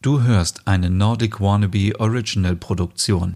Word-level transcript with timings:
Du 0.00 0.22
hörst 0.22 0.62
eine 0.68 0.90
Nordic 0.90 1.40
Wannabe 1.40 1.98
Original 1.98 2.54
Produktion. 2.54 3.34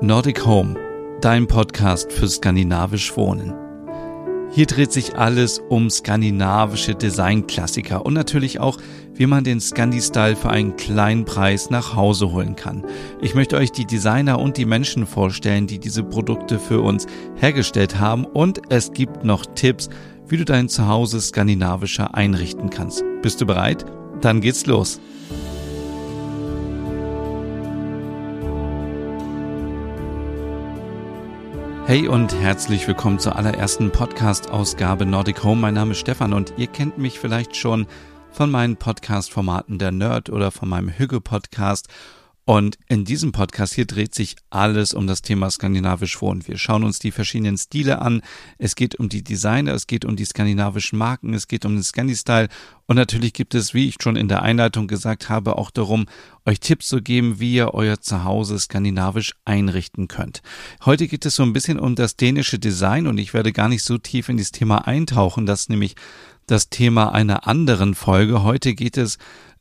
Nordic 0.00 0.46
Home, 0.46 0.76
dein 1.20 1.46
Podcast 1.46 2.10
für 2.10 2.26
skandinavisch 2.26 3.14
Wohnen. 3.18 3.52
Hier 4.50 4.64
dreht 4.64 4.92
sich 4.92 5.16
alles 5.16 5.58
um 5.68 5.90
skandinavische 5.90 6.94
Designklassiker 6.94 8.06
und 8.06 8.14
natürlich 8.14 8.60
auch, 8.60 8.78
wie 9.12 9.26
man 9.26 9.44
den 9.44 9.60
Scandi-Style 9.60 10.36
für 10.36 10.48
einen 10.48 10.76
kleinen 10.76 11.26
Preis 11.26 11.68
nach 11.68 11.94
Hause 11.94 12.32
holen 12.32 12.56
kann. 12.56 12.82
Ich 13.20 13.34
möchte 13.34 13.58
euch 13.58 13.72
die 13.72 13.84
Designer 13.84 14.38
und 14.38 14.56
die 14.56 14.64
Menschen 14.64 15.06
vorstellen, 15.06 15.66
die 15.66 15.78
diese 15.78 16.02
Produkte 16.02 16.58
für 16.58 16.80
uns 16.80 17.06
hergestellt 17.34 18.00
haben 18.00 18.24
und 18.24 18.62
es 18.70 18.92
gibt 18.92 19.22
noch 19.22 19.44
Tipps, 19.44 19.90
wie 20.28 20.36
du 20.36 20.44
dein 20.44 20.68
Zuhause 20.68 21.20
skandinavischer 21.20 22.14
einrichten 22.14 22.70
kannst. 22.70 23.04
Bist 23.22 23.40
du 23.40 23.46
bereit? 23.46 23.84
Dann 24.20 24.40
geht's 24.40 24.66
los. 24.66 25.00
Hey 31.86 32.08
und 32.08 32.34
herzlich 32.34 32.88
willkommen 32.88 33.20
zur 33.20 33.36
allerersten 33.36 33.92
Podcast-Ausgabe 33.92 35.06
Nordic 35.06 35.44
Home. 35.44 35.60
Mein 35.60 35.74
Name 35.74 35.92
ist 35.92 35.98
Stefan 35.98 36.32
und 36.32 36.52
ihr 36.56 36.66
kennt 36.66 36.98
mich 36.98 37.20
vielleicht 37.20 37.54
schon 37.54 37.86
von 38.32 38.50
meinen 38.50 38.76
Podcast-Formaten 38.76 39.78
der 39.78 39.92
Nerd 39.92 40.28
oder 40.28 40.50
von 40.50 40.68
meinem 40.68 40.88
Hügge-Podcast 40.88 41.86
und 42.48 42.78
in 42.86 43.04
diesem 43.04 43.32
Podcast 43.32 43.74
hier 43.74 43.86
dreht 43.86 44.14
sich 44.14 44.36
alles 44.50 44.94
um 44.94 45.08
das 45.08 45.20
Thema 45.20 45.50
skandinavisch 45.50 46.22
Wohnen. 46.22 46.46
Wir 46.46 46.58
schauen 46.58 46.84
uns 46.84 47.00
die 47.00 47.10
verschiedenen 47.10 47.58
Stile 47.58 48.00
an. 48.00 48.22
Es 48.56 48.76
geht 48.76 48.94
um 48.94 49.08
die 49.08 49.24
Designer, 49.24 49.74
es 49.74 49.88
geht 49.88 50.04
um 50.04 50.14
die 50.14 50.24
skandinavischen 50.24 50.96
Marken, 50.96 51.34
es 51.34 51.48
geht 51.48 51.64
um 51.64 51.74
den 51.74 51.82
Scandi-Style. 51.82 52.46
Und 52.86 52.94
natürlich 52.94 53.32
gibt 53.32 53.56
es, 53.56 53.74
wie 53.74 53.88
ich 53.88 53.96
schon 54.00 54.14
in 54.14 54.28
der 54.28 54.42
Einleitung 54.42 54.86
gesagt 54.86 55.28
habe, 55.28 55.58
auch 55.58 55.72
darum, 55.72 56.06
euch 56.44 56.60
Tipps 56.60 56.86
zu 56.86 57.02
geben, 57.02 57.40
wie 57.40 57.54
ihr 57.54 57.74
euer 57.74 58.00
Zuhause 58.00 58.60
skandinavisch 58.60 59.34
einrichten 59.44 60.06
könnt. 60.06 60.40
Heute 60.84 61.08
geht 61.08 61.26
es 61.26 61.34
so 61.34 61.42
ein 61.42 61.52
bisschen 61.52 61.80
um 61.80 61.96
das 61.96 62.14
dänische 62.14 62.60
Design 62.60 63.08
und 63.08 63.18
ich 63.18 63.34
werde 63.34 63.52
gar 63.52 63.68
nicht 63.68 63.82
so 63.82 63.98
tief 63.98 64.28
in 64.28 64.36
dieses 64.36 64.52
Thema 64.52 64.86
eintauchen. 64.86 65.46
Das 65.46 65.62
ist 65.62 65.70
nämlich 65.70 65.96
das 66.46 66.70
Thema 66.70 67.12
einer 67.12 67.48
anderen 67.48 67.96
Folge. 67.96 68.44
Heute 68.44 68.74
geht 68.74 68.96
es 68.96 69.18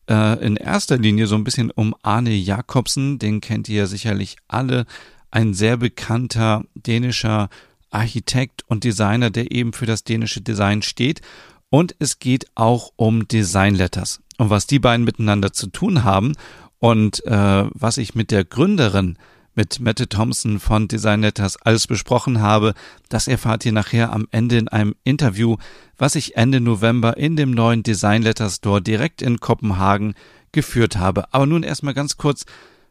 äh, 0.10 0.46
in 0.46 0.56
erster 0.58 0.98
Linie 0.98 1.28
so 1.28 1.36
ein 1.36 1.44
bisschen 1.44 1.72
um 1.72 1.96
Arne 2.02 2.34
Jakobsen, 2.34 3.20
den 3.20 3.42
kennt 3.42 3.70
ihr 3.70 3.88
sicherlich 3.88 4.38
alle, 4.48 4.86
ein 5.32 5.54
sehr 5.54 5.78
bekannter 5.78 6.64
dänischer 6.76 7.50
Architekt 7.90 8.64
und 8.68 8.84
Designer, 8.84 9.30
der 9.30 9.52
eben 9.52 9.74
für 9.74 9.86
das 9.86 10.04
dänische 10.04 10.42
Design 10.42 10.82
steht. 10.82 11.22
Und 11.70 11.96
es 12.00 12.20
geht 12.20 12.46
auch 12.56 12.92
um 12.96 13.28
Design 13.28 13.76
Letters 13.76 14.22
und 14.38 14.50
was 14.50 14.68
die 14.68 14.80
beiden 14.80 15.06
miteinander 15.06 15.52
zu 15.52 15.68
tun 15.68 16.04
haben 16.04 16.34
und 16.80 17.26
äh, 17.26 17.66
was 17.74 17.98
ich 17.98 18.16
mit 18.16 18.32
der 18.32 18.46
Gründerin 18.46 19.18
mit 19.56 19.80
Mette 19.80 20.08
Thompson 20.08 20.60
von 20.60 20.88
Design 20.88 21.22
Letters 21.22 21.58
alles 21.58 21.88
besprochen 21.88 22.42
habe, 22.42 22.74
das 23.10 23.28
erfahrt 23.28 23.66
ihr 23.66 23.72
nachher 23.72 24.14
am 24.14 24.28
Ende 24.32 24.58
in 24.58 24.68
einem 24.68 24.96
Interview, 25.04 25.58
was 25.98 26.16
ich 26.16 26.38
Ende 26.38 26.60
November 26.60 27.18
in 27.18 27.36
dem 27.36 27.52
neuen 27.52 27.84
Design 27.84 28.22
Letter 28.22 28.50
Store 28.50 28.82
direkt 28.82 29.22
in 29.22 29.40
Kopenhagen 29.40 30.14
geführt 30.52 30.98
habe. 30.98 31.34
Aber 31.34 31.46
nun 31.46 31.64
erstmal 31.64 31.94
ganz 31.94 32.18
kurz 32.18 32.46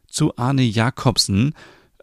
zu 0.07 0.37
Arne 0.37 0.63
Jakobsen, 0.63 1.53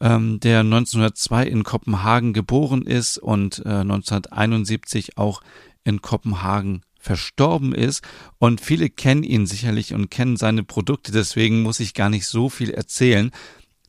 ähm, 0.01 0.41
der 0.41 0.61
1902 0.61 1.47
in 1.47 1.65
Kopenhagen 1.65 2.33
geboren 2.33 2.83
ist 2.83 3.19
und 3.19 3.61
äh, 3.65 3.69
1971 3.69 5.19
auch 5.19 5.43
in 5.85 6.03
Kopenhagen 6.03 6.83
verstorben 6.99 7.75
ist 7.75 8.05
und 8.39 8.61
viele 8.61 8.89
kennen 8.89 9.25
ihn 9.25 9.47
sicherlich 9.47 9.93
und 9.93 10.11
kennen 10.11 10.37
seine 10.37 10.63
Produkte, 10.63 11.11
deswegen 11.11 11.63
muss 11.63 11.81
ich 11.81 11.95
gar 11.95 12.09
nicht 12.09 12.27
so 12.27 12.49
viel 12.49 12.71
erzählen. 12.71 13.33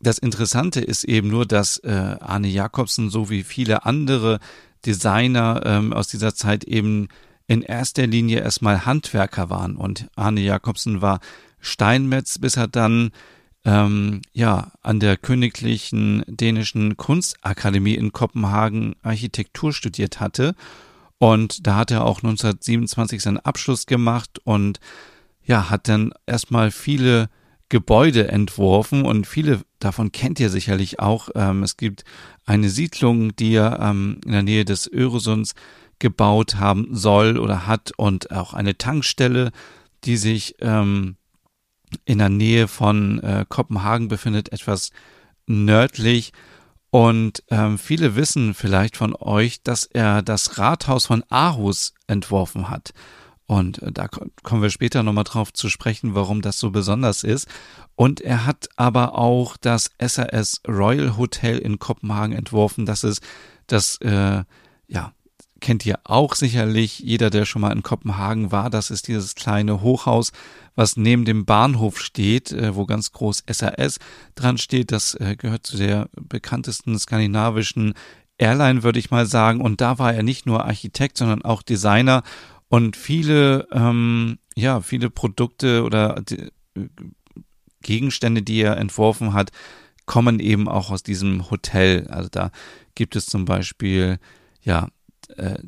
Das 0.03 0.17
Interessante 0.17 0.81
ist 0.81 1.05
eben 1.05 1.29
nur, 1.29 1.45
dass 1.45 1.77
äh, 1.77 2.17
Arne 2.19 2.49
Jakobsen 2.49 3.09
so 3.09 3.29
wie 3.29 3.41
viele 3.43 3.85
andere 3.85 4.39
Designer 4.85 5.61
ähm, 5.63 5.93
aus 5.93 6.09
dieser 6.09 6.35
Zeit 6.35 6.65
eben 6.65 7.07
in 7.47 7.61
erster 7.61 8.05
Linie 8.05 8.41
erstmal 8.41 8.85
Handwerker 8.85 9.49
waren. 9.49 9.77
Und 9.77 10.07
Arne 10.17 10.41
Jakobsen 10.41 11.01
war 11.01 11.21
Steinmetz, 11.61 12.37
bis 12.37 12.57
er 12.57 12.67
dann 12.67 13.11
ähm, 13.63 14.21
ja 14.33 14.73
an 14.81 14.99
der 14.99 15.15
Königlichen 15.15 16.25
Dänischen 16.27 16.97
Kunstakademie 16.97 17.95
in 17.95 18.11
Kopenhagen 18.11 18.95
Architektur 19.03 19.71
studiert 19.71 20.19
hatte. 20.19 20.53
Und 21.17 21.65
da 21.65 21.77
hat 21.77 21.91
er 21.91 22.03
auch 22.03 22.17
1927 22.17 23.21
seinen 23.21 23.37
Abschluss 23.37 23.85
gemacht 23.85 24.39
und 24.43 24.81
ja, 25.45 25.69
hat 25.69 25.87
dann 25.87 26.13
erstmal 26.25 26.71
viele 26.71 27.29
Gebäude 27.73 28.27
entworfen 28.27 29.03
und 29.03 29.25
viele 29.25 29.61
davon 29.79 30.11
kennt 30.11 30.39
ihr 30.39 30.51
sicherlich 30.51 30.99
auch. 30.99 31.29
Ähm, 31.33 31.63
es 31.63 31.75
gibt 31.75 32.05
eine 32.45 32.69
Siedlung, 32.69 33.35
die 33.35 33.55
er 33.55 33.79
ähm, 33.79 34.21
in 34.23 34.31
der 34.31 34.43
Nähe 34.43 34.63
des 34.63 34.85
Öresunds 34.85 35.55
gebaut 35.97 36.57
haben 36.57 36.89
soll 36.91 37.39
oder 37.39 37.65
hat 37.65 37.91
und 37.97 38.29
auch 38.29 38.53
eine 38.53 38.77
Tankstelle, 38.77 39.49
die 40.03 40.17
sich 40.17 40.53
ähm, 40.59 41.15
in 42.05 42.19
der 42.19 42.29
Nähe 42.29 42.67
von 42.67 43.19
äh, 43.23 43.43
Kopenhagen 43.49 44.07
befindet, 44.07 44.51
etwas 44.51 44.91
nördlich. 45.47 46.31
Und 46.91 47.43
ähm, 47.49 47.79
viele 47.79 48.15
wissen 48.15 48.53
vielleicht 48.53 48.97
von 48.97 49.15
euch, 49.15 49.63
dass 49.63 49.85
er 49.85 50.21
das 50.21 50.59
Rathaus 50.59 51.07
von 51.07 51.23
Aarhus 51.29 51.95
entworfen 52.05 52.69
hat. 52.69 52.93
Und 53.45 53.81
äh, 53.81 53.91
da 53.91 54.07
kommen 54.07 54.61
wir 54.61 54.69
später 54.69 55.03
nochmal 55.03 55.25
drauf 55.25 55.51
zu 55.53 55.69
sprechen, 55.69 56.15
warum 56.15 56.41
das 56.41 56.59
so 56.59 56.71
besonders 56.71 57.23
ist. 57.23 57.47
Und 57.95 58.21
er 58.21 58.45
hat 58.45 58.69
aber 58.75 59.15
auch 59.15 59.57
das 59.57 59.91
SAS 60.01 60.61
Royal 60.67 61.17
Hotel 61.17 61.57
in 61.57 61.79
Kopenhagen 61.79 62.35
entworfen. 62.35 62.85
Das 62.85 63.03
ist 63.03 63.21
das, 63.67 63.97
äh, 64.01 64.43
ja, 64.87 65.13
kennt 65.59 65.85
ihr 65.85 65.99
auch 66.03 66.35
sicherlich. 66.35 66.99
Jeder, 66.99 67.29
der 67.29 67.45
schon 67.45 67.61
mal 67.61 67.71
in 67.71 67.83
Kopenhagen 67.83 68.51
war, 68.51 68.69
das 68.69 68.91
ist 68.91 69.07
dieses 69.07 69.35
kleine 69.35 69.81
Hochhaus, 69.81 70.31
was 70.75 70.97
neben 70.97 71.25
dem 71.25 71.45
Bahnhof 71.45 71.99
steht, 71.99 72.51
äh, 72.51 72.75
wo 72.75 72.85
ganz 72.85 73.11
groß 73.11 73.43
SAS 73.49 73.99
dran 74.35 74.57
steht. 74.57 74.91
Das 74.91 75.15
äh, 75.15 75.35
gehört 75.37 75.65
zu 75.65 75.77
der 75.77 76.09
bekanntesten 76.15 76.97
skandinavischen 76.99 77.93
Airline, 78.37 78.83
würde 78.83 78.99
ich 78.99 79.11
mal 79.11 79.25
sagen. 79.25 79.61
Und 79.61 79.79
da 79.79 79.99
war 79.99 80.13
er 80.13 80.23
nicht 80.23 80.45
nur 80.45 80.65
Architekt, 80.65 81.17
sondern 81.17 81.43
auch 81.43 81.61
Designer 81.61 82.23
und 82.73 82.97
viele, 82.97 83.67
ähm, 83.71 84.39
ja, 84.55 84.81
viele 84.81 85.11
Produkte 85.11 85.83
oder 85.83 86.23
die, 86.27 86.49
Gegenstände, 87.83 88.41
die 88.41 88.61
er 88.61 88.77
entworfen 88.77 89.33
hat, 89.33 89.51
kommen 90.07 90.39
eben 90.39 90.67
auch 90.67 90.89
aus 90.89 91.03
diesem 91.03 91.51
Hotel. 91.51 92.07
Also 92.07 92.29
da 92.31 92.49
gibt 92.95 93.15
es 93.15 93.27
zum 93.27 93.45
Beispiel, 93.45 94.17
ja, 94.63 94.87
äh, 95.37 95.59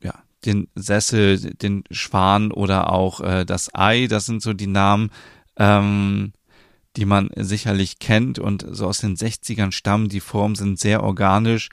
ja, 0.00 0.14
den 0.44 0.68
Sessel, 0.76 1.40
den 1.54 1.82
Schwan 1.90 2.52
oder 2.52 2.92
auch 2.92 3.20
äh, 3.20 3.44
das 3.44 3.74
Ei. 3.74 4.06
Das 4.06 4.24
sind 4.24 4.42
so 4.42 4.52
die 4.52 4.68
Namen, 4.68 5.10
ähm, 5.56 6.34
die 6.96 7.04
man 7.04 7.30
sicherlich 7.34 7.98
kennt 7.98 8.38
und 8.38 8.64
so 8.70 8.86
aus 8.86 8.98
den 8.98 9.16
60ern 9.16 9.72
stammen. 9.72 10.08
Die 10.08 10.20
Formen 10.20 10.54
sind 10.54 10.78
sehr 10.78 11.02
organisch. 11.02 11.68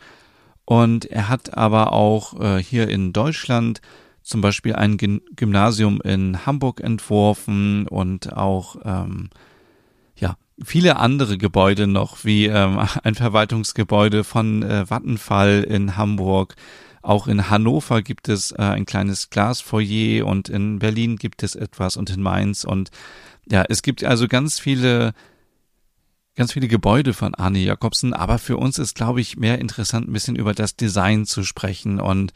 Und 0.65 1.05
er 1.05 1.29
hat 1.29 1.55
aber 1.55 1.93
auch 1.93 2.39
äh, 2.39 2.63
hier 2.63 2.89
in 2.89 3.13
Deutschland 3.13 3.79
zum 4.29 4.41
Beispiel 4.41 4.75
ein 4.75 4.97
Gymnasium 4.97 6.01
in 6.01 6.45
Hamburg 6.45 6.81
entworfen 6.81 7.87
und 7.87 8.31
auch 8.31 8.75
ähm, 8.85 9.31
ja 10.15 10.37
viele 10.63 10.97
andere 10.97 11.39
Gebäude 11.39 11.87
noch, 11.87 12.23
wie 12.23 12.45
ähm, 12.45 12.79
ein 13.03 13.15
Verwaltungsgebäude 13.15 14.23
von 14.23 14.61
äh, 14.61 14.85
Vattenfall 14.85 15.65
in 15.67 15.97
Hamburg. 15.97 16.55
Auch 17.01 17.27
in 17.27 17.49
Hannover 17.49 18.03
gibt 18.03 18.29
es 18.29 18.51
äh, 18.51 18.57
ein 18.61 18.85
kleines 18.85 19.31
Glasfoyer 19.31 20.27
und 20.27 20.47
in 20.47 20.77
Berlin 20.77 21.15
gibt 21.15 21.41
es 21.41 21.55
etwas 21.55 21.97
und 21.97 22.11
in 22.11 22.21
Mainz 22.21 22.65
und 22.65 22.91
ja, 23.49 23.65
es 23.67 23.81
gibt 23.81 24.03
also 24.03 24.27
ganz 24.27 24.59
viele 24.59 25.13
ganz 26.35 26.53
viele 26.53 26.67
Gebäude 26.67 27.13
von 27.13 27.35
Arne 27.35 27.59
Jakobsen, 27.59 28.13
aber 28.13 28.37
für 28.37 28.55
uns 28.57 28.79
ist, 28.79 28.95
glaube 28.95 29.19
ich, 29.19 29.35
mehr 29.35 29.59
interessant, 29.59 30.07
ein 30.07 30.13
bisschen 30.13 30.37
über 30.37 30.53
das 30.53 30.75
Design 30.75 31.25
zu 31.25 31.43
sprechen 31.43 31.99
und 31.99 32.31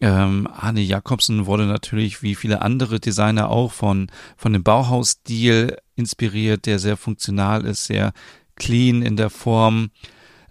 ähm, 0.00 0.48
Arne 0.50 0.80
Jakobsen 0.80 1.46
wurde 1.46 1.66
natürlich 1.66 2.22
wie 2.22 2.34
viele 2.34 2.62
andere 2.62 3.00
Designer 3.00 3.50
auch 3.50 3.72
von, 3.72 4.10
von 4.36 4.52
dem 4.52 4.62
Bauhausstil 4.62 5.76
inspiriert, 5.94 6.66
der 6.66 6.78
sehr 6.78 6.96
funktional 6.96 7.66
ist, 7.66 7.84
sehr 7.84 8.12
clean 8.56 9.02
in 9.02 9.16
der 9.16 9.30
Form. 9.30 9.90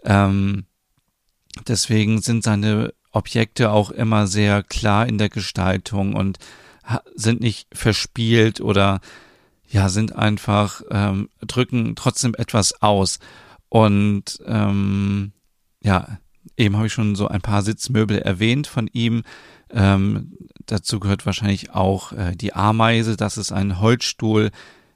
Ähm, 0.04 0.66
deswegen 1.68 2.22
sind 2.22 2.44
seine 2.44 2.94
Objekte 3.12 3.72
auch 3.72 3.90
immer 3.90 4.28
sehr 4.28 4.62
klar 4.62 5.08
in 5.08 5.18
der 5.18 5.30
Gestaltung 5.30 6.16
und 6.16 6.38
sind 7.16 7.42
nicht 7.42 7.68
verspielt 7.74 8.62
oder 8.62 9.00
ja, 9.68 9.90
sind 9.90 10.16
einfach, 10.16 10.82
ähm, 10.90 11.30
drücken 11.42 11.96
trotzdem 11.96 12.34
etwas 12.36 12.82
aus. 12.82 13.20
Und 13.70 14.40
ähm, 14.46 15.32
ja, 15.82 16.20
eben 16.58 16.76
habe 16.78 16.88
ich 16.88 16.94
schon 16.94 17.16
so 17.16 17.28
ein 17.28 17.42
paar 17.42 17.62
Sitzmöbel 17.62 18.20
erwähnt 18.20 18.68
von 18.68 18.88
ihm. 18.92 19.24
Ähm, 19.72 20.34
dazu 20.66 21.00
gehört 21.00 21.26
wahrscheinlich 21.26 21.72
auch 21.72 22.12
äh, 22.14 22.36
die 22.36 22.54
Ameise. 22.54 23.18
Das 23.18 23.38
ist 23.38 23.52
ein 23.52 23.80
Holzstuhl, 23.80 24.52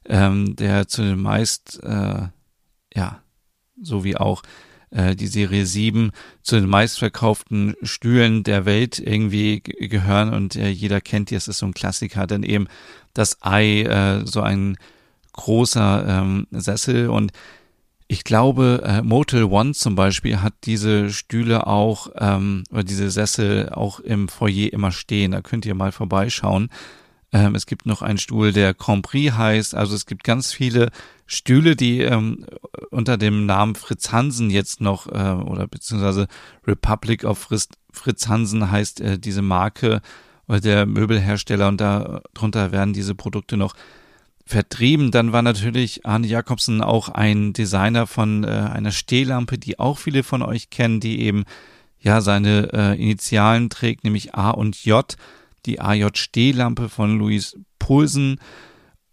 ähm, 0.05 0.55
der 0.55 0.87
zu 0.87 1.03
den 1.03 1.21
meist, 1.21 1.81
äh, 1.83 2.27
ja, 2.93 3.21
so 3.81 4.03
wie 4.03 4.17
auch 4.17 4.43
äh, 4.93 5.15
die 5.15 5.27
Serie 5.27 5.65
7 5.65 6.11
zu 6.41 6.55
den 6.55 6.69
meistverkauften 6.69 7.75
Stühlen 7.81 8.43
der 8.43 8.65
Welt 8.65 8.99
irgendwie 8.99 9.61
gehören 9.61 10.33
und 10.33 10.55
äh, 10.55 10.69
jeder 10.69 11.01
kennt 11.01 11.29
die, 11.29 11.35
es 11.35 11.47
ist 11.47 11.59
so 11.59 11.65
ein 11.65 11.73
Klassiker, 11.73 12.27
denn 12.27 12.43
eben 12.43 12.67
das 13.13 13.37
Ei, 13.41 13.81
äh, 13.81 14.25
so 14.25 14.41
ein 14.41 14.77
großer 15.33 16.05
ähm, 16.07 16.47
Sessel 16.51 17.09
und 17.09 17.31
ich 18.13 18.23
glaube, 18.23 18.83
äh, 18.85 19.01
Motel 19.01 19.45
One 19.45 19.73
zum 19.73 19.95
Beispiel 19.95 20.39
hat 20.43 20.53
diese 20.65 21.09
Stühle 21.09 21.65
auch, 21.65 22.09
ähm, 22.19 22.63
oder 22.69 22.83
diese 22.83 23.09
Sessel 23.09 23.69
auch 23.69 23.99
im 23.99 24.27
Foyer 24.27 24.71
immer 24.71 24.91
stehen. 24.91 25.31
Da 25.31 25.41
könnt 25.41 25.65
ihr 25.65 25.73
mal 25.73 25.91
vorbeischauen. 25.91 26.69
Ähm, 27.31 27.55
es 27.55 27.65
gibt 27.65 27.87
noch 27.87 28.03
einen 28.03 28.19
Stuhl, 28.19 28.53
der 28.53 28.75
Grand 28.75 29.01
Prix 29.01 29.35
heißt. 29.35 29.73
Also 29.73 29.95
es 29.95 30.05
gibt 30.05 30.23
ganz 30.23 30.53
viele 30.53 30.91
Stühle, 31.25 31.75
die 31.75 32.01
ähm, 32.01 32.45
unter 32.91 33.17
dem 33.17 33.47
Namen 33.47 33.73
Fritz 33.73 34.11
Hansen 34.11 34.51
jetzt 34.51 34.79
noch, 34.79 35.07
äh, 35.07 35.33
oder 35.33 35.65
beziehungsweise 35.65 36.27
Republic 36.67 37.23
of 37.23 37.39
Fritz, 37.39 37.67
Fritz 37.91 38.27
Hansen 38.27 38.69
heißt 38.69 39.01
äh, 39.01 39.17
diese 39.17 39.41
Marke 39.41 40.01
oder 40.47 40.59
der 40.59 40.85
Möbelhersteller 40.85 41.67
und 41.67 41.81
darunter 41.81 42.71
werden 42.71 42.93
diese 42.93 43.15
Produkte 43.15 43.57
noch 43.57 43.73
vertrieben. 44.45 45.11
Dann 45.11 45.31
war 45.31 45.41
natürlich 45.41 46.05
Arne 46.05 46.27
Jakobsen 46.27 46.81
auch 46.81 47.09
ein 47.09 47.53
Designer 47.53 48.07
von 48.07 48.43
äh, 48.43 48.47
einer 48.47 48.91
Stehlampe, 48.91 49.57
die 49.57 49.79
auch 49.79 49.97
viele 49.97 50.23
von 50.23 50.41
euch 50.41 50.69
kennen, 50.69 50.99
die 50.99 51.21
eben 51.21 51.43
ja 51.99 52.21
seine 52.21 52.69
äh, 52.73 53.01
Initialen 53.01 53.69
trägt, 53.69 54.03
nämlich 54.03 54.35
A 54.35 54.51
und 54.51 54.83
J, 54.83 55.15
die 55.65 55.79
AJ-Stehlampe 55.79 56.89
von 56.89 57.17
Louis 57.17 57.57
Pulsen. 57.79 58.39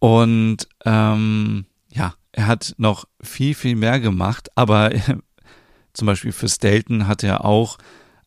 Und 0.01 0.69
ähm, 0.85 1.67
ja, 1.93 2.15
er 2.33 2.47
hat 2.47 2.75
noch 2.79 3.05
viel, 3.21 3.55
viel 3.55 3.77
mehr 3.77 4.01
gemacht, 4.01 4.49
aber 4.57 4.95
äh, 4.95 5.01
zum 5.93 6.07
Beispiel 6.07 6.33
für 6.33 6.49
Stelton 6.49 7.07
hat 7.07 7.23
er 7.23 7.45
auch 7.45 7.79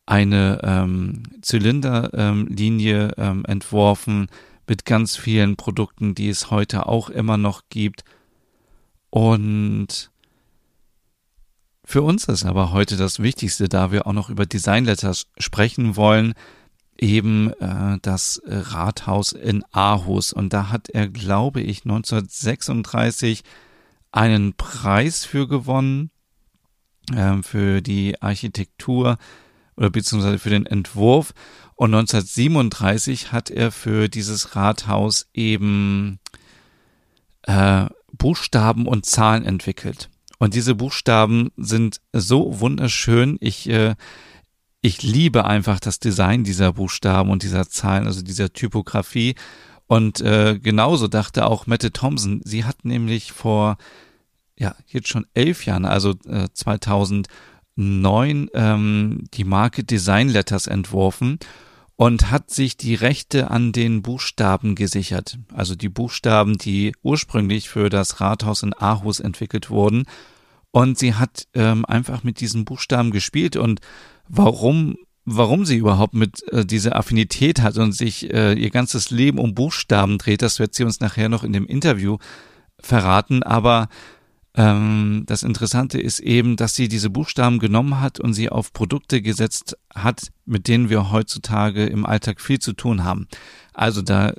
eine 0.06 0.60
ähm, 0.62 1.22
Zylinderlinie 1.40 3.12
ähm, 3.16 3.24
ähm, 3.26 3.44
entworfen, 3.46 4.28
mit 4.68 4.84
ganz 4.84 5.16
vielen 5.16 5.56
Produkten, 5.56 6.14
die 6.14 6.28
es 6.28 6.50
heute 6.50 6.86
auch 6.86 7.10
immer 7.10 7.36
noch 7.36 7.62
gibt. 7.68 8.04
Und 9.10 10.10
für 11.84 12.02
uns 12.02 12.24
ist 12.24 12.44
aber 12.44 12.72
heute 12.72 12.96
das 12.96 13.20
Wichtigste, 13.20 13.68
da 13.68 13.92
wir 13.92 14.06
auch 14.06 14.12
noch 14.12 14.30
über 14.30 14.46
Design 14.46 14.86
Letters 14.86 15.26
sprechen 15.38 15.96
wollen, 15.96 16.34
eben 16.98 17.52
äh, 17.60 17.98
das 18.02 18.40
Rathaus 18.46 19.32
in 19.32 19.64
Aarhus. 19.72 20.32
Und 20.32 20.52
da 20.52 20.70
hat 20.70 20.88
er, 20.88 21.08
glaube 21.08 21.60
ich, 21.60 21.84
1936 21.84 23.42
einen 24.12 24.54
Preis 24.54 25.24
für 25.24 25.46
gewonnen, 25.46 26.10
äh, 27.12 27.42
für 27.42 27.82
die 27.82 28.20
Architektur 28.22 29.18
oder 29.76 29.90
beziehungsweise 29.90 30.38
für 30.38 30.50
den 30.50 30.66
Entwurf. 30.66 31.34
Und 31.76 31.94
1937 31.94 33.32
hat 33.32 33.50
er 33.50 33.72
für 33.72 34.08
dieses 34.08 34.54
Rathaus 34.54 35.26
eben 35.34 36.20
äh, 37.42 37.86
Buchstaben 38.12 38.86
und 38.86 39.06
Zahlen 39.06 39.44
entwickelt. 39.44 40.08
Und 40.38 40.54
diese 40.54 40.74
Buchstaben 40.74 41.50
sind 41.56 42.00
so 42.12 42.60
wunderschön. 42.60 43.38
Ich, 43.40 43.68
äh, 43.68 43.94
ich 44.80 45.02
liebe 45.02 45.46
einfach 45.46 45.80
das 45.80 45.98
Design 45.98 46.44
dieser 46.44 46.74
Buchstaben 46.74 47.30
und 47.30 47.42
dieser 47.42 47.68
Zahlen, 47.68 48.06
also 48.06 48.22
dieser 48.22 48.52
Typografie. 48.52 49.34
Und 49.86 50.20
äh, 50.20 50.58
genauso 50.58 51.08
dachte 51.08 51.46
auch 51.46 51.66
Mette 51.66 51.92
Thompson. 51.92 52.40
Sie 52.44 52.64
hat 52.64 52.84
nämlich 52.84 53.32
vor, 53.32 53.78
ja, 54.56 54.74
jetzt 54.86 55.08
schon 55.08 55.26
elf 55.34 55.66
Jahren, 55.66 55.84
also 55.84 56.14
äh, 56.26 56.48
2009, 57.76 58.48
ähm, 58.54 59.24
die 59.34 59.44
Marke 59.44 59.84
Design 59.84 60.28
Letters 60.28 60.66
entworfen 60.66 61.38
und 61.96 62.30
hat 62.30 62.50
sich 62.50 62.76
die 62.76 62.94
Rechte 62.94 63.50
an 63.50 63.72
den 63.72 64.02
Buchstaben 64.02 64.74
gesichert. 64.74 65.38
Also 65.52 65.74
die 65.74 65.88
Buchstaben, 65.88 66.58
die 66.58 66.92
ursprünglich 67.02 67.68
für 67.68 67.88
das 67.88 68.20
Rathaus 68.20 68.62
in 68.62 68.74
Aarhus 68.74 69.20
entwickelt 69.20 69.70
wurden. 69.70 70.04
Und 70.72 70.98
sie 70.98 71.14
hat 71.14 71.46
ähm, 71.54 71.84
einfach 71.84 72.24
mit 72.24 72.40
diesen 72.40 72.64
Buchstaben 72.64 73.12
gespielt 73.12 73.56
und 73.56 73.80
warum 74.28 74.96
warum 75.26 75.64
sie 75.64 75.76
überhaupt 75.76 76.12
mit 76.12 76.46
äh, 76.52 76.66
diese 76.66 76.94
Affinität 76.94 77.62
hat 77.62 77.78
und 77.78 77.92
sich 77.92 78.30
äh, 78.32 78.52
ihr 78.52 78.70
ganzes 78.70 79.10
Leben 79.10 79.38
um 79.38 79.54
Buchstaben 79.54 80.18
dreht, 80.18 80.42
das 80.42 80.58
wird 80.58 80.74
sie 80.74 80.84
uns 80.84 81.00
nachher 81.00 81.30
noch 81.30 81.44
in 81.44 81.52
dem 81.54 81.66
Interview 81.66 82.18
verraten. 82.78 83.42
Aber 83.42 83.88
ähm, 84.56 85.24
das 85.26 85.42
Interessante 85.42 86.00
ist 86.00 86.20
eben, 86.20 86.56
dass 86.56 86.74
sie 86.74 86.88
diese 86.88 87.10
Buchstaben 87.10 87.58
genommen 87.58 88.00
hat 88.00 88.20
und 88.20 88.34
sie 88.34 88.50
auf 88.50 88.72
Produkte 88.72 89.20
gesetzt 89.20 89.76
hat, 89.94 90.30
mit 90.44 90.68
denen 90.68 90.90
wir 90.90 91.10
heutzutage 91.10 91.86
im 91.86 92.06
Alltag 92.06 92.40
viel 92.40 92.60
zu 92.60 92.72
tun 92.72 93.04
haben. 93.04 93.26
Also 93.72 94.02
da 94.02 94.32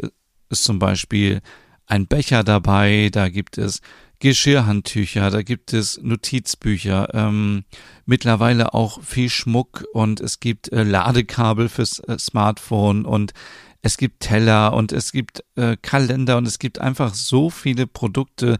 ist 0.50 0.64
zum 0.64 0.80
Beispiel 0.80 1.42
ein 1.86 2.08
Becher 2.08 2.44
dabei, 2.44 3.10
da 3.12 3.30
gibt 3.30 3.58
es 3.58 3.82
Geschirrhandtücher, 4.20 5.30
da 5.30 5.42
gibt 5.42 5.74
es 5.74 6.00
Notizbücher, 6.02 7.14
ähm, 7.14 7.66
mittlerweile 8.06 8.74
auch 8.74 9.04
viel 9.04 9.30
Schmuck 9.30 9.86
und 9.94 10.22
es 10.22 10.40
gibt 10.40 10.72
äh, 10.72 10.84
Ladekabel 10.84 11.68
fürs 11.68 12.00
äh, 12.00 12.18
Smartphone 12.18 13.06
und 13.06 13.34
es 13.82 13.98
gibt 13.98 14.22
Teller 14.22 14.74
und 14.74 14.94
es 14.94 15.12
gibt 15.12 15.44
äh, 15.56 15.76
Kalender 15.82 16.38
und 16.38 16.48
es 16.48 16.58
gibt 16.58 16.80
einfach 16.80 17.14
so 17.14 17.50
viele 17.50 17.86
Produkte, 17.86 18.58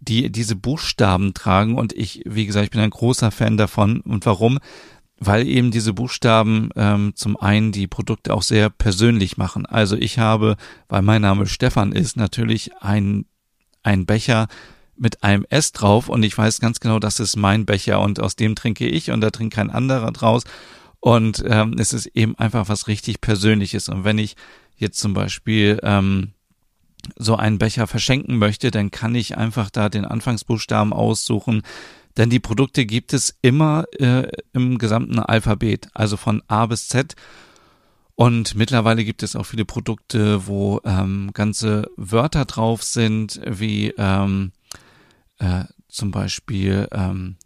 die 0.00 0.30
diese 0.30 0.56
Buchstaben 0.56 1.34
tragen. 1.34 1.76
Und 1.76 1.92
ich, 1.92 2.22
wie 2.24 2.46
gesagt, 2.46 2.64
ich 2.64 2.70
bin 2.70 2.80
ein 2.80 2.90
großer 2.90 3.30
Fan 3.30 3.56
davon. 3.56 4.00
Und 4.00 4.26
warum? 4.26 4.58
Weil 5.18 5.46
eben 5.46 5.70
diese 5.70 5.92
Buchstaben 5.92 6.70
ähm, 6.76 7.12
zum 7.14 7.36
einen 7.36 7.72
die 7.72 7.86
Produkte 7.88 8.32
auch 8.32 8.42
sehr 8.42 8.70
persönlich 8.70 9.36
machen. 9.36 9.66
Also 9.66 9.96
ich 9.96 10.18
habe, 10.18 10.56
weil 10.88 11.02
mein 11.02 11.22
Name 11.22 11.46
Stefan 11.46 11.92
ist, 11.92 12.16
natürlich 12.16 12.70
ein, 12.80 13.26
ein 13.82 14.06
Becher 14.06 14.46
mit 14.96 15.22
einem 15.22 15.44
S 15.48 15.72
drauf 15.72 16.08
und 16.08 16.22
ich 16.22 16.36
weiß 16.36 16.60
ganz 16.60 16.80
genau, 16.80 16.98
das 16.98 17.20
ist 17.20 17.36
mein 17.36 17.66
Becher 17.66 18.00
und 18.00 18.20
aus 18.20 18.36
dem 18.36 18.56
trinke 18.56 18.86
ich 18.86 19.10
und 19.10 19.20
da 19.20 19.30
trinkt 19.30 19.54
kein 19.54 19.70
anderer 19.70 20.12
draus. 20.12 20.44
Und 21.00 21.44
ähm, 21.46 21.76
es 21.78 21.92
ist 21.92 22.06
eben 22.06 22.36
einfach 22.38 22.68
was 22.68 22.88
richtig 22.88 23.20
Persönliches. 23.20 23.88
Und 23.88 24.04
wenn 24.04 24.18
ich 24.18 24.34
jetzt 24.76 24.98
zum 24.98 25.14
Beispiel 25.14 25.78
ähm, 25.82 26.32
so 27.16 27.36
einen 27.36 27.58
Becher 27.58 27.86
verschenken 27.86 28.38
möchte, 28.38 28.70
dann 28.70 28.90
kann 28.90 29.14
ich 29.14 29.36
einfach 29.36 29.70
da 29.70 29.88
den 29.88 30.04
Anfangsbuchstaben 30.04 30.92
aussuchen. 30.92 31.62
Denn 32.16 32.30
die 32.30 32.40
Produkte 32.40 32.84
gibt 32.84 33.12
es 33.12 33.36
immer 33.42 33.84
äh, 33.98 34.28
im 34.52 34.78
gesamten 34.78 35.18
Alphabet, 35.18 35.88
also 35.94 36.16
von 36.16 36.42
A 36.48 36.66
bis 36.66 36.88
Z. 36.88 37.14
Und 38.16 38.56
mittlerweile 38.56 39.04
gibt 39.04 39.22
es 39.22 39.36
auch 39.36 39.44
viele 39.44 39.64
Produkte, 39.64 40.48
wo 40.48 40.80
ähm, 40.84 41.30
ganze 41.32 41.88
Wörter 41.96 42.44
drauf 42.44 42.82
sind, 42.82 43.40
wie 43.46 43.94
ähm, 43.96 44.50
äh, 45.38 45.64
zum 45.86 46.10
Beispiel 46.10 46.88
ähm, 46.90 47.36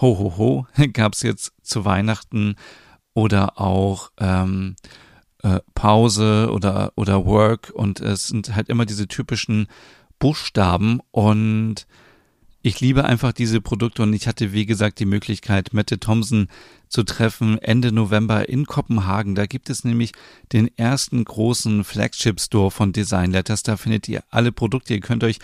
Ho 0.00 0.18
Ho 0.18 0.36
Ho 0.36 0.66
gab 0.92 1.14
es 1.14 1.22
jetzt 1.22 1.52
zu 1.62 1.86
Weihnachten 1.86 2.56
oder 3.14 3.58
auch 3.58 4.10
ähm, 4.18 4.76
äh, 5.42 5.60
Pause 5.74 6.50
oder, 6.52 6.92
oder 6.96 7.24
Work 7.24 7.70
und 7.74 8.00
es 8.00 8.28
sind 8.28 8.54
halt 8.54 8.68
immer 8.68 8.86
diese 8.86 9.08
typischen 9.08 9.66
Buchstaben 10.18 11.00
und 11.10 11.86
ich 12.60 12.80
liebe 12.80 13.04
einfach 13.04 13.32
diese 13.32 13.60
Produkte 13.60 14.02
und 14.02 14.12
ich 14.12 14.26
hatte, 14.26 14.52
wie 14.52 14.66
gesagt, 14.66 14.98
die 14.98 15.06
Möglichkeit, 15.06 15.72
Mette 15.72 16.00
Thompson 16.00 16.48
zu 16.88 17.04
treffen 17.04 17.58
Ende 17.58 17.92
November 17.92 18.48
in 18.48 18.66
Kopenhagen. 18.66 19.36
Da 19.36 19.46
gibt 19.46 19.70
es 19.70 19.84
nämlich 19.84 20.12
den 20.52 20.68
ersten 20.76 21.22
großen 21.22 21.84
Flagship 21.84 22.40
Store 22.40 22.70
von 22.70 22.92
Design 22.92 23.30
Letters. 23.30 23.62
Da 23.62 23.76
findet 23.76 24.08
ihr 24.08 24.24
alle 24.30 24.50
Produkte. 24.50 24.94
Ihr 24.94 25.00
könnt 25.00 25.22
euch 25.22 25.38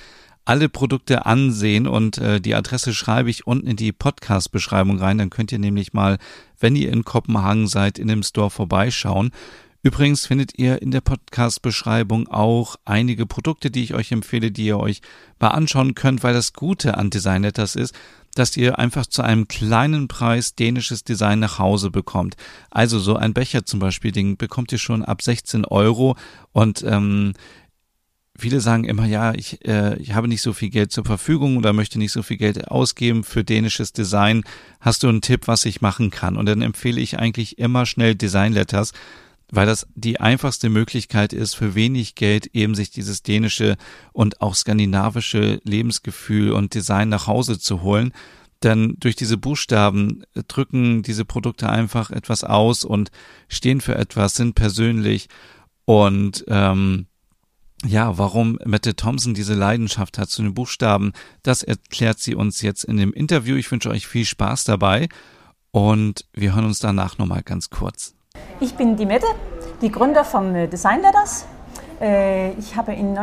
alle 0.44 0.68
Produkte 0.68 1.24
ansehen 1.24 1.86
und 1.86 2.18
äh, 2.18 2.40
die 2.40 2.54
Adresse 2.54 2.92
schreibe 2.92 3.30
ich 3.30 3.46
unten 3.46 3.66
in 3.66 3.76
die 3.76 3.92
Podcast-Beschreibung 3.92 4.98
rein. 4.98 5.18
Dann 5.18 5.30
könnt 5.30 5.52
ihr 5.52 5.58
nämlich 5.58 5.92
mal, 5.92 6.18
wenn 6.60 6.76
ihr 6.76 6.92
in 6.92 7.04
Kopenhagen 7.04 7.66
seid, 7.66 7.98
in 7.98 8.08
dem 8.08 8.22
Store 8.22 8.50
vorbeischauen. 8.50 9.30
Übrigens 9.84 10.24
findet 10.24 10.58
ihr 10.58 10.80
in 10.80 10.92
der 10.92 11.02
Podcast-Beschreibung 11.02 12.26
auch 12.28 12.76
einige 12.86 13.26
Produkte, 13.26 13.70
die 13.70 13.82
ich 13.82 13.92
euch 13.92 14.12
empfehle, 14.12 14.50
die 14.50 14.64
ihr 14.64 14.80
euch 14.80 15.02
mal 15.38 15.48
anschauen 15.48 15.94
könnt, 15.94 16.22
weil 16.22 16.32
das 16.32 16.54
Gute 16.54 16.96
an 16.96 17.10
Design 17.10 17.42
Letters 17.42 17.76
ist, 17.76 17.94
dass 18.34 18.56
ihr 18.56 18.78
einfach 18.78 19.04
zu 19.04 19.20
einem 19.20 19.46
kleinen 19.46 20.08
Preis 20.08 20.54
dänisches 20.54 21.04
Design 21.04 21.38
nach 21.38 21.58
Hause 21.58 21.90
bekommt. 21.90 22.36
Also 22.70 22.98
so 22.98 23.16
ein 23.16 23.34
Becher 23.34 23.66
zum 23.66 23.78
Beispiel, 23.78 24.10
den 24.10 24.38
bekommt 24.38 24.72
ihr 24.72 24.78
schon 24.78 25.04
ab 25.04 25.20
16 25.20 25.66
Euro 25.66 26.16
und 26.52 26.82
ähm, 26.88 27.34
viele 28.38 28.60
sagen 28.60 28.84
immer, 28.84 29.04
ja, 29.04 29.34
ich, 29.34 29.66
äh, 29.66 29.98
ich 29.98 30.14
habe 30.14 30.28
nicht 30.28 30.40
so 30.40 30.54
viel 30.54 30.70
Geld 30.70 30.92
zur 30.92 31.04
Verfügung 31.04 31.58
oder 31.58 31.74
möchte 31.74 31.98
nicht 31.98 32.12
so 32.12 32.22
viel 32.22 32.38
Geld 32.38 32.68
ausgeben 32.68 33.22
für 33.22 33.44
dänisches 33.44 33.92
Design. 33.92 34.44
Hast 34.80 35.02
du 35.02 35.10
einen 35.10 35.20
Tipp, 35.20 35.42
was 35.44 35.66
ich 35.66 35.82
machen 35.82 36.10
kann? 36.10 36.38
Und 36.38 36.46
dann 36.46 36.62
empfehle 36.62 37.02
ich 37.02 37.18
eigentlich 37.18 37.58
immer 37.58 37.84
schnell 37.84 38.14
Design 38.14 38.54
Letters, 38.54 38.94
weil 39.54 39.66
das 39.66 39.86
die 39.94 40.20
einfachste 40.20 40.68
Möglichkeit 40.68 41.32
ist, 41.32 41.54
für 41.54 41.74
wenig 41.74 42.14
Geld 42.14 42.46
eben 42.54 42.74
sich 42.74 42.90
dieses 42.90 43.22
dänische 43.22 43.76
und 44.12 44.40
auch 44.40 44.54
skandinavische 44.54 45.60
Lebensgefühl 45.64 46.52
und 46.52 46.74
Design 46.74 47.08
nach 47.08 47.26
Hause 47.26 47.58
zu 47.58 47.82
holen. 47.82 48.12
Denn 48.62 48.96
durch 48.98 49.14
diese 49.14 49.36
Buchstaben 49.36 50.24
drücken 50.48 51.02
diese 51.02 51.24
Produkte 51.24 51.68
einfach 51.68 52.10
etwas 52.10 52.44
aus 52.44 52.84
und 52.84 53.10
stehen 53.48 53.80
für 53.80 53.94
etwas, 53.94 54.34
sind 54.34 54.54
persönlich 54.54 55.28
und 55.84 56.44
ähm, 56.48 57.06
ja, 57.84 58.16
warum 58.16 58.58
Mette 58.64 58.96
Thompson 58.96 59.34
diese 59.34 59.54
Leidenschaft 59.54 60.16
hat 60.16 60.30
zu 60.30 60.42
den 60.42 60.54
Buchstaben, 60.54 61.12
das 61.42 61.62
erklärt 61.62 62.18
sie 62.18 62.34
uns 62.34 62.62
jetzt 62.62 62.84
in 62.84 62.96
dem 62.96 63.12
Interview. 63.12 63.56
Ich 63.56 63.70
wünsche 63.70 63.90
euch 63.90 64.06
viel 64.06 64.24
Spaß 64.24 64.64
dabei 64.64 65.08
und 65.70 66.24
wir 66.32 66.54
hören 66.54 66.64
uns 66.64 66.78
danach 66.78 67.18
nochmal 67.18 67.42
ganz 67.42 67.68
kurz. 67.68 68.14
Ich 68.64 68.76
bin 68.76 68.96
die 68.96 69.04
Mette, 69.04 69.26
die 69.82 69.92
Gründer 69.92 70.24
von 70.24 70.54
äh, 70.54 70.66
Design 70.66 71.02
Letters. 71.02 71.44
Äh, 72.00 72.52
ich 72.52 72.74
habe 72.78 72.94
in 72.94 73.14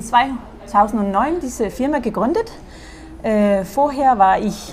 2009 0.00 1.40
diese 1.42 1.68
Firma 1.68 1.98
gegründet. 1.98 2.52
Äh, 3.24 3.64
vorher 3.64 4.20
war 4.20 4.38
ich 4.38 4.72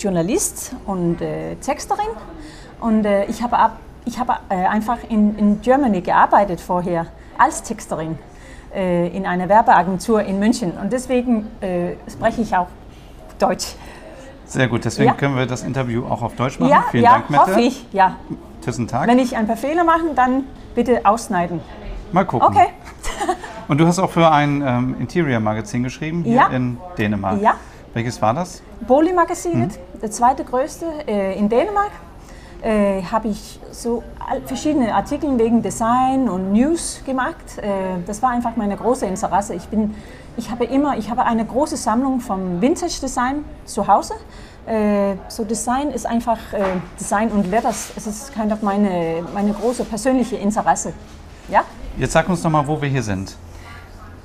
Journalist 0.00 0.76
und 0.86 1.18
Texterin 1.60 2.06
und 2.80 3.04
ich 3.28 3.42
habe, 3.42 3.72
ich 4.04 4.18
habe 4.18 4.34
einfach 4.48 4.98
in, 5.08 5.36
in 5.36 5.60
Germany 5.60 6.00
gearbeitet 6.00 6.60
vorher 6.60 7.06
als 7.36 7.64
Texterin 7.64 8.18
in 8.72 9.26
einer 9.26 9.48
Werbeagentur 9.50 10.22
in 10.22 10.38
München. 10.38 10.72
Und 10.80 10.92
deswegen 10.92 11.50
spreche 12.08 12.40
ich 12.40 12.56
auch 12.56 12.68
Deutsch. 13.38 13.74
Sehr 14.48 14.66
gut, 14.66 14.86
deswegen 14.86 15.10
ja. 15.10 15.14
können 15.14 15.36
wir 15.36 15.44
das 15.44 15.62
Interview 15.62 16.06
auch 16.06 16.22
auf 16.22 16.34
Deutsch 16.34 16.58
machen. 16.58 16.70
Ja, 16.70 16.84
Vielen 16.90 17.04
ja, 17.04 17.12
Dank, 17.12 17.28
Mette. 17.28 17.42
hoffe 17.42 17.60
ich, 17.60 17.86
ja. 17.92 18.16
Tschüssen 18.64 18.88
Tag. 18.88 19.06
Wenn 19.06 19.18
ich 19.18 19.36
ein 19.36 19.46
paar 19.46 19.58
Fehler 19.58 19.84
mache, 19.84 20.14
dann 20.14 20.44
bitte 20.74 21.04
ausschneiden. 21.04 21.60
Mal 22.12 22.24
gucken. 22.24 22.48
Okay. 22.48 22.68
Und 23.68 23.78
du 23.78 23.86
hast 23.86 23.98
auch 23.98 24.10
für 24.10 24.30
ein 24.30 24.62
ähm, 24.66 24.96
Interior-Magazin 24.98 25.82
geschrieben, 25.82 26.24
hier 26.24 26.36
ja. 26.36 26.46
in 26.48 26.78
Dänemark. 26.96 27.42
Ja. 27.42 27.56
Welches 27.92 28.22
war 28.22 28.32
das? 28.32 28.62
Boli 28.86 29.12
Magazine, 29.12 29.66
mhm. 29.66 30.00
der 30.00 30.10
zweite 30.10 30.44
größte 30.44 30.86
äh, 31.06 31.38
in 31.38 31.50
Dänemark 31.50 31.90
äh, 32.62 33.02
habe 33.02 33.28
ich 33.28 33.60
so 33.70 34.02
verschiedene 34.46 34.92
Artikel 34.92 35.38
wegen 35.38 35.62
Design 35.62 36.28
und 36.28 36.52
News 36.52 37.00
gemacht. 37.06 37.36
Äh, 37.58 38.02
das 38.04 38.20
war 38.20 38.30
einfach 38.30 38.56
meine 38.56 38.76
große 38.76 39.06
Interesse. 39.06 39.54
Ich, 39.54 39.68
bin, 39.68 39.94
ich, 40.36 40.50
habe 40.50 40.64
immer, 40.64 40.96
ich 40.98 41.08
habe 41.08 41.24
eine 41.24 41.44
große 41.44 41.76
Sammlung 41.76 42.20
vom 42.20 42.60
Vintage 42.60 42.98
Design 43.00 43.44
zu 43.64 43.86
Hause. 43.86 44.14
Äh, 44.66 45.14
so 45.28 45.44
Design 45.44 45.90
ist 45.90 46.04
einfach 46.04 46.38
Design 46.98 47.30
und 47.30 47.48
Letters. 47.48 47.92
Es 47.96 48.06
ist 48.08 48.34
kind 48.34 48.52
of 48.52 48.62
meine, 48.62 49.24
meine 49.32 49.52
große 49.52 49.84
persönliche 49.84 50.36
Interesse. 50.36 50.92
Ja? 51.48 51.62
Jetzt 51.96 52.12
sag 52.12 52.28
uns 52.28 52.42
noch 52.42 52.50
mal, 52.50 52.66
wo 52.66 52.80
wir 52.82 52.88
hier 52.88 53.04
sind. 53.04 53.36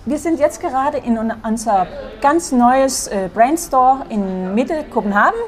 Wir 0.06 0.18
sind 0.18 0.40
jetzt 0.40 0.60
gerade 0.60 0.98
in 0.98 1.18
unser 1.44 1.88
ganz 2.20 2.52
neues 2.52 3.10
Brandstore 3.34 4.06
in 4.10 4.54
Mitte 4.54 4.84
Kopenhagen. 4.92 5.40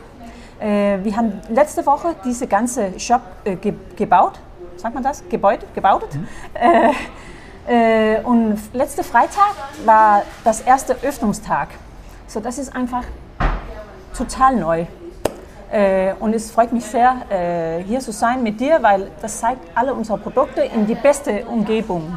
Äh, 0.66 1.04
wir 1.04 1.16
haben 1.16 1.40
letzte 1.50 1.86
Woche 1.86 2.16
diese 2.26 2.48
ganze 2.48 3.00
Shop 3.00 3.22
äh, 3.44 3.56
ge 3.56 3.74
gebaut, 3.96 4.40
sagt 4.78 4.96
man 4.96 5.04
das? 5.04 5.24
Gebäude, 5.30 5.66
gebaut. 5.74 6.08
Mhm. 6.14 6.28
Äh, 7.68 8.22
und 8.22 8.60
letzte 8.74 9.04
Freitag 9.04 9.56
war 9.86 10.22
das 10.44 10.62
erste 10.62 10.96
Öffnungstag. 11.02 11.70
So, 12.28 12.40
das 12.40 12.60
ist 12.60 12.76
einfach 12.76 13.04
total 14.16 14.56
neu. 14.56 14.86
und 16.20 16.36
es 16.36 16.52
freut 16.52 16.72
mich 16.72 16.86
sehr, 16.86 17.82
hier 17.88 18.00
zu 18.02 18.12
sein 18.12 18.44
mit 18.44 18.60
dir, 18.60 18.84
weil 18.84 19.10
das 19.20 19.40
zeigt 19.40 19.66
alle 19.74 19.96
unsere 19.96 20.20
Produkte 20.20 20.62
in 20.62 20.86
die 20.86 20.94
beste 20.94 21.44
Umgebung. 21.46 22.16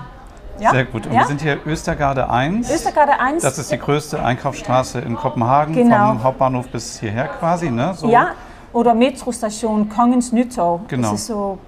Ja? 0.60 0.70
Sehr 0.72 0.84
gut. 0.84 1.06
Und 1.06 1.12
ja? 1.12 1.20
wir 1.20 1.26
sind 1.26 1.40
hier 1.40 1.58
Östergarde 1.66 2.28
1. 2.30 2.70
Östergarde 2.70 3.18
1. 3.18 3.42
Das 3.42 3.58
ist 3.58 3.70
die 3.70 3.78
größte 3.78 4.22
Einkaufsstraße 4.22 5.00
in 5.00 5.16
Kopenhagen, 5.16 5.74
genau. 5.74 6.08
vom 6.08 6.22
Hauptbahnhof 6.22 6.68
bis 6.68 6.98
hierher 6.98 7.28
quasi. 7.28 7.70
Ne? 7.70 7.94
So. 7.94 8.08
Ja, 8.08 8.32
oder 8.72 8.94
Metrostation 8.94 9.88
Kongens 9.88 10.32
Nytorv. 10.32 10.82
Genau. 10.88 11.10
Das 11.10 11.20
ist 11.20 11.26
so 11.26 11.58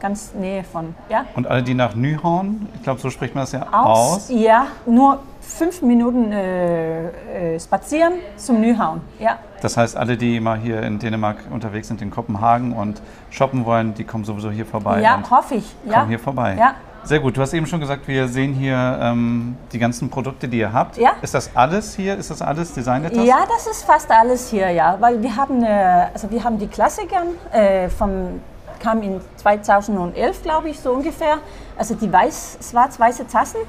ganz 0.00 0.34
Nähe 0.34 0.64
von. 0.64 0.94
Ja? 1.08 1.24
Und 1.34 1.46
alle, 1.46 1.62
die 1.62 1.72
nach 1.72 1.94
Nyhorn, 1.94 2.68
ich 2.74 2.82
glaube, 2.82 3.00
so 3.00 3.08
spricht 3.08 3.34
man 3.34 3.44
das 3.44 3.52
ja 3.52 3.66
aus. 3.72 4.16
aus. 4.16 4.28
Ja, 4.28 4.66
nur 4.84 5.20
fünf 5.40 5.80
Minuten 5.80 6.30
äh, 6.30 7.54
äh, 7.54 7.60
spazieren 7.60 8.14
zum 8.36 8.60
Nyhavn. 8.60 9.00
Ja. 9.18 9.38
Das 9.62 9.78
heißt, 9.78 9.96
alle, 9.96 10.18
die 10.18 10.40
mal 10.40 10.58
hier 10.58 10.82
in 10.82 10.98
Dänemark 10.98 11.38
unterwegs 11.50 11.88
sind, 11.88 12.02
in 12.02 12.10
Kopenhagen 12.10 12.74
und 12.74 13.00
shoppen 13.30 13.64
wollen, 13.64 13.94
die 13.94 14.04
kommen 14.04 14.24
sowieso 14.24 14.50
hier 14.50 14.66
vorbei. 14.66 15.00
Ja, 15.00 15.22
hoffe 15.30 15.54
ich. 15.54 15.74
Kommen 15.84 15.94
ja. 15.94 16.06
hier 16.06 16.18
vorbei. 16.18 16.56
Ja. 16.58 16.74
Sehr 17.04 17.20
gut. 17.20 17.36
Du 17.36 17.42
hast 17.42 17.52
eben 17.52 17.66
schon 17.66 17.80
gesagt, 17.80 18.08
wir 18.08 18.28
sehen 18.28 18.54
hier 18.54 18.98
ähm, 19.00 19.56
die 19.72 19.78
ganzen 19.78 20.08
Produkte, 20.08 20.48
die 20.48 20.58
ihr 20.58 20.72
habt. 20.72 20.96
Ja. 20.96 21.12
Ist 21.20 21.34
das 21.34 21.50
alles 21.54 21.94
hier? 21.94 22.16
Ist 22.16 22.30
das 22.30 22.40
alles 22.40 22.72
Design 22.72 23.04
Ja, 23.12 23.44
das 23.46 23.66
ist 23.66 23.84
fast 23.84 24.10
alles 24.10 24.48
hier, 24.48 24.70
ja. 24.70 24.96
Weil 24.98 25.22
wir 25.22 25.36
haben, 25.36 25.62
äh, 25.62 26.06
also 26.12 26.30
wir 26.30 26.42
haben 26.42 26.58
die 26.58 26.66
Klassiker 26.66 27.22
äh, 27.52 27.88
vom 27.90 28.40
kam 28.84 29.02
in 29.02 29.20
2011, 29.36 30.42
glaube 30.42 30.68
ich, 30.68 30.78
so 30.78 30.92
ungefähr. 30.92 31.38
Also 31.76 31.94
die 31.94 32.12
weiß, 32.12 32.58
schwarz-weiße 32.70 33.26
Tassen. 33.26 33.60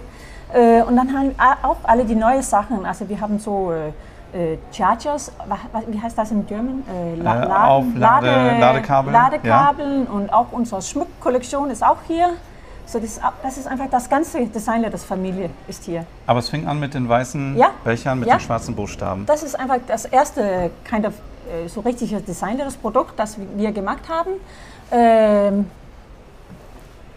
Äh, 0.53 0.81
und 0.83 0.95
dann 0.95 1.13
haben 1.13 1.35
wir 1.37 1.69
auch 1.69 1.77
alle 1.83 2.05
die 2.05 2.15
neuen 2.15 2.41
Sachen. 2.41 2.85
Also 2.85 3.07
wir 3.07 3.19
haben 3.19 3.39
so 3.39 3.71
äh, 3.71 4.53
äh 4.53 4.57
Chargers, 4.71 5.31
wie 5.87 6.01
heißt 6.01 6.17
das 6.17 6.31
in 6.31 6.45
German? 6.45 6.83
Äh, 6.87 7.13
äh, 7.13 7.15
Laden, 7.15 7.99
Lade, 7.99 8.59
Ladekabel. 8.59 9.13
Ladekabeln 9.13 10.05
ja. 10.05 10.11
und 10.11 10.33
auch 10.33 10.47
unsere 10.51 10.81
Schmuckkollektion 10.81 11.69
ist 11.71 11.83
auch 11.83 11.97
hier. 12.07 12.33
So 12.85 12.99
das, 12.99 13.19
das, 13.41 13.57
ist 13.57 13.67
einfach 13.67 13.89
das 13.89 14.09
ganze 14.09 14.45
Design 14.45 14.83
der 14.83 14.97
Familie 14.97 15.49
ist 15.67 15.83
hier. 15.85 16.05
Aber 16.27 16.39
es 16.39 16.49
fing 16.49 16.67
an 16.67 16.79
mit 16.79 16.93
den 16.93 17.09
weißen 17.09 17.57
ja. 17.57 17.71
Bechern 17.83 18.19
mit 18.19 18.29
ja. 18.29 18.35
den 18.35 18.41
schwarzen 18.41 18.75
Buchstaben. 18.75 19.25
Das 19.25 19.43
ist 19.43 19.59
einfach 19.59 19.79
das 19.87 20.05
erste 20.05 20.71
kind 20.83 21.05
of, 21.05 21.13
äh, 21.49 21.67
so 21.67 21.81
richtige 21.81 22.21
Design 22.21 22.57
das 22.57 22.75
Produkt, 22.75 23.19
das 23.19 23.37
wir 23.55 23.71
gemacht 23.71 24.03
haben. 24.07 24.31
Ähm, 24.91 25.69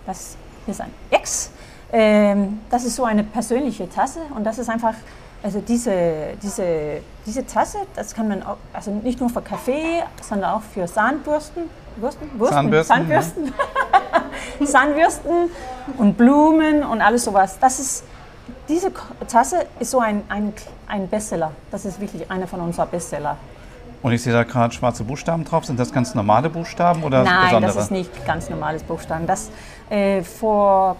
das 0.06 0.36
ist 0.66 0.80
ein 0.80 0.90
X. 1.10 1.50
Ähm, 1.92 2.60
das 2.70 2.84
ist 2.84 2.96
so 2.96 3.04
eine 3.04 3.24
persönliche 3.24 3.88
Tasse 3.88 4.20
und 4.34 4.44
das 4.44 4.58
ist 4.58 4.68
einfach, 4.68 4.94
also 5.42 5.60
diese, 5.60 6.34
diese, 6.42 7.00
diese 7.24 7.46
Tasse, 7.46 7.78
das 7.94 8.14
kann 8.14 8.28
man 8.28 8.42
auch, 8.42 8.56
also 8.72 8.90
nicht 8.90 9.20
nur 9.20 9.30
für 9.30 9.40
Kaffee, 9.40 10.02
sondern 10.20 10.50
auch 10.50 10.62
für 10.62 10.86
Zahnbürsten, 10.86 11.64
Würsten, 11.96 12.28
Würsten, 12.38 12.56
Zahnbürsten, 12.56 12.96
Zahnbürsten. 12.96 13.46
Ja. 13.46 13.52
Zahnbürsten 14.64 15.50
und 15.96 16.16
Blumen 16.16 16.82
und 16.82 17.00
alles 17.00 17.24
sowas. 17.24 17.58
Das 17.60 17.78
ist, 17.78 18.04
diese 18.68 18.92
Tasse 19.28 19.66
ist 19.80 19.90
so 19.90 20.00
ein, 20.00 20.22
ein, 20.28 20.52
ein 20.86 21.08
Bestseller. 21.08 21.52
Das 21.70 21.84
ist 21.84 22.00
wirklich 22.00 22.30
einer 22.30 22.46
von 22.46 22.60
unseren 22.60 22.88
Bestseller. 22.88 23.36
Und 24.02 24.12
ich 24.12 24.22
sehe 24.22 24.32
da 24.32 24.44
gerade 24.44 24.72
schwarze 24.72 25.02
Buchstaben 25.04 25.44
drauf. 25.44 25.64
Sind 25.64 25.78
das 25.78 25.92
ganz 25.92 26.14
normale 26.14 26.48
Buchstaben 26.48 27.02
oder 27.02 27.24
Nein, 27.24 27.46
besondere? 27.46 27.74
das 27.74 27.84
ist 27.84 27.90
nicht 27.90 28.26
ganz 28.26 28.48
normales 28.48 28.82
Buchstaben. 28.82 29.26
Das 29.26 29.50
äh, 29.90 30.22
vor 30.22 30.96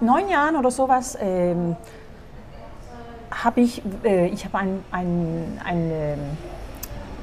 neun 0.00 0.28
Jahren 0.28 0.56
oder 0.56 0.70
sowas 0.70 1.16
ähm, 1.20 1.76
habe 3.30 3.60
ich, 3.60 3.82
äh, 4.04 4.26
ich 4.28 4.44
habe 4.44 4.58
ein, 4.58 4.84
ein, 4.90 5.60
ein, 5.64 5.90
äh, 5.90 6.16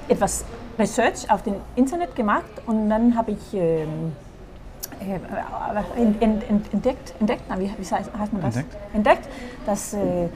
etwas 0.09 0.45
Research 0.77 1.29
auf 1.29 1.41
dem 1.43 1.55
Internet 1.75 2.15
gemacht 2.15 2.45
und 2.65 2.89
dann 2.89 3.17
habe 3.17 3.31
ich 3.31 3.59
ähm, 5.01 5.21
äh, 5.95 6.01
entdeckt, 6.01 7.13
entdeckt 7.19 7.43
wie, 7.57 7.71
wie 7.77 7.85
heißt 7.85 8.11
man 8.33 8.41
das? 8.41 8.57
Entdeckt, 8.57 8.75
entdeckt 8.93 9.29
dass 9.65 9.93
äh, 9.93 10.25
äh, 10.25 10.29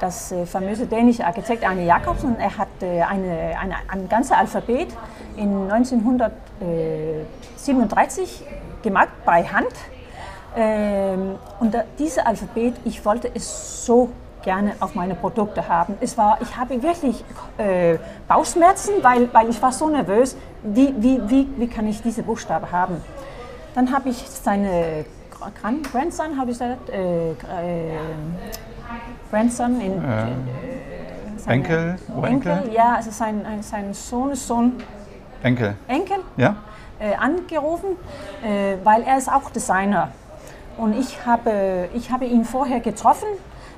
das 0.00 0.32
famöse 0.46 0.86
dänische 0.86 1.26
Architekt 1.26 1.66
Arne 1.66 1.84
Jacobsen, 1.84 2.38
er 2.38 2.56
hat 2.56 2.68
eine, 2.80 3.58
eine, 3.60 3.74
ein 3.88 4.08
ganzes 4.08 4.32
Alphabet 4.32 4.88
in 5.36 5.70
1937 5.70 8.44
gemacht 8.82 9.10
bei 9.24 9.44
Hand. 9.44 9.72
Ähm, 10.54 11.36
und 11.60 11.74
dieses 11.98 12.18
Alphabet, 12.18 12.74
ich 12.84 13.02
wollte 13.04 13.30
es 13.34 13.86
so 13.86 14.10
gerne 14.42 14.74
auf 14.80 14.94
meine 14.94 15.14
Produkte 15.14 15.68
haben. 15.68 15.96
Es 16.00 16.18
war, 16.18 16.38
ich 16.42 16.56
habe 16.56 16.82
wirklich 16.82 17.24
äh, 17.58 17.96
Bauchschmerzen, 18.28 18.94
weil, 19.02 19.32
weil 19.32 19.48
ich 19.48 19.62
war 19.62 19.72
so 19.72 19.88
nervös, 19.88 20.36
wie, 20.62 20.94
wie, 20.98 21.20
wie, 21.28 21.48
wie 21.56 21.68
kann 21.68 21.86
ich 21.86 22.02
diese 22.02 22.22
Buchstaben 22.22 22.70
haben. 22.70 22.96
Dann 23.74 23.92
habe 23.92 24.10
ich 24.10 24.16
seine 24.28 25.04
Grandson, 25.90 26.38
habe 26.38 26.50
ich 26.50 26.58
gesagt, 26.58 26.90
äh, 26.90 27.30
äh, 27.30 27.34
Grandson 29.30 29.80
in... 29.80 30.04
Äh, 30.04 30.26
Enkel, 31.46 31.96
Enkel? 32.22 32.52
Enkel? 32.52 32.72
Ja, 32.72 32.96
also 32.96 33.10
sein, 33.10 33.44
sein 33.62 33.94
Sohn 33.94 34.34
Sohn... 34.34 34.74
Enkel. 35.42 35.74
Enkel? 35.88 36.18
Ja. 36.36 36.56
Äh, 37.00 37.16
angerufen, 37.16 37.96
äh, 38.44 38.76
weil 38.84 39.02
er 39.02 39.18
ist 39.18 39.28
auch 39.28 39.50
Designer 39.50 40.12
Und 40.76 40.96
ich 40.96 41.26
habe, 41.26 41.88
ich 41.94 42.12
habe 42.12 42.26
ihn 42.26 42.44
vorher 42.44 42.78
getroffen 42.78 43.26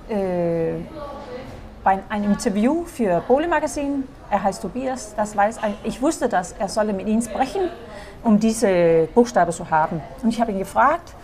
äh, 0.09 0.75
bei 1.83 2.01
einem 2.09 2.33
Interview 2.33 2.85
für 2.85 3.23
Bole 3.27 3.49
Magazin. 3.49 4.05
Er 4.31 4.43
heißt 4.43 4.61
Tobias, 4.61 5.15
das 5.17 5.37
weiß, 5.37 5.59
ich 5.85 6.03
wusste, 6.03 6.29
dass 6.29 6.53
er 6.53 6.69
solle 6.69 6.93
mit 6.93 7.07
ihm 7.07 7.23
sprechen, 7.23 7.71
um 8.25 8.41
diese 8.41 9.09
Buchstaben 9.15 9.53
zu 9.53 9.71
haben. 9.71 10.01
Und 10.23 10.31
ich 10.31 10.41
habe 10.41 10.53
ihn 10.53 10.59
gefragt, 10.59 11.15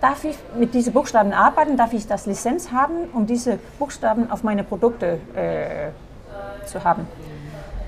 darf 0.00 0.24
ich 0.24 0.36
mit 0.56 0.74
diesen 0.74 0.92
Buchstaben 0.92 1.32
arbeiten, 1.32 1.76
darf 1.76 1.92
ich 1.92 2.06
das 2.06 2.26
Lizenz 2.26 2.70
haben, 2.70 3.08
um 3.12 3.26
diese 3.26 3.58
Buchstaben 3.78 4.30
auf 4.30 4.42
meine 4.42 4.64
Produkte 4.64 5.18
äh, 5.34 6.66
zu 6.66 6.84
haben. 6.84 7.06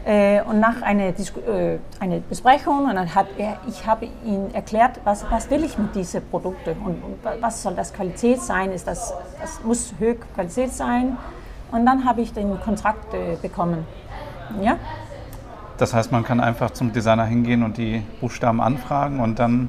Äh, 0.04 0.42
und 0.42 0.60
nach 0.60 0.80
einer 0.80 1.08
äh, 1.08 1.78
eine 1.98 2.20
Besprechung, 2.20 2.86
und 2.86 2.94
dann 2.94 3.14
hat 3.14 3.26
er, 3.36 3.58
ich 3.68 3.86
habe 3.86 4.08
ihm 4.24 4.46
erklärt, 4.54 4.98
was, 5.04 5.30
was 5.30 5.50
will 5.50 5.62
ich 5.62 5.76
mit 5.76 5.94
diesen 5.94 6.26
Produkten 6.30 6.70
und, 6.84 7.02
und, 7.04 7.42
was 7.42 7.62
soll 7.62 7.74
das 7.74 7.92
Qualität 7.92 8.40
sein, 8.40 8.72
ist 8.72 8.86
das, 8.86 9.12
das 9.40 9.62
muss 9.62 9.92
höhere 9.98 10.16
Qualität 10.34 10.72
sein. 10.72 11.18
Und 11.70 11.84
dann 11.84 12.04
habe 12.04 12.22
ich 12.22 12.32
den 12.32 12.58
Kontrakt 12.60 13.12
äh, 13.12 13.36
bekommen. 13.40 13.86
Ja? 14.60 14.78
Das 15.80 15.94
heißt, 15.94 16.12
man 16.12 16.24
kann 16.24 16.40
einfach 16.40 16.70
zum 16.72 16.92
Designer 16.92 17.24
hingehen 17.24 17.62
und 17.62 17.76
die 17.78 18.02
Buchstaben 18.20 18.60
anfragen 18.60 19.20
und 19.20 19.38
dann 19.38 19.68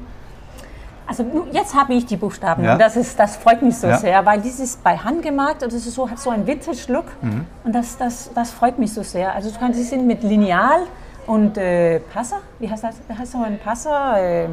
also 1.08 1.26
jetzt 1.52 1.76
habe 1.76 1.94
ich 1.94 2.06
die 2.06 2.16
Buchstaben 2.16 2.64
ja. 2.64 2.74
und 2.74 2.80
das, 2.80 2.96
ist, 2.96 3.20
das 3.20 3.36
freut 3.36 3.62
mich 3.62 3.78
so 3.78 3.88
ja. 3.88 3.98
sehr, 3.98 4.26
weil 4.26 4.40
dieses 4.40 4.78
bei 4.78 4.96
Hand 4.96 5.24
gemacht 5.24 5.62
und 5.62 5.74
das 5.74 5.86
ist 5.86 5.94
so, 5.94 6.10
hat 6.10 6.20
so 6.20 6.30
einen 6.30 6.48
Vintage-Look 6.48 7.06
mhm. 7.22 7.46
und 7.66 7.76
das, 7.76 7.98
das, 7.98 8.32
das 8.34 8.52
freut 8.52 8.80
mich 8.80 8.94
so 8.94 9.04
sehr. 9.04 9.36
Also 9.36 9.52
sie 9.74 9.84
sind 9.84 10.08
mit 10.08 10.24
Lineal 10.24 10.84
und 11.28 11.58
äh, 11.58 12.00
Passer, 12.00 12.38
wie 12.60 12.70
heißt 12.70 12.86
das? 12.86 12.96
Wie 13.10 13.14
heißt 13.14 13.34
so 13.34 13.44
ein 13.44 13.60
Passer? 13.60 14.22
Äh, 14.22 14.48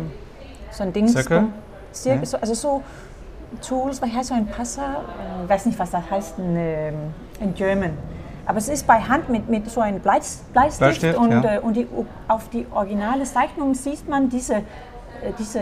so 0.73 0.83
ein 0.83 0.93
Ding. 0.93 1.07
Zirkel? 1.07 1.45
Zirkel 1.93 2.27
mhm. 2.27 2.39
Also 2.41 2.55
so 2.55 2.83
Tools, 3.67 4.03
wie 4.03 4.13
heißt 4.13 4.31
so 4.31 4.35
ein 4.35 4.47
Passer? 4.47 5.03
Ich 5.39 5.45
äh, 5.45 5.49
weiß 5.49 5.67
nicht, 5.67 5.79
was 5.79 5.93
das 5.93 6.11
heißt 6.11 6.39
in, 6.39 6.57
äh, 6.57 6.89
in 7.41 7.55
German. 7.55 7.93
Aber 8.49 8.57
es 8.57 8.69
ist 8.71 8.87
bei 8.87 8.99
Hand 8.99 9.29
mit, 9.29 9.51
mit 9.51 9.71
so 9.71 9.83
einem 9.83 10.01
Bleistift, 10.01 10.53
Bleistift 10.55 11.19
und, 11.19 11.31
ja. 11.31 11.57
äh, 11.57 11.59
und 11.59 11.77
die, 11.77 11.87
auf 12.29 12.49
die 12.49 12.67
originale 12.73 13.25
Zeichnung 13.25 13.75
sieht 13.75 14.09
man 14.09 14.31
diese, 14.31 14.55
äh, 14.55 14.63
diese 15.39 15.61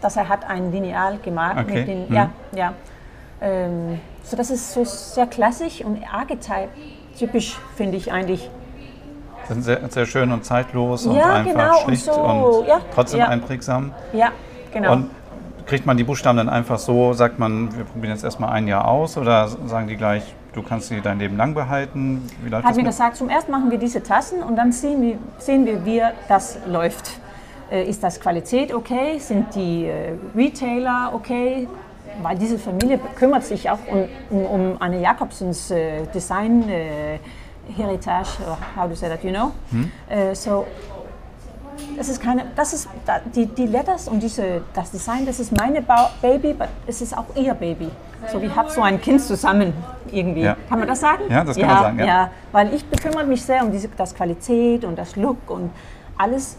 dass 0.00 0.16
er 0.16 0.28
hat 0.28 0.48
ein 0.48 0.70
Lineal 0.70 1.18
gemacht 1.18 1.56
okay. 1.58 1.78
mit 1.78 1.88
den, 1.88 2.08
mhm. 2.08 2.14
ja, 2.14 2.30
ja. 2.54 2.72
Ähm, 3.40 3.98
so 4.22 4.36
das 4.36 4.50
ist 4.50 4.72
so 4.72 4.84
sehr 4.84 5.26
klassisch 5.26 5.84
und 5.84 5.98
archetypisch 6.12 7.58
finde 7.74 7.96
ich 7.96 8.12
eigentlich. 8.12 8.48
Sind 9.48 9.62
sehr, 9.62 9.80
sehr 9.90 10.06
schön 10.06 10.30
und 10.30 10.44
zeitlos 10.44 11.06
und 11.06 11.18
einfach 11.18 11.44
genau, 11.44 11.74
schlicht 11.80 12.06
und, 12.06 12.14
so, 12.14 12.20
und 12.20 12.68
ja, 12.68 12.80
trotzdem 12.94 13.18
ja. 13.18 13.28
einprägsam. 13.28 13.92
Ja, 14.12 14.30
genau. 14.72 14.92
Und 14.92 15.10
kriegt 15.66 15.86
man 15.86 15.96
die 15.96 16.04
Buchstaben 16.04 16.36
dann 16.36 16.48
einfach 16.48 16.78
so, 16.78 17.12
sagt 17.14 17.40
man, 17.40 17.76
wir 17.76 17.84
probieren 17.84 18.12
jetzt 18.12 18.22
erstmal 18.22 18.50
ein 18.50 18.68
Jahr 18.68 18.86
aus 18.86 19.16
oder 19.16 19.48
sagen 19.48 19.88
die 19.88 19.96
gleich, 19.96 20.22
du 20.52 20.62
kannst 20.62 20.88
sie 20.88 21.00
dein 21.00 21.18
Leben 21.18 21.36
lang 21.36 21.54
behalten? 21.54 22.28
Wie 22.42 22.54
Hat 22.54 22.76
mir 22.76 22.84
gesagt, 22.84 23.16
zum 23.16 23.28
ersten 23.28 23.50
machen 23.50 23.70
wir 23.70 23.78
diese 23.78 24.02
Tassen 24.02 24.42
und 24.42 24.56
dann 24.56 24.72
sehen 24.72 25.02
wir, 25.02 25.18
sehen 25.38 25.66
wir 25.66 25.84
wie 25.84 26.02
das 26.28 26.58
läuft. 26.66 27.20
Äh, 27.70 27.88
ist 27.88 28.02
das 28.02 28.20
Qualität 28.20 28.72
okay? 28.74 29.18
Sind 29.18 29.54
die 29.54 29.86
äh, 29.86 30.12
Retailer 30.36 31.12
okay? 31.14 31.68
Weil 32.20 32.36
diese 32.36 32.58
Familie 32.58 33.00
kümmert 33.16 33.44
sich 33.44 33.70
auch 33.70 33.78
um, 33.90 34.04
um, 34.28 34.44
um 34.44 34.76
Anne 34.80 35.00
Jacobsens 35.00 35.70
äh, 35.70 36.06
Design 36.14 36.64
Heritage, 37.74 38.28
how 38.76 38.88
to 38.88 38.94
say 38.94 39.08
that, 39.08 39.22
you 39.22 39.30
know? 39.30 39.52
Hm. 39.70 39.90
so, 40.34 40.66
das 41.96 42.08
ist 42.08 42.20
keine, 42.20 42.46
das 42.56 42.72
ist 42.72 42.88
die, 43.34 43.46
die 43.46 43.66
Letters 43.66 44.08
und 44.08 44.20
diese, 44.20 44.62
das 44.74 44.90
Design, 44.90 45.24
das 45.24 45.38
ist 45.38 45.56
meine 45.56 45.80
ba 45.80 46.10
Baby, 46.20 46.50
aber 46.58 46.68
es 46.88 47.00
ist 47.00 47.16
auch 47.16 47.24
ihr 47.36 47.54
Baby. 47.54 47.88
So, 48.30 48.40
wir 48.40 48.54
haben 48.54 48.68
so 48.68 48.82
ein 48.82 49.00
Kind 49.00 49.20
zusammen 49.20 49.72
irgendwie. 50.10 50.42
Ja. 50.42 50.56
Kann 50.68 50.78
man 50.78 50.88
das 50.88 51.00
sagen? 51.00 51.24
Ja, 51.28 51.44
das 51.44 51.56
kann 51.56 51.68
ja, 51.68 51.74
man 51.74 51.82
sagen. 51.82 51.98
Ja. 51.98 52.06
ja, 52.06 52.30
weil 52.52 52.74
ich 52.74 52.84
bekümmere 52.84 53.24
mich 53.24 53.42
sehr 53.42 53.64
um 53.64 53.72
diese, 53.72 53.88
das 53.88 54.14
Qualität 54.14 54.84
und 54.84 54.96
das 54.96 55.16
Look 55.16 55.50
und 55.50 55.70
alles 56.16 56.56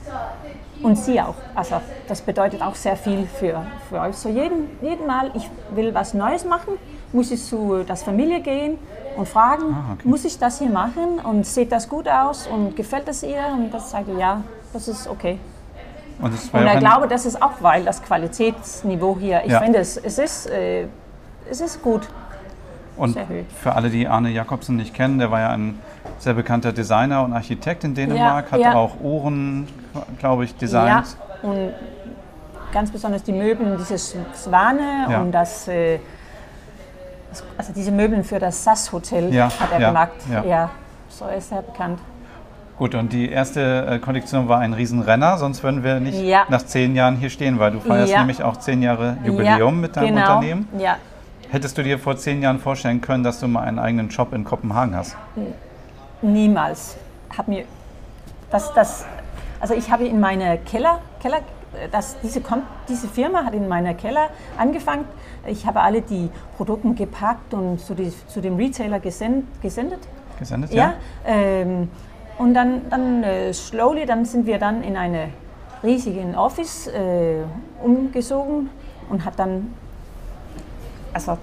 und 0.81 0.97
sie 0.97 1.19
auch. 1.21 1.35
Also 1.55 1.81
das 2.07 2.21
bedeutet 2.21 2.61
auch 2.61 2.75
sehr 2.75 2.95
viel 2.95 3.25
für, 3.25 3.65
für 3.89 4.01
euch. 4.01 4.15
So 4.15 4.29
jeden, 4.29 4.69
jeden 4.81 5.07
Mal, 5.07 5.31
ich 5.33 5.49
will 5.73 5.93
was 5.93 6.13
Neues 6.13 6.45
machen, 6.45 6.73
muss 7.13 7.31
ich 7.31 7.43
zu 7.43 7.83
der 7.87 7.95
Familie 7.95 8.41
gehen 8.41 8.77
und 9.15 9.27
fragen, 9.27 9.73
ah, 9.73 9.93
okay. 9.93 10.07
muss 10.07 10.25
ich 10.25 10.37
das 10.37 10.59
hier 10.59 10.69
machen 10.69 11.19
und 11.23 11.45
sieht 11.45 11.71
das 11.71 11.87
gut 11.87 12.07
aus 12.07 12.47
und 12.47 12.75
gefällt 12.75 13.07
es 13.07 13.23
ihr? 13.23 13.43
Und 13.53 13.73
das 13.73 13.91
sage 13.91 14.11
ich, 14.11 14.17
ja, 14.17 14.41
das 14.73 14.87
ist 14.87 15.07
okay. 15.07 15.39
Und, 16.19 16.31
und 16.31 16.67
ich 16.67 16.79
glaube, 16.79 17.07
das 17.07 17.25
ist 17.25 17.41
auch, 17.41 17.53
weil 17.61 17.83
das 17.83 18.01
Qualitätsniveau 18.01 19.17
hier, 19.19 19.41
ich 19.45 19.51
ja. 19.51 19.59
finde, 19.59 19.79
es, 19.79 19.97
es, 19.97 20.17
ist, 20.19 20.47
äh, 20.47 20.87
es 21.49 21.61
ist 21.61 21.81
gut. 21.81 22.07
Und 22.95 23.17
für 23.61 23.75
alle, 23.75 23.89
die 23.89 24.07
Arne 24.07 24.29
Jakobsen 24.29 24.75
nicht 24.75 24.93
kennen, 24.93 25.17
der 25.17 25.31
war 25.31 25.39
ja 25.39 25.49
ein 25.49 25.79
sehr 26.19 26.35
bekannter 26.35 26.71
Designer 26.71 27.23
und 27.23 27.33
Architekt 27.33 27.83
in 27.83 27.95
Dänemark, 27.95 28.45
ja, 28.47 28.51
hat 28.51 28.59
ja. 28.59 28.73
auch 28.75 28.99
Uhren, 29.01 29.67
glaube 30.19 30.45
ich, 30.45 30.55
designt. 30.55 31.17
Ja, 31.41 31.49
und 31.49 31.73
ganz 32.71 32.91
besonders 32.91 33.23
die 33.23 33.33
Möbel, 33.33 33.77
dieses 33.77 34.15
Swane 34.35 35.07
ja. 35.09 35.21
und 35.21 35.31
das, 35.31 35.67
äh, 35.67 35.99
also 37.57 37.73
diese 37.73 37.91
Möbel 37.91 38.23
für 38.23 38.39
das 38.39 38.63
SAS-Hotel 38.63 39.33
hat 39.43 39.71
er 39.71 39.79
gemacht. 39.79 40.11
Ja. 40.45 40.69
so 41.09 41.25
ist 41.27 41.51
er 41.51 41.63
bekannt. 41.63 41.99
Gut, 42.77 42.95
und 42.95 43.13
die 43.13 43.29
erste 43.29 43.85
äh, 43.85 43.99
Kollektion 43.99 44.47
war 44.49 44.59
ein 44.59 44.73
Riesenrenner, 44.73 45.37
sonst 45.37 45.63
würden 45.63 45.83
wir 45.83 45.99
nicht 45.99 46.23
nach 46.49 46.63
zehn 46.63 46.95
Jahren 46.95 47.15
hier 47.17 47.29
stehen, 47.29 47.59
weil 47.59 47.71
du 47.71 47.79
feierst 47.79 48.15
nämlich 48.15 48.43
auch 48.43 48.57
zehn 48.57 48.81
Jahre 48.81 49.17
Jubiläum 49.23 49.79
mit 49.79 49.95
deinem 49.95 50.15
genau. 50.15 50.37
Unternehmen. 50.37 50.67
Ja. 50.77 50.97
Hättest 51.53 51.77
du 51.77 51.83
dir 51.83 51.99
vor 51.99 52.17
zehn 52.17 52.41
Jahren 52.41 52.57
vorstellen 52.57 52.99
können, 52.99 53.23
dass 53.23 53.39
du 53.39 53.47
mal 53.47 53.61
einen 53.61 53.77
eigenen 53.77 54.09
Shop 54.09 54.33
in 54.33 54.43
Kopenhagen 54.43 54.95
hast? 54.95 55.15
Niemals. 56.23 56.97
Hab 57.37 57.47
mir 57.47 57.65
das, 58.49 58.73
das, 58.73 59.05
also 59.59 59.75
ich 59.75 59.91
habe 59.91 60.03
in 60.07 60.19
meiner 60.19 60.57
Keller, 60.57 61.01
Keller 61.21 61.41
das, 61.91 62.17
diese, 62.23 62.41
diese 62.89 63.07
Firma 63.07 63.45
hat 63.45 63.53
in 63.53 63.67
meiner 63.67 63.93
Keller 63.93 64.29
angefangen. 64.57 65.05
Ich 65.45 65.67
habe 65.67 65.81
alle 65.81 66.01
die 66.01 66.31
Produkte 66.57 66.91
gepackt 66.95 67.53
und 67.53 67.79
zu, 67.79 67.93
die, 67.93 68.11
zu 68.25 68.41
dem 68.41 68.55
Retailer 68.55 68.99
gesend, 68.99 69.45
gesendet. 69.61 69.99
Gesendet, 70.39 70.73
ja. 70.73 70.85
ja 70.85 70.93
ähm, 71.27 71.87
und 72.39 72.55
dann, 72.55 72.89
dann 72.89 73.21
äh, 73.21 73.53
slowly, 73.53 74.07
dann 74.07 74.25
sind 74.25 74.47
wir 74.47 74.57
dann 74.57 74.81
in 74.81 74.97
eine 74.97 75.27
riesigen 75.83 76.33
Office 76.33 76.87
äh, 76.87 77.43
umgezogen 77.83 78.71
und 79.07 79.23
hat 79.23 79.37
dann 79.37 79.71
also 81.13 81.37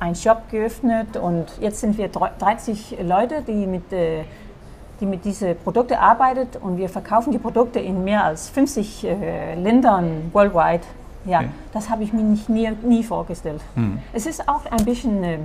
einen 0.00 0.14
Shop 0.14 0.50
geöffnet 0.50 1.16
und 1.16 1.46
jetzt 1.60 1.80
sind 1.80 1.98
wir 1.98 2.08
30 2.08 2.98
Leute, 3.02 3.42
die 3.42 3.66
mit, 3.66 3.92
äh, 3.92 4.24
die 5.00 5.06
mit 5.06 5.24
diesen 5.24 5.56
Produkten 5.56 5.94
arbeiten 5.94 6.58
und 6.60 6.76
wir 6.76 6.88
verkaufen 6.88 7.32
die 7.32 7.38
Produkte 7.38 7.80
in 7.80 8.04
mehr 8.04 8.24
als 8.24 8.48
50 8.48 9.04
äh, 9.04 9.54
Ländern 9.54 10.30
worldwide. 10.32 10.84
Ja, 11.24 11.40
okay. 11.40 11.48
das 11.72 11.90
habe 11.90 12.04
ich 12.04 12.12
mir 12.12 12.22
nicht, 12.22 12.48
nie, 12.48 12.70
nie 12.82 13.02
vorgestellt. 13.02 13.60
Mhm. 13.74 13.98
Es 14.12 14.26
ist 14.26 14.48
auch 14.48 14.64
ein 14.70 14.84
bisschen, 14.84 15.24
äh, 15.24 15.38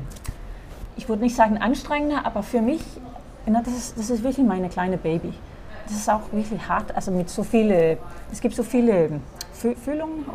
ich 0.96 1.10
würde 1.10 1.24
nicht 1.24 1.36
sagen 1.36 1.58
anstrengender, 1.58 2.26
aber 2.26 2.44
für 2.44 2.62
mich, 2.62 2.84
das 3.46 3.68
ist, 3.68 3.98
das 3.98 4.10
ist 4.10 4.24
wirklich 4.24 4.46
meine 4.46 4.70
kleine 4.70 4.98
Baby. 4.98 5.34
Das 5.86 5.98
ist 5.98 6.10
auch 6.10 6.22
wirklich 6.32 6.68
hart, 6.70 6.96
also 6.96 7.12
mit 7.12 7.30
so 7.30 7.44
viele, 7.44 7.98
es 8.32 8.40
gibt 8.40 8.56
so 8.56 8.64
viele 8.64 9.10
Fühlung, 9.54 10.26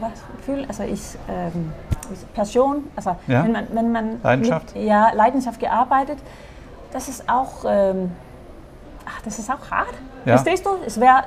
Fühl, 0.44 0.64
also 0.68 0.82
ist 0.82 1.18
ähm, 1.28 1.72
Passion, 2.34 2.84
also 2.96 3.16
ja. 3.26 3.44
wenn 3.44 3.52
man, 3.52 3.66
wenn 3.72 3.92
man 3.92 4.22
Leidenschaft. 4.22 4.74
Mit, 4.74 4.84
ja, 4.84 5.10
Leidenschaft 5.12 5.60
gearbeitet, 5.60 6.18
das 6.92 7.08
ist 7.08 7.28
auch, 7.28 7.64
ähm, 7.66 8.12
ach, 9.06 9.20
das 9.24 9.38
ist 9.38 9.50
auch 9.50 9.70
hart. 9.70 9.94
Ja. 10.24 10.36
Verstehst 10.36 10.66
du? 10.66 10.70
Es 10.86 11.00
wär, 11.00 11.24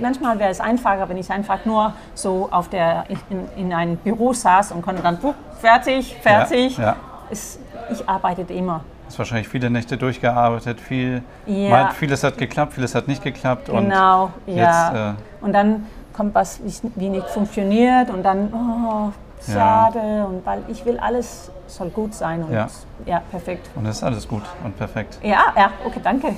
manchmal 0.00 0.38
wäre 0.38 0.50
es 0.50 0.60
einfacher, 0.60 1.08
wenn 1.08 1.16
ich 1.16 1.30
einfach 1.30 1.64
nur 1.64 1.92
so 2.14 2.48
auf 2.50 2.68
der, 2.68 3.04
in, 3.30 3.48
in 3.56 3.72
einem 3.72 3.96
Büro 3.96 4.32
saß 4.32 4.72
und 4.72 4.82
konnte 4.82 5.02
dann, 5.02 5.18
fertig, 5.60 6.16
fertig. 6.20 6.78
Ja, 6.78 6.84
ja. 6.84 6.96
Es, 7.30 7.58
ich 7.90 8.08
arbeite 8.08 8.42
immer. 8.52 8.84
Du 9.06 9.10
hast 9.10 9.18
wahrscheinlich 9.20 9.48
viele 9.48 9.70
Nächte 9.70 9.96
durchgearbeitet, 9.96 10.80
viel, 10.80 11.22
ja. 11.46 11.90
vieles 11.90 12.24
hat 12.24 12.38
geklappt, 12.38 12.72
vieles 12.72 12.94
hat 12.94 13.06
nicht 13.06 13.22
geklappt. 13.22 13.66
Genau, 13.66 14.30
und 14.46 14.56
ja. 14.56 15.12
Jetzt, 15.12 15.18
äh, 15.20 15.44
und 15.44 15.52
dann 15.52 15.86
kommt 16.12 16.34
was, 16.34 16.60
wie 16.96 17.08
nicht 17.08 17.28
funktioniert 17.28 18.10
und 18.10 18.24
dann, 18.24 18.52
oh, 18.52 19.12
schade, 19.52 19.98
ja. 19.98 20.24
und 20.24 20.44
weil 20.44 20.62
ich 20.68 20.84
will, 20.84 20.98
alles 20.98 21.50
soll 21.66 21.90
gut 21.90 22.14
sein 22.14 22.42
und 22.42 22.52
ja. 22.52 22.68
ja, 23.04 23.22
perfekt. 23.30 23.68
Und 23.74 23.86
es 23.86 23.96
ist 23.96 24.02
alles 24.02 24.26
gut 24.26 24.42
und 24.64 24.76
perfekt. 24.76 25.18
Ja, 25.22 25.52
ja, 25.56 25.70
okay, 25.84 26.00
danke. 26.02 26.34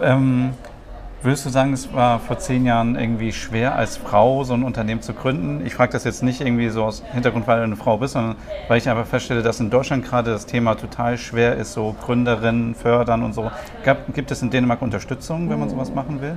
Ähm, 0.00 0.54
Würdest 1.24 1.46
du 1.46 1.50
sagen, 1.50 1.72
es 1.72 1.94
war 1.94 2.18
vor 2.18 2.40
zehn 2.40 2.66
Jahren 2.66 2.96
irgendwie 2.96 3.32
schwer, 3.32 3.76
als 3.76 3.96
Frau 3.96 4.42
so 4.42 4.54
ein 4.54 4.64
Unternehmen 4.64 5.02
zu 5.02 5.14
gründen? 5.14 5.64
Ich 5.64 5.72
frage 5.72 5.92
das 5.92 6.02
jetzt 6.02 6.24
nicht 6.24 6.40
irgendwie 6.40 6.68
so 6.68 6.82
aus 6.82 7.04
Hintergrund, 7.12 7.46
weil 7.46 7.58
du 7.58 7.62
eine 7.62 7.76
Frau 7.76 7.96
bist, 7.96 8.14
sondern 8.14 8.34
weil 8.66 8.78
ich 8.78 8.88
einfach 8.88 9.06
feststelle, 9.06 9.40
dass 9.40 9.60
in 9.60 9.70
Deutschland 9.70 10.04
gerade 10.04 10.32
das 10.32 10.46
Thema 10.46 10.74
total 10.74 11.16
schwer 11.18 11.54
ist, 11.54 11.74
so 11.74 11.94
Gründerinnen 12.04 12.74
fördern 12.74 13.22
und 13.22 13.34
so. 13.34 13.52
Gibt 14.12 14.32
es 14.32 14.42
in 14.42 14.50
Dänemark 14.50 14.82
Unterstützung, 14.82 15.48
wenn 15.48 15.60
man 15.60 15.70
sowas 15.70 15.94
machen 15.94 16.20
will? 16.20 16.36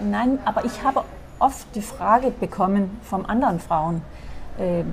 Nein, 0.00 0.38
aber 0.44 0.66
ich 0.66 0.84
habe 0.84 1.04
oft 1.38 1.74
die 1.74 1.80
Frage 1.80 2.30
bekommen 2.30 3.00
von 3.04 3.24
anderen 3.24 3.58
Frauen, 3.58 4.02
äh, 4.58 4.84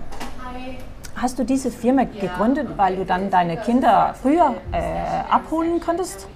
hast 1.15 1.39
du 1.39 1.43
diese 1.43 1.71
Firma 1.71 2.03
gegründet, 2.03 2.69
weil 2.77 2.95
du 2.95 3.05
dann 3.05 3.29
deine 3.29 3.57
Kinder 3.57 4.13
früher 4.21 4.55
äh, 4.71 5.31
abholen 5.31 5.79
konntest? 5.79 6.27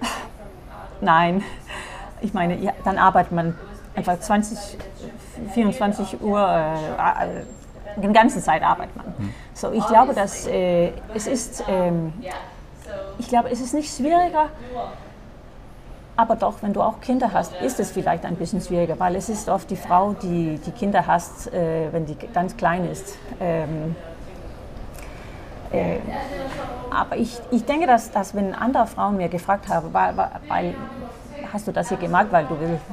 Nein. 1.00 1.42
Ich 2.20 2.34
meine, 2.34 2.56
ja, 2.56 2.72
dann 2.84 2.98
arbeitet 2.98 3.32
man 3.32 3.56
einfach 3.94 4.18
20, 4.18 4.78
24 5.52 6.20
Uhr, 6.20 6.40
äh, 6.40 8.00
die 8.00 8.12
ganze 8.12 8.42
Zeit 8.42 8.62
arbeitet 8.62 8.96
man. 8.96 9.06
Hm. 9.06 9.34
So, 9.54 9.72
ich 9.72 9.86
glaube, 9.86 10.14
dass 10.14 10.46
äh, 10.46 10.92
es 11.14 11.26
ist, 11.26 11.64
ähm, 11.68 12.12
ich 13.18 13.28
glaube, 13.28 13.50
es 13.50 13.60
ist 13.60 13.74
nicht 13.74 13.94
schwieriger, 13.94 14.48
aber 16.20 16.36
doch, 16.36 16.62
wenn 16.62 16.72
du 16.72 16.82
auch 16.82 17.00
Kinder 17.00 17.32
hast, 17.32 17.52
ist 17.62 17.80
es 17.80 17.90
vielleicht 17.90 18.24
ein 18.24 18.36
bisschen 18.36 18.60
schwieriger, 18.60 18.98
weil 18.98 19.16
es 19.16 19.28
ist 19.28 19.48
oft 19.48 19.70
die 19.70 19.76
Frau, 19.76 20.12
die 20.12 20.60
die 20.64 20.70
Kinder 20.72 21.06
hast, 21.06 21.52
äh, 21.52 21.92
wenn 21.92 22.06
die 22.06 22.16
ganz 22.32 22.56
klein 22.56 22.84
ist. 22.84 23.16
Ähm, 23.40 23.96
äh, 25.72 25.98
aber 26.90 27.16
ich, 27.16 27.40
ich 27.50 27.64
denke, 27.64 27.86
dass, 27.86 28.10
dass 28.10 28.34
wenn 28.34 28.54
andere 28.54 28.86
Frauen 28.86 29.16
mir 29.16 29.28
gefragt 29.28 29.68
haben, 29.68 29.92
weil, 29.92 30.14
weil 30.48 30.74
hast 31.52 31.66
du 31.66 31.72
das 31.72 31.88
hier 31.88 31.98
gemacht, 31.98 32.26
weil 32.30 32.44
du 32.46 32.58
willst, 32.60 32.84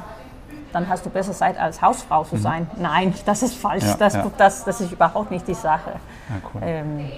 dann 0.73 0.87
hast 0.87 1.05
du 1.05 1.09
besser 1.09 1.33
Zeit 1.33 1.59
als 1.59 1.81
Hausfrau 1.81 2.23
zu 2.23 2.35
mhm. 2.35 2.41
sein. 2.41 2.67
Mhm. 2.75 2.81
Nein, 2.81 3.13
das 3.25 3.43
ist 3.43 3.55
falsch. 3.55 3.83
Ja, 3.83 3.95
das, 3.95 4.13
ja. 4.13 4.31
Das, 4.37 4.63
das 4.63 4.81
ist 4.81 4.91
überhaupt 4.91 5.31
nicht 5.31 5.47
die 5.47 5.53
Sache. 5.53 5.91
Ja. 6.29 6.35
Cool. 6.53 6.61
Ähm, 6.63 7.11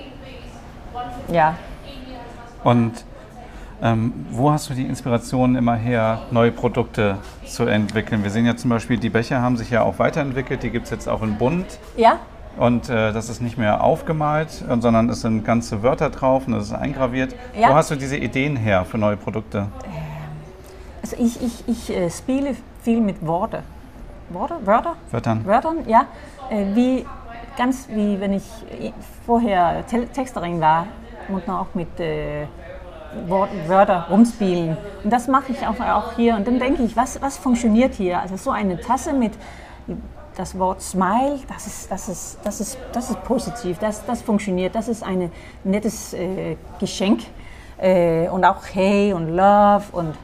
ja. 1.30 1.56
Und 2.64 3.06
ähm, 3.82 4.26
wo 4.32 4.52
hast 4.52 4.70
du 4.70 4.74
die 4.74 4.84
Inspiration 4.84 5.56
immer 5.56 5.76
her, 5.76 6.24
neue 6.32 6.52
Produkte 6.52 7.18
zu 7.46 7.66
entwickeln? 7.66 8.24
Wir 8.24 8.32
sehen 8.32 8.46
ja 8.46 8.56
zum 8.56 8.70
Beispiel, 8.70 8.98
die 8.98 9.10
Becher 9.10 9.42
haben 9.42 9.56
sich 9.56 9.70
ja 9.70 9.84
auch 9.84 10.00
weiterentwickelt. 10.00 10.64
Die 10.64 10.70
gibt 10.70 10.86
es 10.86 10.92
jetzt 10.92 11.08
auch 11.08 11.22
in 11.22 11.38
bunt. 11.38 11.80
Ja. 11.96 12.20
Und 12.58 12.90
äh, 12.90 13.14
das 13.14 13.30
ist 13.30 13.42
nicht 13.42 13.58
mehr 13.58 13.82
aufgemalt, 13.82 14.52
sondern 14.52 15.10
es 15.10 15.22
sind 15.22 15.46
ganze 15.46 15.82
Wörter 15.82 16.10
drauf 16.10 16.46
und 16.46 16.56
es 16.56 16.66
ist 16.66 16.74
eingraviert. 16.74 17.34
Ja. 17.58 17.70
Wo 17.70 17.76
hast 17.76 17.90
du 17.90 17.96
diese 17.96 18.18
Ideen 18.18 18.58
her 18.58 18.84
für 18.84 18.98
neue 18.98 19.16
Produkte? 19.16 19.68
Ähm, 19.86 19.92
also 21.02 21.16
ich, 21.18 21.42
ich, 21.42 21.64
ich 21.68 21.96
äh, 21.96 22.10
spiele 22.10 22.56
viel 22.82 23.00
mit 23.00 23.26
Worten. 23.26 23.64
Worte? 24.30 24.56
Wörter? 24.66 24.96
Wörtern. 25.10 25.46
Wörtern, 25.46 25.78
ja. 25.88 26.06
Äh, 26.50 26.76
wie, 26.76 27.06
ganz 27.58 27.88
wie 27.90 28.20
wenn 28.20 28.34
ich 28.34 28.44
vorher 29.26 29.86
Texterin 29.88 30.60
war 30.60 30.88
und 31.30 31.48
auch 31.48 31.68
mit 31.74 31.88
äh, 33.16 33.70
Wörter 33.70 34.08
rumspielen. 34.10 34.78
Und 35.04 35.12
das 35.12 35.28
mache 35.28 35.52
ich 35.52 35.66
auch, 35.66 35.80
auch 35.80 36.14
hier. 36.16 36.36
Und 36.36 36.48
dann 36.48 36.60
denke 36.60 36.84
ich, 36.84 36.96
was, 36.96 37.22
was 37.22 37.38
funktioniert 37.38 37.94
hier? 37.96 38.20
Also 38.20 38.38
so 38.38 38.52
eine 38.52 38.80
Tasse 38.80 39.14
mit 39.14 39.34
das 40.36 40.58
Wort 40.58 40.82
Smile, 40.82 41.40
das 41.50 41.68
ist, 41.68 41.92
das 41.92 42.08
ist, 42.08 42.38
das 42.44 42.62
ist, 42.62 42.78
das 42.94 43.10
ist 43.10 43.24
positiv, 43.26 43.78
das, 43.78 44.06
das 44.06 44.22
funktioniert, 44.22 44.74
das 44.74 44.88
ist 44.88 45.04
ein 45.04 45.32
nettes 45.66 46.14
äh, 46.14 46.56
Geschenk. 46.80 47.24
Äh, 47.78 48.30
und 48.30 48.46
auch 48.46 48.64
Hey 48.74 49.14
und 49.14 49.36
Love 49.36 49.84
und, 49.92 50.16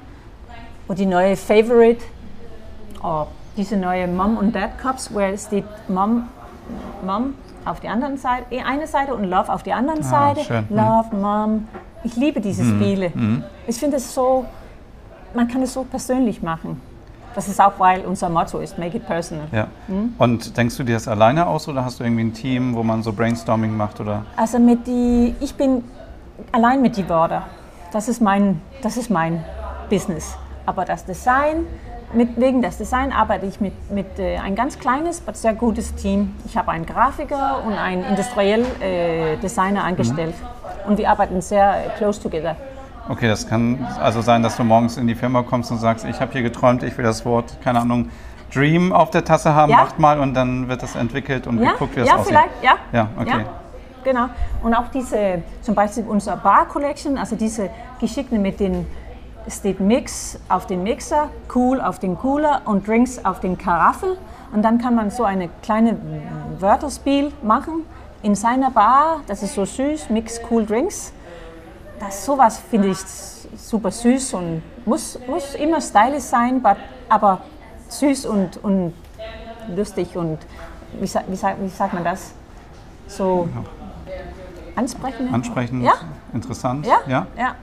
und 0.87 0.99
die 0.99 1.05
neue 1.05 1.35
Favorite, 1.35 2.03
oh, 3.03 3.25
diese 3.57 3.77
neue 3.77 4.07
Mom 4.07 4.37
und 4.37 4.55
Dad 4.55 4.77
Cups, 4.77 5.13
wo 5.13 5.19
es 5.19 5.45
steht 5.45 5.65
Mom, 5.87 6.27
Mom 7.05 7.33
auf 7.65 7.79
die 7.79 7.87
anderen 7.87 8.17
Seite, 8.17 8.45
eh, 8.51 8.61
eine 8.61 8.87
Seite 8.87 9.13
und 9.15 9.25
Love 9.25 9.51
auf 9.51 9.63
die 9.63 9.73
anderen 9.73 9.99
ah, 10.01 10.03
Seite. 10.03 10.41
Schön. 10.41 10.65
Mhm. 10.69 10.77
Love, 10.77 11.15
Mom. 11.15 11.67
Ich 12.03 12.15
liebe 12.15 12.39
diese 12.41 12.63
mhm. 12.63 12.81
Spiele. 12.81 13.11
Mhm. 13.13 13.43
Ich 13.67 13.77
finde 13.77 13.97
es 13.97 14.13
so, 14.13 14.45
man 15.33 15.47
kann 15.47 15.61
es 15.63 15.73
so 15.73 15.83
persönlich 15.83 16.41
machen. 16.41 16.81
Das 17.33 17.49
ist 17.49 17.59
auch, 17.59 17.73
weil 17.79 18.05
unser 18.05 18.29
Motto 18.29 18.59
ist, 18.59 18.77
make 18.77 18.95
it 18.95 19.05
personal. 19.05 19.47
Ja. 19.51 19.67
Mhm. 19.87 20.13
Und 20.17 20.55
denkst 20.55 20.77
du 20.77 20.83
dir 20.83 20.93
das 20.93 21.07
alleine 21.07 21.45
aus 21.45 21.67
oder 21.67 21.83
hast 21.83 21.99
du 21.99 22.05
irgendwie 22.05 22.23
ein 22.23 22.33
Team, 22.33 22.75
wo 22.75 22.83
man 22.83 23.03
so 23.03 23.11
Brainstorming 23.11 23.75
macht? 23.75 23.99
Oder? 23.99 24.25
Also 24.37 24.57
mit 24.57 24.87
die, 24.87 25.35
ich 25.41 25.53
bin 25.55 25.83
allein 26.51 26.81
mit 26.81 26.95
die 26.95 27.07
Wörter. 27.09 27.43
Das 27.91 28.07
ist 28.07 28.21
mein, 28.21 28.61
das 28.81 28.95
ist 28.95 29.09
mein 29.09 29.43
Business. 29.89 30.35
Aber 30.65 30.85
das 30.85 31.05
Design, 31.05 31.67
mit, 32.15 32.39
wegen 32.39 32.61
des 32.61 32.77
Design 32.77 33.11
arbeite 33.11 33.45
ich 33.45 33.59
mit, 33.59 33.73
mit 33.91 34.19
äh, 34.19 34.37
ein 34.37 34.55
ganz 34.55 34.79
kleines, 34.79 35.21
aber 35.25 35.35
sehr 35.35 35.53
gutes 35.53 35.93
Team. 35.95 36.33
Ich 36.45 36.57
habe 36.57 36.71
einen 36.71 36.85
Grafiker 36.85 37.63
und 37.65 37.73
einen 37.73 38.03
industriellen 38.03 38.65
äh, 38.81 39.37
Designer 39.37 39.83
angestellt. 39.83 40.33
Mhm. 40.39 40.89
Und 40.89 40.97
wir 40.97 41.09
arbeiten 41.09 41.41
sehr 41.41 41.93
close 41.97 42.21
together. 42.21 42.55
Okay, 43.07 43.27
das 43.27 43.47
kann 43.47 43.85
also 43.99 44.21
sein, 44.21 44.41
dass 44.41 44.57
du 44.57 44.63
morgens 44.63 44.97
in 44.97 45.07
die 45.07 45.15
Firma 45.15 45.43
kommst 45.43 45.71
und 45.71 45.77
sagst, 45.77 46.05
ich 46.05 46.19
habe 46.19 46.31
hier 46.31 46.41
geträumt, 46.41 46.81
ich 46.83 46.97
will 46.97 47.05
das 47.05 47.23
Wort, 47.25 47.57
keine 47.63 47.81
Ahnung, 47.81 48.09
Dream 48.53 48.93
auf 48.93 49.11
der 49.11 49.23
Tasse 49.25 49.53
haben, 49.53 49.71
ja. 49.71 49.77
macht 49.77 49.99
mal 49.99 50.19
und 50.19 50.33
dann 50.33 50.67
wird 50.69 50.81
das 50.81 50.95
entwickelt 50.95 51.45
und 51.45 51.61
ja. 51.61 51.73
geguckt, 51.73 51.95
wie 51.95 51.99
das 51.99 52.09
ja, 52.09 52.15
aussieht. 52.15 52.29
Vielleicht, 52.29 52.63
ja, 52.63 52.75
Ja, 52.91 53.09
okay. 53.19 53.29
Ja, 53.29 53.45
genau. 54.03 54.25
Und 54.63 54.73
auch 54.73 54.87
diese, 54.93 55.43
zum 55.61 55.75
Beispiel 55.75 56.05
unser 56.07 56.37
Bar 56.37 56.65
Collection, 56.67 57.17
also 57.17 57.35
diese 57.35 57.69
Geschichten 57.99 58.41
mit 58.41 58.59
den 58.59 58.87
steht 59.49 59.79
Mix 59.79 60.39
auf 60.49 60.65
den 60.65 60.83
Mixer, 60.83 61.29
Cool 61.53 61.81
auf 61.81 61.99
den 61.99 62.17
Cooler 62.17 62.61
und 62.65 62.87
Drinks 62.87 63.23
auf 63.23 63.39
den 63.39 63.57
Karaffel. 63.57 64.17
Und 64.53 64.63
dann 64.63 64.77
kann 64.77 64.95
man 64.95 65.11
so 65.11 65.23
eine 65.23 65.49
kleine 65.61 65.97
Wörterspiel 66.59 67.31
machen 67.43 67.83
in 68.23 68.35
seiner 68.35 68.71
Bar. 68.71 69.21
Das 69.27 69.43
ist 69.43 69.55
so 69.55 69.65
süß, 69.65 70.09
Mix 70.09 70.39
Cool 70.49 70.65
Drinks 70.65 71.13
das 71.99 72.25
sowas 72.25 72.59
finde 72.69 72.89
ich 72.89 72.97
super 73.57 73.91
süß 73.91 74.33
und 74.33 74.61
muss, 74.85 75.19
muss 75.27 75.55
immer 75.55 75.81
stylisch 75.81 76.23
sein, 76.23 76.61
but, 76.61 76.77
aber 77.09 77.41
süß 77.87 78.25
und, 78.25 78.57
und 78.63 78.93
lustig 79.75 80.15
und 80.15 80.39
wie, 80.99 81.07
wie, 81.07 81.41
wie 81.61 81.69
sagt 81.69 81.93
man 81.93 82.03
das? 82.03 82.33
So 83.07 83.47
ansprechend. 84.75 85.33
Ansprechend, 85.33 85.83
ja? 85.83 85.93
interessant. 86.33 86.85
Ja, 86.85 86.97
ja. 87.07 87.27
ja. 87.37 87.55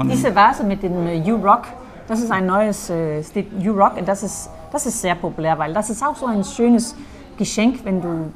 Und 0.00 0.08
Diese 0.10 0.34
Vase 0.34 0.64
mit 0.64 0.82
dem 0.82 1.06
äh, 1.06 1.32
U-Rock, 1.32 1.64
das 2.06 2.20
ist 2.20 2.30
ein 2.30 2.46
neues 2.46 2.88
äh, 2.90 3.22
U-Rock 3.64 3.96
und 3.96 4.06
das 4.06 4.22
ist, 4.22 4.50
das 4.70 4.86
ist 4.86 5.00
sehr 5.00 5.14
populär, 5.14 5.58
weil 5.58 5.72
das 5.72 5.90
ist 5.90 6.04
auch 6.04 6.16
so 6.16 6.26
ein 6.26 6.44
schönes 6.44 6.94
Geschenk, 7.36 7.84
wenn 7.84 8.00
du 8.00 8.32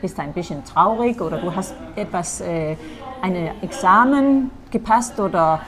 bist 0.00 0.18
ein 0.18 0.32
bisschen 0.32 0.64
traurig 0.64 1.20
oder 1.20 1.38
du 1.38 1.54
hast 1.54 1.74
etwas, 1.96 2.40
äh, 2.40 2.76
eine 3.22 3.52
Examen 3.62 4.50
gepasst 4.70 5.18
oder 5.18 5.60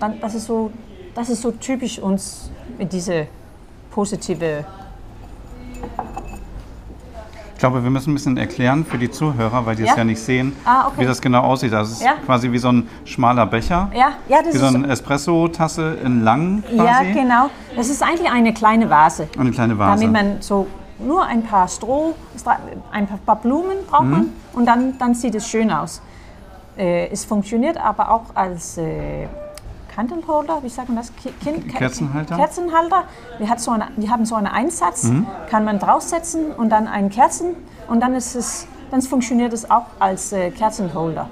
dann, 0.00 0.20
das 0.20 0.34
ist 0.34 0.46
so, 0.46 0.70
das 1.14 1.30
ist 1.30 1.42
so 1.42 1.52
typisch 1.52 1.98
uns 1.98 2.50
mit 2.78 2.92
diese 2.92 3.28
positive 3.92 4.64
glaube, 7.64 7.82
wir 7.82 7.90
müssen 7.90 8.10
ein 8.10 8.14
bisschen 8.14 8.36
erklären 8.36 8.84
für 8.84 8.98
die 8.98 9.10
Zuhörer, 9.10 9.64
weil 9.64 9.74
die 9.74 9.84
ja? 9.84 9.92
es 9.92 9.96
ja 9.96 10.04
nicht 10.04 10.20
sehen, 10.20 10.54
ah, 10.66 10.88
okay. 10.88 11.00
wie 11.00 11.06
das 11.06 11.22
genau 11.22 11.40
aussieht. 11.40 11.72
Das 11.72 11.90
ist 11.92 12.02
ja? 12.02 12.12
quasi 12.26 12.52
wie 12.52 12.58
so 12.58 12.68
ein 12.68 12.86
schmaler 13.06 13.46
Becher. 13.46 13.90
Ja, 13.94 14.12
ja 14.28 14.42
das 14.42 14.52
wie 14.52 14.58
so 14.58 14.66
eine 14.66 14.86
Espresso-Tasse 14.88 15.96
in 16.04 16.22
lang 16.22 16.62
quasi. 16.62 17.08
Ja, 17.08 17.14
genau. 17.14 17.50
Das 17.74 17.88
ist 17.88 18.02
eigentlich 18.02 18.30
eine 18.30 18.52
kleine 18.52 18.90
Vase. 18.90 19.28
Eine 19.38 19.50
kleine 19.50 19.78
Vase. 19.78 20.04
Damit 20.04 20.12
man 20.12 20.42
so 20.42 20.66
nur 20.98 21.24
ein 21.24 21.42
paar 21.42 21.66
Stroh, 21.68 22.14
ein 22.92 23.08
paar 23.24 23.36
Blumen 23.36 23.78
braucht 23.88 24.04
man 24.04 24.20
mhm. 24.20 24.32
und 24.52 24.66
dann, 24.66 24.98
dann 24.98 25.14
sieht 25.14 25.34
es 25.34 25.48
schön 25.48 25.70
aus. 25.70 26.02
Äh, 26.76 27.08
es 27.08 27.24
funktioniert 27.24 27.78
aber 27.78 28.10
auch 28.10 28.26
als 28.34 28.76
äh, 28.76 29.26
Candleholder, 29.94 30.62
wie 30.62 30.68
sagt 30.68 30.88
man 30.88 30.98
das? 30.98 31.12
Kind, 31.42 31.68
Kerzenhalter. 31.68 32.36
Kerzenhalter. 32.36 33.04
Wir, 33.38 33.48
hat 33.48 33.60
so 33.60 33.70
eine, 33.70 33.88
wir 33.96 34.10
haben 34.10 34.26
so 34.26 34.34
einen 34.34 34.46
Einsatz, 34.46 35.04
mhm. 35.04 35.26
kann 35.48 35.64
man 35.64 35.78
draufsetzen 35.78 36.52
und 36.52 36.70
dann 36.70 36.88
einen 36.88 37.10
Kerzen 37.10 37.54
und 37.88 38.00
dann 38.00 38.14
ist 38.14 38.34
es, 38.34 38.66
dann 38.90 39.02
funktioniert 39.02 39.52
es 39.52 39.70
auch 39.70 39.86
als 40.00 40.32
äh, 40.32 40.50
Kerzenholder. 40.50 41.28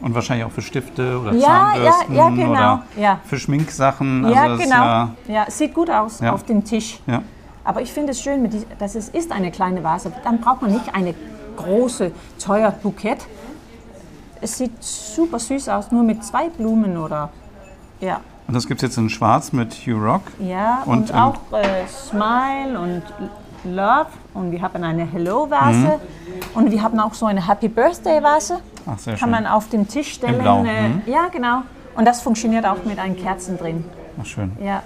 Und 0.00 0.14
wahrscheinlich 0.14 0.46
auch 0.46 0.52
für 0.52 0.62
Stifte 0.62 1.18
oder 1.18 1.32
ja, 1.32 1.46
Zahnbürsten 1.46 2.14
ja, 2.14 2.28
ja, 2.28 2.34
genau. 2.34 2.50
oder 2.50 2.82
ja. 2.96 3.20
für 3.24 3.36
Schminksachen. 3.36 4.28
Ja, 4.28 4.42
also 4.42 4.62
genau. 4.62 4.76
Ja, 4.76 5.14
ja, 5.26 5.50
sieht 5.50 5.74
gut 5.74 5.90
aus 5.90 6.22
auf 6.22 6.44
dem 6.44 6.64
Tisch. 6.64 7.00
Aber 7.64 7.82
ich 7.82 7.92
finde 7.92 8.12
es 8.12 8.20
schön, 8.22 8.48
dass 8.78 8.94
es 8.94 9.08
ist 9.08 9.32
eine 9.32 9.50
kleine 9.50 9.82
Vase. 9.82 10.12
Dann 10.24 10.40
braucht 10.40 10.62
man 10.62 10.72
nicht 10.72 10.94
eine 10.94 11.14
große, 11.56 12.12
teuer 12.38 12.70
Bukett. 12.70 13.26
Es 14.40 14.56
sieht 14.56 14.82
super 14.82 15.40
süß 15.40 15.68
aus, 15.68 15.90
nur 15.90 16.04
mit 16.04 16.24
zwei 16.24 16.48
Blumen 16.48 16.96
oder 16.96 17.30
ja. 18.00 18.20
Und 18.46 18.54
das 18.54 18.66
gibt 18.66 18.82
es 18.82 18.88
jetzt 18.88 18.96
in 18.96 19.10
Schwarz 19.10 19.52
mit 19.52 19.74
Hugh 19.74 20.02
Rock. 20.02 20.22
Ja, 20.40 20.82
und, 20.86 21.10
und 21.10 21.14
auch 21.14 21.36
äh, 21.52 21.86
Smile 21.86 22.80
und 22.80 23.02
Love. 23.64 24.06
Und 24.34 24.52
wir 24.52 24.62
haben 24.62 24.82
eine 24.82 25.04
Hello-Vase. 25.04 25.76
Mhm. 25.76 26.56
Und 26.56 26.70
wir 26.70 26.82
haben 26.82 26.98
auch 26.98 27.14
so 27.14 27.26
eine 27.26 27.46
Happy 27.46 27.68
Birthday-Vase. 27.68 28.60
Ach, 28.86 28.98
sehr 28.98 29.14
Kann 29.14 29.20
schön. 29.20 29.30
man 29.30 29.46
auf 29.46 29.68
den 29.68 29.86
Tisch 29.86 30.14
stellen. 30.14 30.38
Blau. 30.38 30.64
Äh, 30.64 30.88
mhm. 30.88 31.02
Ja, 31.06 31.28
genau. 31.30 31.62
Und 31.94 32.06
das 32.06 32.22
funktioniert 32.22 32.64
auch 32.64 32.84
mit 32.84 32.98
einem 32.98 33.16
Kerzen 33.16 33.58
drin. 33.58 33.84
Ach, 34.20 34.24
schön. 34.24 34.52
Ja. 34.62 34.82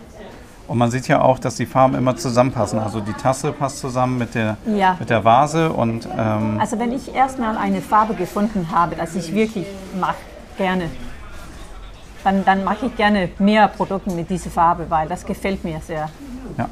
Und 0.68 0.78
man 0.78 0.90
sieht 0.90 1.06
ja 1.08 1.20
auch, 1.20 1.38
dass 1.38 1.56
die 1.56 1.66
Farben 1.66 1.94
immer 1.94 2.16
zusammenpassen. 2.16 2.78
Also 2.78 3.00
die 3.00 3.12
Tasse 3.12 3.52
passt 3.52 3.78
zusammen 3.78 4.16
mit 4.16 4.34
der, 4.34 4.56
ja. 4.66 4.96
mit 4.98 5.10
der 5.10 5.24
Vase. 5.24 5.72
Und, 5.72 6.08
ähm 6.16 6.58
also 6.58 6.78
wenn 6.78 6.92
ich 6.92 7.14
erstmal 7.14 7.56
eine 7.56 7.80
Farbe 7.80 8.14
gefunden 8.14 8.68
habe, 8.72 8.96
das 8.96 9.14
ich 9.14 9.34
wirklich 9.34 9.66
mache, 10.00 10.16
gerne, 10.56 10.88
dann, 12.24 12.44
dann 12.44 12.64
mache 12.64 12.86
ich 12.86 12.96
gerne 12.96 13.28
mehr 13.38 13.68
Produkte 13.68 14.10
mit 14.10 14.30
dieser 14.30 14.50
Farbe, 14.50 14.86
weil 14.88 15.08
das 15.08 15.24
gefällt 15.24 15.64
mir 15.64 15.80
sehr. 15.80 16.08
Ja. 16.58 16.68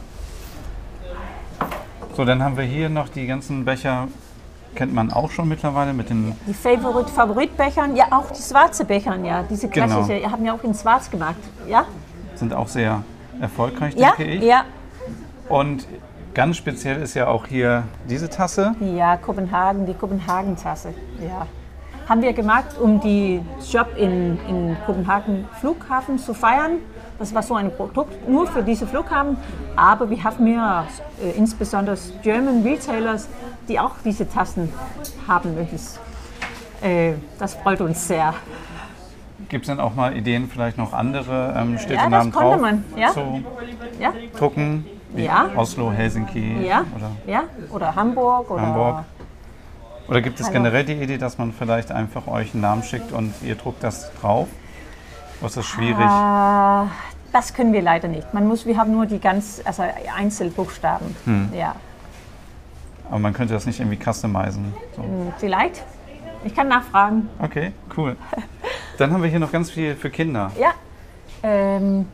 So, 2.17 2.25
dann 2.25 2.43
haben 2.43 2.57
wir 2.57 2.65
hier 2.65 2.89
noch 2.89 3.09
die 3.09 3.27
ganzen 3.27 3.65
Becher, 3.65 4.09
kennt 4.75 4.93
man 4.93 5.13
auch 5.13 5.31
schon 5.31 5.49
mittlerweile 5.49 5.93
mit 5.93 6.11
den. 6.11 6.35
Die 6.47 6.55
Favorit 6.55 7.09
Favoritbechern, 7.11 7.97
ja 7.97 8.07
auch 8.11 8.31
die 8.31 8.43
schwarze 8.43 8.85
Bechern, 8.85 9.25
ja, 9.25 9.43
diese 9.49 9.69
Genau. 9.69 9.87
klassische, 9.87 10.19
ihr 10.19 10.31
habt 10.31 10.45
ja 10.45 10.53
auch 10.55 10.63
in 10.65 10.75
Schwarz 10.75 11.11
gemacht, 11.11 11.37
ja? 11.69 11.85
sind 12.35 12.55
auch 12.55 12.69
sehr 12.69 13.03
erfolgreich, 13.41 13.95
Ja, 13.97 14.13
denke 14.17 14.33
ich. 14.35 14.43
ja, 14.43 14.65
Und 15.49 15.87
ganz 16.35 16.57
speziell 16.57 17.01
ist 17.03 17.15
ja 17.15 17.27
auch 17.29 17.47
hier 17.47 17.85
diese 18.09 18.29
Tasse. 18.29 18.75
ja, 18.81 19.17
Kopenhagen, 19.17 19.87
die 19.87 19.95
Kopenhagen-Tasse, 19.95 20.95
ja. 21.27 21.47
Haben 22.09 22.23
wir 22.23 22.33
gemacht, 22.33 22.67
um 22.81 23.01
die 23.01 23.41
Job 23.71 23.89
in, 23.97 24.39
in 24.49 24.77
Kopenhagen 24.85 25.47
Flughafen 25.61 26.19
zu 26.19 26.35
feiern. 26.35 26.79
Das 27.19 27.35
war 27.35 27.43
so 27.43 27.55
ein 27.55 27.71
Produkt 27.71 28.29
nur 28.29 28.47
für 28.47 28.63
diese 28.63 28.87
Flughafen, 28.87 29.37
aber 29.77 30.09
wir 30.09 30.25
haben 30.25 30.47
ja 30.47 30.87
äh, 31.23 31.37
insbesondere 31.37 31.97
German 32.23 32.63
Retailers, 32.63 33.29
die 33.69 33.79
auch 33.79 33.93
diese 34.05 34.29
Tassen 34.29 34.73
haben 35.29 35.55
möchten. 35.55 35.79
Äh, 36.83 37.13
das 37.39 37.55
freut 37.55 37.81
uns 37.81 38.09
sehr. 38.09 38.35
Gibt 39.49 39.65
es 39.65 39.69
denn 39.69 39.81
auch 39.81 39.95
mal 39.95 40.17
Ideen, 40.17 40.49
vielleicht 40.49 40.79
noch 40.79 40.93
andere 40.93 41.55
ähm, 41.57 41.75
das 41.75 41.83
Städtenamen 41.83 42.33
konnte 42.33 42.51
drauf 42.51 42.61
man, 42.61 42.85
ja. 42.97 43.11
zu 43.11 43.43
Ja, 43.99 44.13
drucken? 44.37 44.87
Wie 45.13 45.25
Ja. 45.25 45.49
Oslo, 45.57 45.91
Helsinki 45.91 46.65
ja, 46.65 46.85
oder 46.97 47.11
ja. 47.27 47.43
Oder 47.71 47.95
Hamburg 47.95 48.51
oder 48.51 48.63
Hamburg. 48.63 49.05
Oder 50.11 50.23
gibt 50.23 50.41
es 50.41 50.47
Hallo. 50.47 50.55
generell 50.55 50.85
die 50.85 50.95
Idee, 50.95 51.19
dass 51.19 51.39
man 51.39 51.53
vielleicht 51.53 51.93
einfach 51.93 52.27
euch 52.27 52.53
einen 52.53 52.63
Namen 52.63 52.83
schickt 52.83 53.13
und 53.13 53.33
ihr 53.45 53.55
druckt 53.55 53.85
das 53.85 54.13
drauf? 54.21 54.49
Oder 55.39 55.47
ist 55.47 55.57
das 55.57 55.67
schwierig? 55.67 56.05
Ah, 56.05 56.89
das 57.31 57.55
können 57.55 57.73
wir 57.73 57.81
leider 57.81 58.09
nicht. 58.09 58.35
Man 58.35 58.49
muss, 58.49 58.67
wir 58.67 58.77
haben 58.77 58.91
nur 58.91 59.07
die 59.07 59.21
ganz, 59.21 59.63
also 59.65 59.85
Einzelbuchstaben. 60.17 61.15
Hm. 61.27 61.51
Ja, 61.55 61.77
Aber 63.09 63.21
man 63.21 63.33
könnte 63.33 63.55
das 63.55 63.67
nicht 63.67 63.79
irgendwie 63.79 63.99
customizen. 64.03 64.75
So. 64.97 65.03
Hm, 65.05 65.33
vielleicht. 65.39 65.85
Ich 66.43 66.57
kann 66.57 66.67
nachfragen. 66.67 67.29
Okay, 67.39 67.71
cool. 67.97 68.17
Dann 68.99 69.13
haben 69.13 69.23
wir 69.23 69.31
hier 69.31 69.39
noch 69.39 69.53
ganz 69.53 69.71
viel 69.71 69.95
für 69.95 70.11
Kinder. 70.11 70.51
Ja. 70.59 70.73
Ähm, 71.45 72.09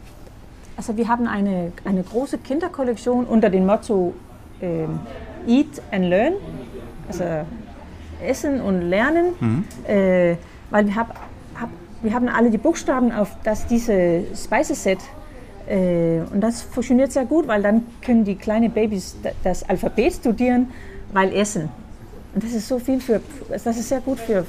also 0.77 0.99
wir 0.99 1.09
haben 1.09 1.27
eine, 1.27 1.73
eine 1.87 2.03
große 2.03 2.37
Kinderkollektion 2.39 3.25
unter 3.25 3.49
dem 3.49 3.65
Motto 3.65 4.15
ähm, 4.61 5.01
Eat 5.47 5.81
and 5.91 6.05
Learn. 6.05 6.35
Also 7.09 7.25
Essen 8.23 8.61
und 8.61 8.83
Lernen. 8.83 9.27
Mhm. 9.41 9.65
Äh, 9.87 10.37
weil 10.71 10.87
wir, 10.87 10.95
hab, 10.97 11.11
hab, 11.61 11.69
wir 12.03 12.13
haben 12.13 12.29
alle 12.29 12.51
die 12.51 12.59
Buchstaben 12.59 13.13
auf 13.13 13.37
das 13.45 13.67
diese 13.67 14.23
Speiseset. 14.35 14.99
Äh, 15.69 16.21
und 16.33 16.41
das 16.41 16.63
funktioniert 16.63 17.13
sehr 17.13 17.25
gut, 17.25 17.47
weil 17.49 17.63
dann 17.63 17.83
können 18.03 18.25
die 18.25 18.37
kleinen 18.37 18.71
Babys 18.71 19.17
da- 19.23 19.31
das 19.43 19.69
Alphabet 19.69 20.13
studieren, 20.15 20.69
weil 21.13 21.33
Essen. 21.35 21.69
Und 22.35 22.45
das 22.45 22.53
ist 22.53 22.69
so 22.69 22.79
viel 22.79 23.01
für, 23.01 23.21
das 23.51 23.67
ist 23.67 23.89
sehr 23.89 24.01
gut 24.01 24.19
für 24.21 24.45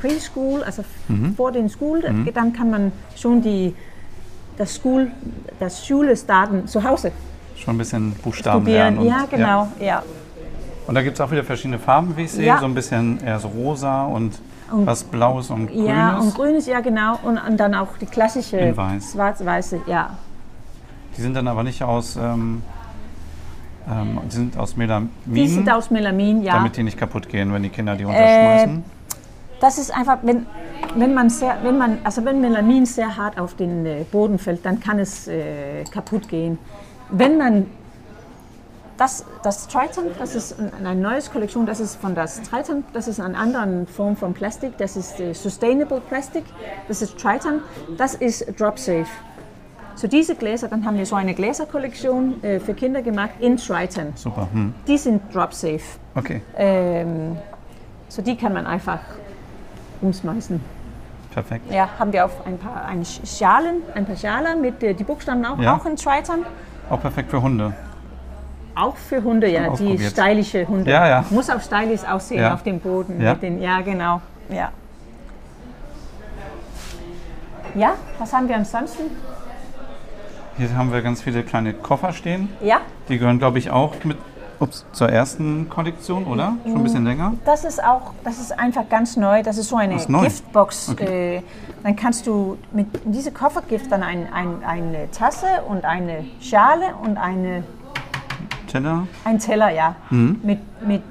Preschool, 0.00 0.62
also 0.64 0.82
vor 1.36 1.52
den 1.52 1.68
School. 1.68 2.02
Dann 2.34 2.52
kann 2.52 2.70
man 2.70 2.92
schon 3.16 3.40
die, 3.40 3.74
das, 4.56 4.74
School, 4.74 5.10
das 5.60 5.86
Schule 5.86 6.16
starten 6.16 6.66
zu 6.66 6.82
Hause. 6.82 7.12
Schon 7.56 7.76
ein 7.76 7.78
bisschen 7.78 8.12
Buchstaben 8.24 8.66
lernen. 8.66 8.96
Studieren. 8.96 9.14
und- 9.14 9.30
Ja, 9.30 9.36
genau. 9.36 9.68
Ja. 9.80 10.02
Und 10.86 10.94
da 10.94 11.02
gibt 11.02 11.14
es 11.14 11.20
auch 11.20 11.30
wieder 11.30 11.44
verschiedene 11.44 11.78
Farben, 11.78 12.16
wie 12.16 12.22
ich 12.22 12.32
sehe. 12.32 12.46
Ja. 12.46 12.58
So 12.58 12.66
ein 12.66 12.74
bisschen 12.74 13.22
eher 13.24 13.38
so 13.38 13.48
rosa 13.48 14.04
und, 14.04 14.40
was 14.70 15.04
Blaues 15.04 15.50
und 15.50 15.68
Grünes. 15.68 15.88
Ja, 15.88 16.18
und 16.18 16.34
grünes, 16.34 16.66
ja 16.66 16.80
genau. 16.80 17.18
Und, 17.22 17.38
und 17.38 17.58
dann 17.58 17.74
auch 17.74 17.96
die 18.00 18.06
klassische 18.06 18.74
schwarz-weiße, 18.74 19.82
ja. 19.86 20.16
Die 21.16 21.20
sind 21.20 21.34
dann 21.34 21.46
aber 21.46 21.62
nicht 21.62 21.82
aus, 21.82 22.16
ähm, 22.16 22.62
ähm, 23.88 24.20
die 24.24 24.34
sind 24.34 24.56
aus 24.56 24.76
Melamin, 24.76 25.10
Die 25.26 25.46
sind 25.46 25.70
aus 25.70 25.90
Melamin, 25.90 26.42
ja. 26.42 26.54
damit 26.54 26.76
die 26.76 26.82
nicht 26.82 26.98
kaputt 26.98 27.28
gehen, 27.28 27.52
wenn 27.52 27.62
die 27.62 27.68
Kinder 27.68 27.96
die 27.96 28.04
runterschmeißen. 28.04 28.82
Das 29.60 29.78
ist 29.78 29.94
einfach, 29.94 30.18
wenn, 30.22 30.46
wenn 30.96 31.14
man 31.14 31.30
sehr, 31.30 31.58
wenn 31.62 31.78
man, 31.78 31.98
also 32.02 32.24
wenn 32.24 32.40
Melamin 32.40 32.86
sehr 32.86 33.16
hart 33.16 33.38
auf 33.38 33.54
den 33.54 33.86
äh, 33.86 34.04
Boden 34.10 34.38
fällt, 34.38 34.64
dann 34.66 34.80
kann 34.80 34.98
es 34.98 35.28
äh, 35.28 35.84
kaputt 35.92 36.28
gehen. 36.28 36.58
Wenn 37.10 37.38
man 37.38 37.66
das, 39.02 39.24
das 39.42 39.66
Triton, 39.66 40.04
das 40.16 40.36
ist 40.36 40.60
ein- 40.60 40.86
eine 40.86 40.94
neue 41.00 41.20
Kollektion, 41.22 41.66
das 41.66 41.80
ist 41.80 41.96
von 42.00 42.14
das 42.14 42.40
Triton, 42.42 42.84
das 42.92 43.08
ist 43.08 43.18
eine 43.18 43.36
andere 43.36 43.84
Form 43.86 44.14
von 44.16 44.32
Plastik, 44.32 44.78
das 44.78 44.96
ist 44.96 45.18
äh, 45.18 45.32
Sustainable 45.34 46.00
Plastic, 46.00 46.44
das 46.86 47.02
ist 47.02 47.18
Triton, 47.18 47.62
das 47.96 48.14
ist 48.14 48.46
Drop 48.60 48.78
Safe. 48.78 49.06
So 49.96 50.06
diese 50.06 50.36
Gläser, 50.36 50.68
dann 50.68 50.84
haben 50.86 50.96
wir 50.96 51.04
so 51.04 51.16
eine 51.16 51.34
Gläserkollektion 51.34 52.42
äh, 52.44 52.60
für 52.60 52.74
Kinder 52.74 53.02
gemacht 53.02 53.32
in 53.40 53.56
Triton. 53.56 54.12
Super. 54.14 54.46
Hm. 54.52 54.72
Die 54.86 54.96
sind 54.96 55.34
Drop 55.34 55.52
Safe. 55.52 55.80
Okay, 56.14 56.40
Ähm, 56.56 57.36
so 58.08 58.22
die 58.22 58.36
kann 58.36 58.52
man 58.52 58.66
einfach 58.68 59.00
umschmeißen. 60.00 60.60
perfekt. 61.34 61.72
Ja, 61.72 61.88
haben 61.98 62.12
wir 62.12 62.24
auch 62.26 62.46
ein 62.46 62.56
paar 62.56 62.84
ein 62.84 63.04
Schalen, 63.04 63.82
ein 63.96 64.04
paar 64.06 64.16
Schalen 64.16 64.60
mit 64.60 64.80
äh, 64.84 64.94
die 64.94 65.02
Buchstaben 65.04 65.44
auch, 65.44 65.58
Ja. 65.58 65.76
auch 65.76 65.86
in 65.86 65.96
Triton. 65.96 66.46
Auch 66.88 67.00
perfekt 67.00 67.30
für 67.32 67.42
Hunde. 67.42 67.72
Auch 68.74 68.96
für 68.96 69.22
Hunde, 69.22 69.48
ja, 69.50 69.68
die 69.70 69.98
stylische 69.98 70.66
Hunde. 70.66 70.90
Ja, 70.90 71.06
ja. 71.06 71.24
Muss 71.30 71.50
auch 71.50 71.60
stylisch 71.60 72.04
aussehen 72.04 72.40
Ja. 72.40 72.54
auf 72.54 72.62
dem 72.62 72.80
Boden. 72.80 73.20
Ja. 73.20 73.32
Mit 73.34 73.42
den, 73.42 73.60
ja, 73.60 73.80
genau. 73.80 74.20
Ja. 74.48 74.70
ja, 77.74 77.94
was 78.18 78.32
haben 78.32 78.48
wir 78.48 78.56
ansonsten? 78.56 79.04
Hier 80.56 80.76
haben 80.76 80.92
wir 80.92 81.00
ganz 81.02 81.22
viele 81.22 81.42
kleine 81.42 81.72
Koffer 81.72 82.12
stehen. 82.12 82.48
Ja, 82.60 82.80
Die 83.08 83.18
gehören, 83.18 83.38
glaube 83.38 83.58
ich, 83.58 83.70
auch 83.70 83.94
mit 84.04 84.18
ups, 84.60 84.84
zur 84.92 85.08
ersten 85.08 85.68
Kollektion, 85.68 86.24
oder? 86.24 86.54
Schon 86.64 86.76
ein 86.76 86.82
bisschen 86.82 87.04
länger. 87.04 87.34
das 87.44 87.64
ist 87.64 87.82
auch, 87.82 88.12
das 88.22 88.38
ist 88.38 88.58
einfach 88.58 88.88
ganz 88.88 89.16
neu. 89.16 89.42
Das 89.42 89.56
ist 89.58 89.68
so 89.68 89.76
eine 89.76 89.96
ist? 89.96 90.08
Giftbox. 90.08 90.90
Okay. 90.90 91.36
Äh, 91.38 91.42
dann 91.82 91.96
kannst 91.96 92.26
du 92.26 92.58
mit 92.70 92.86
diesem 93.04 93.34
Koffergift 93.34 93.90
dann 93.90 94.02
ein, 94.02 94.28
ein, 94.32 94.62
eine 94.64 95.10
Tasse 95.10 95.46
und 95.68 95.84
eine 95.84 96.24
Schale 96.40 96.94
und 97.02 97.16
eine 97.16 97.64
Teller. 98.72 99.06
Ein 99.24 99.38
Teller, 99.38 99.70
ja. 99.70 99.94
Mhm. 100.10 100.40
Mit, 100.42 100.86
mit, 100.86 101.02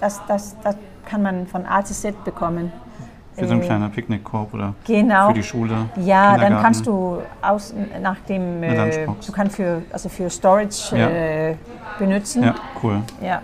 das, 0.00 0.20
das, 0.26 0.56
das 0.62 0.76
kann 1.06 1.22
man 1.22 1.46
von 1.46 1.64
A 1.66 1.80
bis 1.80 2.00
Z 2.00 2.24
bekommen. 2.24 2.72
Für 3.36 3.46
so 3.48 3.54
ein 3.54 3.62
Äh, 3.62 3.66
kleiner 3.66 3.88
Picknickkorb 3.88 4.54
oder 4.54 4.74
Genau. 4.86 5.28
für 5.28 5.34
die 5.34 5.42
Schule. 5.42 5.74
Ja, 5.96 6.36
dann 6.36 6.60
kannst 6.60 6.86
du 6.86 7.18
aus, 7.42 7.74
nach 8.00 8.18
dem, 8.28 8.62
äh, 8.62 9.06
du 9.06 9.32
kannst 9.32 9.56
für, 9.56 9.82
also 9.92 10.08
für 10.08 10.30
Storage 10.30 10.96
Ja. 10.96 11.08
äh, 11.08 11.56
benutzen. 11.98 12.44
Ja, 12.44 12.54
cool. 12.82 13.00
Ja. 13.20 13.40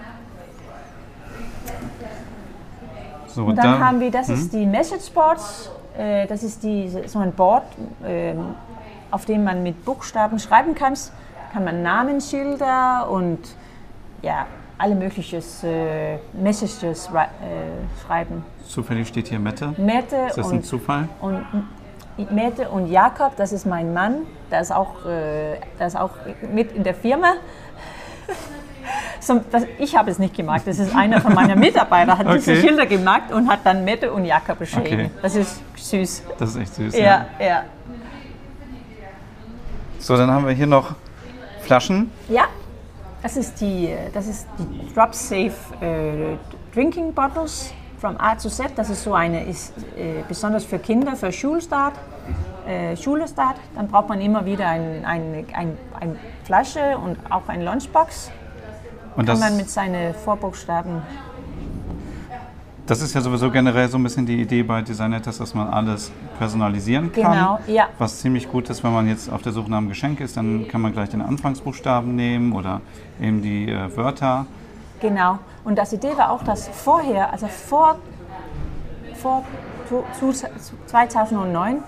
So, 3.26 3.44
Und 3.44 3.56
dann 3.56 3.78
da- 3.80 3.86
haben 3.86 4.00
wir, 4.00 4.10
das 4.10 4.28
Hm? 4.28 4.34
ist 4.34 4.52
die 4.52 4.66
Message 4.66 5.10
Boards. 5.12 5.70
Äh, 5.96 6.26
das 6.26 6.42
ist 6.42 6.62
die, 6.62 6.88
so 7.06 7.18
ein 7.20 7.32
Board, 7.32 7.64
ähm, 8.04 8.54
auf 9.10 9.24
dem 9.24 9.44
man 9.44 9.62
mit 9.62 9.84
Buchstaben 9.84 10.38
schreiben 10.38 10.74
kann. 10.74 10.94
Kann 11.52 11.64
man 11.64 11.82
Namensschilder 11.82 13.08
und 13.10 13.38
ja, 14.22 14.46
alle 14.78 14.94
möglichen 14.94 15.42
äh, 15.64 16.18
Messages 16.32 17.08
äh, 17.08 17.26
schreiben. 18.06 18.44
Zufällig 18.66 19.08
steht 19.08 19.28
hier 19.28 19.38
Mette. 19.38 19.74
Mette 19.76 20.16
Ist 20.28 20.38
das 20.38 20.46
ein 20.48 20.58
und, 20.58 20.64
Zufall? 20.66 21.08
und 21.20 21.44
Mette 22.30 22.68
und 22.68 22.86
Jakob, 22.86 23.36
das 23.36 23.52
ist 23.52 23.66
mein 23.66 23.92
Mann, 23.92 24.26
der 24.50 24.60
ist 24.60 24.72
auch, 24.72 25.04
äh, 25.04 25.56
der 25.78 25.86
ist 25.86 25.96
auch 25.96 26.10
mit 26.52 26.72
in 26.72 26.84
der 26.84 26.94
Firma. 26.94 27.34
So, 29.20 29.40
das, 29.50 29.64
ich 29.78 29.94
habe 29.96 30.10
es 30.10 30.18
nicht 30.18 30.34
gemacht, 30.34 30.62
das 30.64 30.78
ist 30.78 30.96
einer 30.96 31.20
von 31.20 31.34
meinen 31.34 31.58
Mitarbeitern, 31.58 32.16
hat 32.16 32.26
diese 32.34 32.52
Okay. 32.52 32.60
Schilder 32.60 32.86
gemacht 32.86 33.30
und 33.32 33.48
hat 33.50 33.60
dann 33.64 33.84
Mette 33.84 34.10
und 34.12 34.24
Jakob 34.24 34.58
beschrieben. 34.58 34.86
Okay. 34.86 35.10
Das 35.20 35.34
ist 35.36 35.60
süß. 35.76 36.22
Das 36.38 36.50
ist 36.50 36.56
echt 36.56 36.74
süß. 36.74 36.96
Ja, 36.96 37.26
ja. 37.38 37.64
So, 39.98 40.16
dann 40.16 40.30
haben 40.30 40.46
wir 40.46 40.54
hier 40.54 40.66
noch 40.66 40.94
Flaschen. 41.70 42.10
Ja, 42.28 42.46
das 43.22 43.36
ist 43.36 43.60
die, 43.60 43.94
das 44.12 44.26
ist 44.26 44.48
die 44.58 44.92
Drop 44.92 45.14
Safe 45.14 45.52
äh, 45.80 46.36
Drinking 46.74 47.14
Bottles 47.14 47.72
from 48.00 48.16
A 48.18 48.34
to 48.34 48.48
Z. 48.48 48.72
Das 48.74 48.90
ist 48.90 49.04
so 49.04 49.14
eine, 49.14 49.44
ist 49.44 49.72
äh, 49.96 50.24
besonders 50.26 50.64
für 50.64 50.80
Kinder, 50.80 51.14
für 51.14 51.30
Schulstart. 51.30 51.94
Äh, 52.66 52.96
Schulstart, 52.96 53.54
dann 53.76 53.86
braucht 53.86 54.08
man 54.08 54.20
immer 54.20 54.44
wieder 54.44 54.66
ein, 54.66 55.04
ein, 55.04 55.46
ein, 55.52 55.78
ein 56.00 56.18
Flasche 56.42 56.98
und 56.98 57.18
auch 57.30 57.46
ein 57.46 57.62
Lunchbox. 57.62 58.32
Und 59.14 59.26
Kann 59.26 59.38
man 59.38 59.56
mit 59.56 59.70
seinen 59.70 60.12
Vorbuchstaben. 60.12 61.02
Das 62.90 63.00
ist 63.02 63.14
ja 63.14 63.20
sowieso 63.20 63.52
generell 63.52 63.88
so 63.88 63.96
ein 63.98 64.02
bisschen 64.02 64.26
die 64.26 64.40
Idee 64.42 64.64
bei 64.64 64.82
Designettes, 64.82 65.38
dass 65.38 65.54
man 65.54 65.68
alles 65.68 66.10
personalisieren 66.38 67.12
kann. 67.12 67.32
Genau, 67.32 67.58
ja. 67.68 67.88
Was 67.98 68.18
ziemlich 68.18 68.50
gut 68.50 68.68
ist, 68.68 68.82
wenn 68.82 68.92
man 68.92 69.06
jetzt 69.06 69.30
auf 69.32 69.42
der 69.42 69.52
Suche 69.52 69.70
nach 69.70 69.78
einem 69.78 69.88
Geschenk 69.88 70.18
ist, 70.18 70.36
dann 70.36 70.66
kann 70.66 70.80
man 70.80 70.92
gleich 70.92 71.08
den 71.08 71.22
Anfangsbuchstaben 71.22 72.16
nehmen 72.16 72.52
oder 72.52 72.80
eben 73.20 73.42
die 73.42 73.70
äh, 73.70 73.96
Wörter. 73.96 74.46
Genau. 75.00 75.38
Und 75.62 75.78
das 75.78 75.92
Idee 75.92 76.16
war 76.16 76.32
auch, 76.32 76.42
dass 76.42 76.66
vorher, 76.66 77.32
also 77.32 77.46
vor, 77.46 77.96
vor 79.14 79.44
zu- 80.18 80.32
zu- 80.32 80.46
2009, 80.86 81.78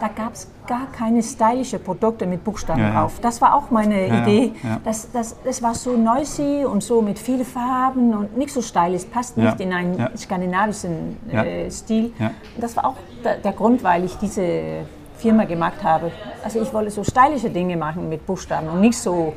da 0.00 0.08
gab 0.08 0.34
es 0.34 0.48
gar 0.66 0.86
keine 0.92 1.22
stylische 1.22 1.78
Produkte 1.78 2.26
mit 2.26 2.44
Buchstaben 2.44 2.80
Ja, 2.80 2.88
ja. 2.88 3.00
drauf. 3.02 3.18
Das 3.20 3.40
war 3.40 3.54
auch 3.54 3.70
meine 3.70 4.08
Ja, 4.08 4.22
Idee. 4.22 4.52
Das, 4.84 5.10
das, 5.12 5.36
das 5.44 5.62
war 5.62 5.74
so 5.74 5.96
noisy 5.96 6.64
und 6.64 6.82
so 6.82 7.00
mit 7.02 7.18
vielen 7.18 7.44
Farben 7.44 8.12
und 8.14 8.36
nicht 8.36 8.52
so 8.52 8.60
stylisch, 8.62 9.04
passt 9.04 9.36
nicht 9.36 9.60
in 9.60 9.72
einen 9.72 10.16
skandinavischen 10.16 11.16
äh, 11.32 11.70
Stil. 11.70 12.12
Das 12.58 12.76
war 12.76 12.86
auch 12.86 12.96
der, 13.24 13.36
der 13.38 13.52
Grund, 13.52 13.82
weil 13.82 14.04
ich 14.04 14.16
diese 14.16 14.86
Firma 15.16 15.44
gemacht 15.44 15.82
habe. 15.82 16.10
Also 16.44 16.60
ich 16.60 16.72
wollte 16.74 16.90
so 16.90 17.02
stylische 17.02 17.48
Dinge 17.50 17.76
machen 17.76 18.08
mit 18.08 18.26
Buchstaben 18.26 18.68
und 18.68 18.80
nicht 18.80 18.98
so, 18.98 19.34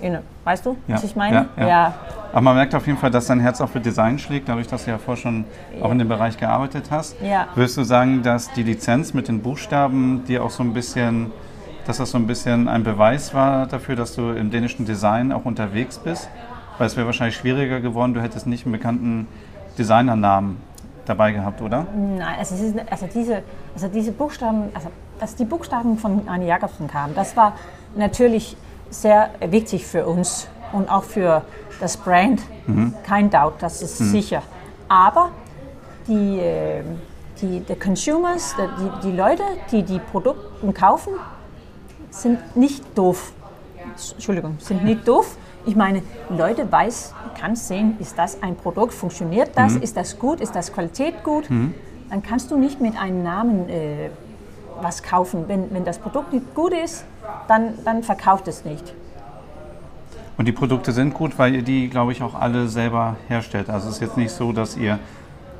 you 0.00 0.08
know, 0.08 0.20
weißt 0.44 0.64
du, 0.64 0.76
was 0.86 1.04
ich 1.04 1.14
meine? 1.16 1.48
ja, 1.56 1.68
ja. 1.68 1.94
Aber 2.32 2.42
man 2.42 2.56
merkt 2.56 2.74
auf 2.74 2.86
jeden 2.86 2.98
Fall, 2.98 3.10
dass 3.10 3.26
dein 3.26 3.40
Herz 3.40 3.60
auch 3.60 3.68
für 3.68 3.80
Design 3.80 4.18
schlägt, 4.18 4.48
dadurch, 4.48 4.68
dass 4.68 4.84
du 4.84 4.92
ja 4.92 4.98
vorher 4.98 5.20
schon 5.20 5.44
auch 5.80 5.90
in 5.90 5.98
dem 5.98 6.08
Bereich 6.08 6.36
gearbeitet 6.36 6.86
hast. 6.90 7.20
Ja. 7.20 7.48
Würdest 7.54 7.76
du 7.76 7.82
sagen, 7.82 8.22
dass 8.22 8.52
die 8.52 8.62
Lizenz 8.62 9.14
mit 9.14 9.28
den 9.28 9.42
Buchstaben 9.42 10.24
dir 10.26 10.44
auch 10.44 10.50
so 10.50 10.62
ein 10.62 10.72
bisschen, 10.72 11.32
dass 11.86 11.96
das 11.96 12.12
so 12.12 12.18
ein 12.18 12.26
bisschen 12.26 12.68
ein 12.68 12.84
Beweis 12.84 13.34
war 13.34 13.66
dafür, 13.66 13.96
dass 13.96 14.14
du 14.14 14.30
im 14.30 14.50
dänischen 14.50 14.86
Design 14.86 15.32
auch 15.32 15.44
unterwegs 15.44 15.98
bist? 15.98 16.28
Weil 16.78 16.86
es 16.86 16.96
wäre 16.96 17.06
wahrscheinlich 17.06 17.36
schwieriger 17.36 17.80
geworden, 17.80 18.14
du 18.14 18.22
hättest 18.22 18.46
nicht 18.46 18.64
einen 18.64 18.72
bekannten 18.72 19.26
Designernamen 19.76 20.58
dabei 21.06 21.32
gehabt, 21.32 21.60
oder? 21.60 21.86
Nein, 21.94 22.36
also, 22.38 22.54
ist, 22.54 22.76
also, 22.90 23.08
diese, 23.12 23.42
also 23.74 23.88
diese 23.88 24.12
Buchstaben, 24.12 24.70
also 24.72 24.88
dass 25.18 25.34
die 25.34 25.44
Buchstaben 25.44 25.98
von 25.98 26.28
Arne 26.28 26.46
Jacobsen 26.46 26.86
kamen, 26.86 27.14
das 27.14 27.36
war 27.36 27.54
natürlich 27.96 28.56
sehr 28.88 29.30
wichtig 29.40 29.86
für 29.86 30.06
uns 30.06 30.48
und 30.72 30.88
auch 30.88 31.04
für 31.04 31.42
das 31.80 31.96
Brand. 31.96 32.40
Kein 33.06 33.30
Doubt, 33.30 33.54
das 33.60 33.82
ist 33.82 33.98
sicher. 33.98 34.42
Aber 34.88 35.30
die, 36.06 36.38
äh, 36.38 36.82
die, 37.40 37.60
die 37.60 37.74
Consumers, 37.74 38.54
die, 38.58 39.08
die 39.08 39.16
Leute, 39.16 39.42
die 39.70 39.82
die 39.82 39.98
Produkte 39.98 40.72
kaufen, 40.72 41.14
sind 42.10 42.56
nicht 42.56 42.84
doof. 42.96 43.32
Entschuldigung, 44.12 44.56
sind 44.58 44.84
nicht 44.84 45.06
doof. 45.06 45.36
Ich 45.66 45.76
meine, 45.76 46.02
Leute 46.28 46.70
weiß, 46.70 47.14
kann 47.38 47.54
sehen, 47.54 47.96
ist 48.00 48.18
das 48.18 48.42
ein 48.42 48.56
Produkt, 48.56 48.92
funktioniert 48.94 49.50
das, 49.54 49.76
ist 49.76 49.96
das 49.96 50.18
gut, 50.18 50.40
ist 50.40 50.54
das 50.54 50.72
Qualität 50.72 51.22
gut. 51.22 51.48
Dann 51.48 52.22
kannst 52.22 52.50
du 52.50 52.56
nicht 52.56 52.80
mit 52.80 52.96
einem 52.98 53.22
Namen 53.22 53.68
äh, 53.68 54.10
was 54.80 55.02
kaufen. 55.02 55.44
Wenn, 55.46 55.72
wenn 55.72 55.84
das 55.84 55.98
Produkt 55.98 56.32
nicht 56.32 56.54
gut 56.54 56.72
ist, 56.72 57.04
dann, 57.46 57.74
dann 57.84 58.02
verkauft 58.02 58.48
es 58.48 58.64
nicht. 58.64 58.94
Und 60.40 60.46
die 60.46 60.52
Produkte 60.52 60.92
sind 60.92 61.12
gut, 61.12 61.38
weil 61.38 61.54
ihr 61.54 61.60
die, 61.60 61.90
glaube 61.90 62.12
ich, 62.12 62.22
auch 62.22 62.34
alle 62.34 62.66
selber 62.66 63.16
herstellt. 63.28 63.68
Also 63.68 63.90
es 63.90 63.96
ist 63.96 64.00
jetzt 64.00 64.16
nicht 64.16 64.30
so, 64.30 64.52
dass 64.52 64.74
ihr 64.74 64.98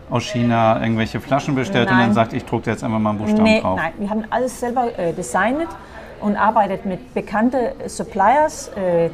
aus 0.08 0.22
China 0.22 0.80
irgendwelche 0.80 1.20
Flaschen 1.20 1.54
bestellt 1.54 1.90
und 1.90 1.98
Nein. 1.98 2.06
dann 2.06 2.14
sagt, 2.14 2.32
ich 2.32 2.46
drucke 2.46 2.70
jetzt 2.70 2.82
einfach 2.82 2.98
mal 2.98 3.10
einen 3.10 3.18
Buchstaben 3.18 3.42
Nee, 3.42 3.60
drauf. 3.60 3.78
nein, 3.78 3.92
wir 3.98 4.08
haben 4.08 4.24
alles 4.30 4.58
selber 4.58 4.98
äh, 4.98 5.12
designet 5.12 5.68
und 6.22 6.34
arbeitet 6.34 6.86
mit 6.86 7.12
bekannten 7.12 7.58
Suppliers. 7.88 8.68
Äh, 8.68 9.10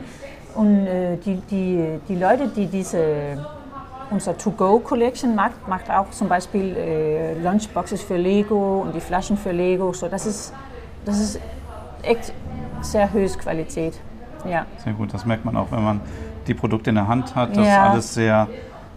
und 0.54 0.86
äh, 0.86 1.16
die, 1.16 1.34
die, 1.50 1.98
die 2.08 2.14
Leute, 2.14 2.46
die 2.46 2.68
diese 2.68 3.44
unser 4.10 4.38
To-Go-Collection 4.38 5.34
macht, 5.34 5.66
macht 5.66 5.90
auch 5.90 6.12
zum 6.12 6.28
Beispiel 6.28 6.76
äh, 6.76 7.34
Lunchboxes 7.42 8.02
für 8.02 8.16
Lego 8.16 8.82
und 8.82 8.94
die 8.94 9.00
Flaschen 9.00 9.36
für 9.36 9.50
Lego. 9.50 9.92
So, 9.92 10.06
das, 10.06 10.26
ist, 10.26 10.52
das 11.04 11.18
ist 11.18 11.40
echt 12.04 12.32
sehr 12.82 13.12
hohe 13.12 13.26
Qualität. 13.26 13.94
Ja. 14.44 14.66
Sehr 14.84 14.92
gut, 14.92 15.12
das 15.14 15.24
merkt 15.24 15.44
man 15.44 15.56
auch, 15.56 15.70
wenn 15.70 15.82
man 15.84 16.00
die 16.46 16.54
Produkte 16.54 16.90
in 16.90 16.96
der 16.96 17.08
Hand 17.08 17.34
hat, 17.34 17.56
dass 17.56 17.66
Ja. 17.66 17.90
alles 17.90 18.14
sehr, 18.14 18.46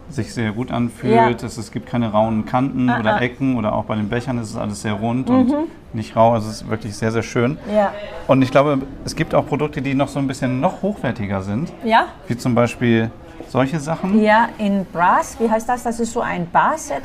sich 0.08 0.32
sehr 0.34 0.52
gut 0.52 0.70
anfühlt. 0.72 1.14
Ja. 1.14 1.28
Es, 1.30 1.56
es 1.56 1.70
gibt 1.70 1.86
keine 1.88 2.10
rauen 2.12 2.44
Kanten 2.44 2.88
Ah, 2.90 2.98
oder 3.00 3.14
ah. 3.14 3.16
Mhm. 3.16 3.22
Ecken 3.22 3.56
oder 3.56 3.72
auch 3.74 3.84
bei 3.84 3.94
den 3.96 4.08
Bechern 4.08 4.38
ist 4.38 4.50
es 4.50 4.56
alles 4.56 4.82
sehr 4.82 4.94
rund 4.94 5.30
und 5.30 5.52
nicht 5.92 6.14
rau. 6.16 6.32
Also 6.34 6.48
es 6.48 6.62
ist 6.62 6.70
wirklich 6.70 6.96
sehr, 6.96 7.12
sehr 7.12 7.22
schön. 7.22 7.58
Ja. 7.72 7.92
Und 8.26 8.42
ich 8.42 8.50
glaube, 8.50 8.78
es 9.04 9.14
gibt 9.16 9.34
auch 9.34 9.46
Produkte, 9.46 9.82
die 9.82 9.94
noch 9.94 10.08
so 10.08 10.18
ein 10.18 10.26
bisschen 10.26 10.60
noch 10.60 10.82
hochwertiger 10.82 11.42
sind, 11.42 11.72
ja, 11.84 12.06
wie 12.28 12.36
zum 12.36 12.54
Beispiel 12.54 13.10
solche 13.48 13.80
Sachen. 13.80 14.20
ja, 14.22 14.48
in 14.58 14.84
Brass, 14.92 15.36
wie 15.40 15.50
heißt 15.50 15.68
das? 15.68 15.82
Das 15.82 15.98
ist 15.98 16.12
so 16.12 16.20
ein 16.20 16.48
Bar-Set. 16.50 17.02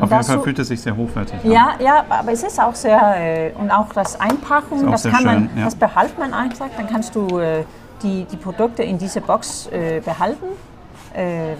Auf 0.00 0.10
jeden 0.10 0.24
Fall 0.24 0.40
fühlt 0.40 0.58
es 0.58 0.68
sich 0.68 0.80
sehr 0.80 0.96
hochwertig 0.96 1.34
an. 1.44 1.50
Ja, 1.50 1.72
ja, 1.78 2.04
aber 2.08 2.32
es 2.32 2.42
ist 2.42 2.60
auch 2.60 2.74
sehr, 2.74 3.00
äh, 3.18 3.52
und 3.52 3.70
auch 3.70 3.92
das 3.92 4.18
Einpacken, 4.20 4.90
das 4.90 5.04
kann 5.04 5.24
man, 5.24 5.50
ja. 5.56 5.64
das 5.64 5.74
behält 5.74 6.18
man 6.18 6.32
einfach, 6.34 6.68
dann 6.76 6.88
kannst 6.88 7.14
du 7.14 7.38
äh, 7.38 7.64
die, 8.02 8.24
die 8.24 8.36
Produkte 8.36 8.82
in 8.82 8.98
diese 8.98 9.20
Box 9.20 9.68
äh, 9.72 10.00
behalten, 10.00 10.46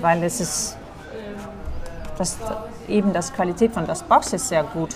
weil 0.00 0.22
es 0.22 0.40
ist, 0.40 0.76
das, 2.16 2.38
eben 2.86 3.12
das 3.12 3.32
Qualität 3.32 3.72
von 3.72 3.84
das 3.84 4.04
Box 4.04 4.32
ist 4.32 4.48
sehr 4.48 4.62
gut. 4.62 4.94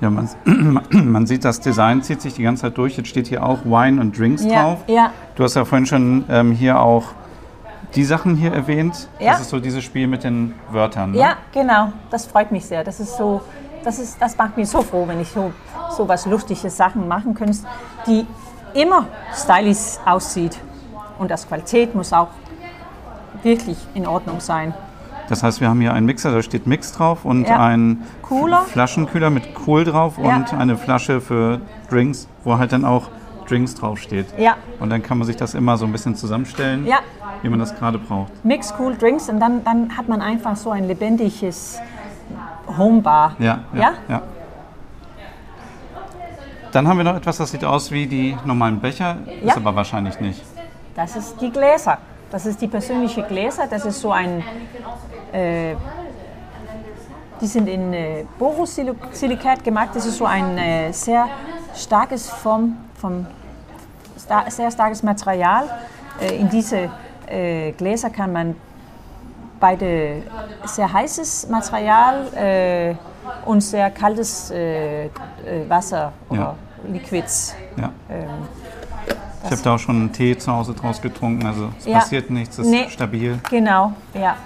Ja, 0.00 0.10
man, 0.10 0.28
man 0.90 1.26
sieht, 1.26 1.44
das 1.44 1.60
Design 1.60 2.02
zieht 2.02 2.22
sich 2.22 2.34
die 2.34 2.42
ganze 2.42 2.62
Zeit 2.62 2.78
durch. 2.78 2.96
Jetzt 2.96 3.08
steht 3.08 3.26
hier 3.26 3.44
auch 3.44 3.64
Wine 3.64 4.00
und 4.00 4.16
Drinks 4.16 4.44
Ja, 4.44 4.62
drauf. 4.62 4.78
ja, 4.86 5.10
Du 5.34 5.44
hast 5.44 5.56
ja 5.56 5.64
vorhin 5.64 5.86
schon 5.86 6.24
ähm, 6.28 6.52
hier 6.52 6.80
auch 6.80 7.06
die 7.94 8.04
Sachen 8.04 8.36
hier 8.36 8.52
erwähnt. 8.52 9.08
Ja. 9.18 9.32
Das 9.32 9.42
ist 9.42 9.50
so 9.50 9.60
dieses 9.60 9.82
Spiel 9.84 10.06
mit 10.06 10.24
den 10.24 10.54
Wörtern. 10.70 11.12
Ne? 11.12 11.18
ja, 11.18 11.36
genau, 11.52 11.92
das 12.10 12.26
freut 12.26 12.52
mich 12.52 12.66
sehr. 12.66 12.84
Das 12.84 13.00
ist 13.00 13.16
so, 13.16 13.40
das, 13.84 13.98
ist, 13.98 14.20
das 14.20 14.36
macht 14.36 14.56
mich 14.56 14.68
so 14.68 14.82
froh, 14.82 15.06
wenn 15.06 15.20
ich 15.20 15.30
so, 15.30 15.52
so 15.96 16.06
was 16.08 16.26
lustige 16.26 16.70
Sachen 16.70 17.08
machen 17.08 17.34
kann, 17.34 17.56
die 18.06 18.26
immer 18.74 19.06
stylisch 19.34 19.98
aussieht. 20.04 20.58
Und 21.18 21.30
das 21.30 21.48
Qualität 21.48 21.94
muss 21.94 22.12
auch 22.12 22.28
wirklich 23.42 23.78
in 23.94 24.06
Ordnung 24.06 24.40
sein. 24.40 24.74
Das 25.28 25.42
heißt, 25.42 25.60
wir 25.60 25.68
haben 25.68 25.80
hier 25.80 25.92
einen 25.92 26.06
Mixer, 26.06 26.32
da 26.32 26.42
steht 26.42 26.66
Mix 26.66 26.92
drauf 26.92 27.24
und 27.24 27.46
Ja. 27.46 27.58
einen 27.64 28.04
Cooler. 28.22 28.62
Flaschenkühler 28.62 29.30
mit 29.30 29.48
Cool 29.66 29.84
drauf 29.84 30.14
Ja. 30.18 30.36
und 30.36 30.54
eine 30.54 30.76
Flasche 30.76 31.20
für 31.20 31.60
Drinks, 31.90 32.28
wo 32.44 32.58
halt 32.58 32.72
dann 32.72 32.84
auch 32.84 33.08
Drinks 33.48 33.74
draufsteht. 33.74 34.26
Ja, 34.38 34.56
Und 34.80 34.90
dann 34.90 35.02
kann 35.02 35.18
man 35.18 35.26
sich 35.26 35.36
das 35.36 35.54
immer 35.54 35.76
so 35.76 35.84
ein 35.86 35.92
bisschen 35.92 36.14
zusammenstellen, 36.14 36.86
ja. 36.86 36.98
wie 37.42 37.48
man 37.48 37.58
das 37.58 37.74
gerade 37.74 37.98
braucht. 37.98 38.44
Mix 38.44 38.72
Cool 38.78 38.96
Drinks 38.96 39.28
und 39.28 39.40
dann, 39.40 39.64
dann 39.64 39.96
hat 39.96 40.08
man 40.08 40.20
einfach 40.20 40.56
so 40.56 40.70
ein 40.70 40.86
lebendiges 40.86 41.78
Homebar. 42.76 43.34
Ja, 43.38 43.60
ja, 43.72 43.80
Ja? 43.80 43.92
ja. 44.08 44.22
Dann 46.72 46.86
haben 46.86 46.98
wir 46.98 47.04
noch 47.04 47.16
etwas, 47.16 47.38
das 47.38 47.50
sieht 47.50 47.64
aus 47.64 47.90
wie 47.90 48.06
die 48.06 48.36
normalen 48.44 48.78
Becher, 48.78 49.16
Ja. 49.42 49.48
ist 49.52 49.56
aber 49.56 49.74
wahrscheinlich 49.74 50.20
nicht. 50.20 50.42
Das 50.94 51.16
ist 51.16 51.40
die 51.40 51.50
Gläser. 51.50 51.98
Das 52.30 52.44
ist 52.44 52.60
die 52.60 52.66
persönliche 52.68 53.22
Gläser. 53.22 53.66
Das 53.70 53.86
ist 53.86 54.00
so 54.00 54.12
ein. 54.12 54.42
Äh, 55.32 55.74
die 57.40 57.46
sind 57.46 57.68
in 57.68 57.92
äh, 57.94 58.24
Borosilikat 58.38 59.62
gemacht. 59.64 59.90
Das 59.94 60.04
ist 60.04 60.18
so 60.18 60.26
ein 60.26 60.58
äh, 60.58 60.92
sehr 60.92 61.26
starkes 61.74 62.28
Form 62.28 62.76
vom 63.00 63.26
sta 64.18 64.44
sehr 64.50 64.70
starkes 64.70 65.02
Material. 65.02 65.64
Äh, 66.20 66.36
in 66.36 66.48
diese 66.48 66.90
äh, 67.26 67.72
Gläser 67.72 68.10
kann 68.10 68.32
man 68.32 68.54
beide 69.60 70.22
sehr 70.64 70.92
heißes 70.92 71.48
Material 71.48 72.26
äh, 72.34 72.94
und 73.44 73.60
sehr 73.60 73.90
kaltes 73.90 74.52
Wasser 75.68 76.12
oder 76.28 76.40
Ja. 76.40 76.54
Liquids. 76.92 77.54
Ja. 77.76 77.90
Ähm, 78.08 78.28
Ich 79.44 79.50
habe 79.52 79.62
da 79.62 79.74
auch 79.74 79.78
schon 79.78 79.96
einen 79.96 80.12
Tee 80.12 80.36
zu 80.36 80.52
Hause 80.52 80.74
draus 80.74 81.00
getrunken, 81.00 81.46
also 81.46 81.70
es 81.78 81.86
Ja. 81.86 81.98
passiert 82.00 82.28
nichts, 82.30 82.58
es 82.58 82.66
ist 82.66 82.70
Nee. 82.70 82.88
stabil. 82.88 83.38
genau, 83.50 83.92
ja. 84.14 84.36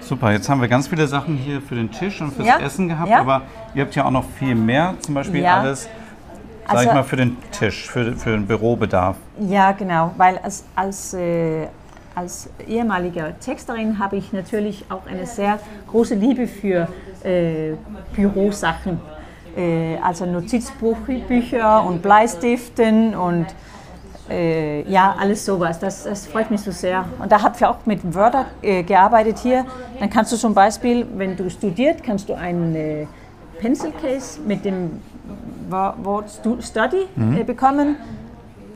Super, 0.00 0.32
jetzt 0.32 0.48
haben 0.48 0.60
wir 0.60 0.68
ganz 0.68 0.88
viele 0.88 1.06
Sachen 1.06 1.36
hier 1.36 1.60
für 1.62 1.74
den 1.76 1.90
Tisch 1.90 2.20
und 2.20 2.32
fürs 2.34 2.46
Ja, 2.48 2.58
Essen 2.58 2.88
gehabt, 2.88 3.08
ja. 3.10 3.20
aber 3.20 3.42
ihr 3.74 3.84
habt 3.84 3.94
ja 3.94 4.04
auch 4.04 4.10
noch 4.10 4.24
viel 4.38 4.54
mehr, 4.54 4.94
zum 5.00 5.14
Beispiel 5.14 5.42
Ja. 5.42 5.58
alles, 5.60 5.88
sag 6.72 6.78
Also- 6.78 6.88
ich 6.90 6.94
mal, 6.94 7.02
für 7.04 7.16
den 7.16 7.36
Tisch, 7.50 7.90
für, 7.90 8.12
für 8.12 8.30
den 8.30 8.46
Bürobedarf. 8.46 9.16
Ja, 9.40 9.72
genau, 9.72 10.12
weil 10.16 10.38
als, 10.38 10.64
als, 10.74 11.14
äh, 11.14 11.66
als 12.14 12.48
ehemalige 12.66 13.34
Texterin 13.40 13.98
habe 13.98 14.16
ich 14.16 14.32
natürlich 14.32 14.84
auch 14.88 15.06
eine 15.06 15.26
sehr 15.26 15.58
große 15.90 16.14
Liebe 16.14 16.46
für 16.46 16.88
äh, 17.24 17.72
Bürosachen. 18.14 19.00
Äh, 19.56 19.96
also 20.02 20.24
Notizbücher 20.26 21.84
und 21.84 22.02
Bleistiften 22.02 23.14
und 23.14 23.46
äh, 24.30 24.82
ja, 24.90 25.14
alles 25.18 25.44
sowas. 25.44 25.78
Das, 25.78 26.04
das 26.04 26.26
freut 26.26 26.50
mich 26.50 26.60
so 26.60 26.70
sehr. 26.70 27.04
Und 27.18 27.30
da 27.30 27.42
habe 27.42 27.54
ich 27.56 27.64
auch 27.64 27.84
mit 27.84 28.14
Wörter 28.14 28.46
äh, 28.62 28.82
gearbeitet 28.82 29.38
hier. 29.38 29.64
Dann 29.98 30.08
kannst 30.08 30.32
du 30.32 30.36
zum 30.36 30.54
Beispiel, 30.54 31.06
wenn 31.16 31.36
du 31.36 31.50
studiert, 31.50 32.02
kannst 32.02 32.28
du 32.28 32.34
einen 32.34 32.74
äh, 32.74 33.06
Pencil 33.60 33.92
Case 34.00 34.40
mit 34.46 34.64
dem 34.64 35.00
Stu- 36.28 36.60
Study 36.60 37.06
äh, 37.38 37.44
bekommen. 37.44 37.96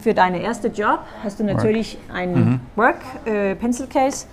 Für 0.00 0.14
deinen 0.14 0.40
ersten 0.40 0.72
Job 0.72 1.00
hast 1.24 1.40
du 1.40 1.44
natürlich 1.44 1.98
einen 2.12 2.60
Work 2.76 2.96
äh, 3.24 3.54
Pencil 3.56 3.86
Case. 3.86 4.26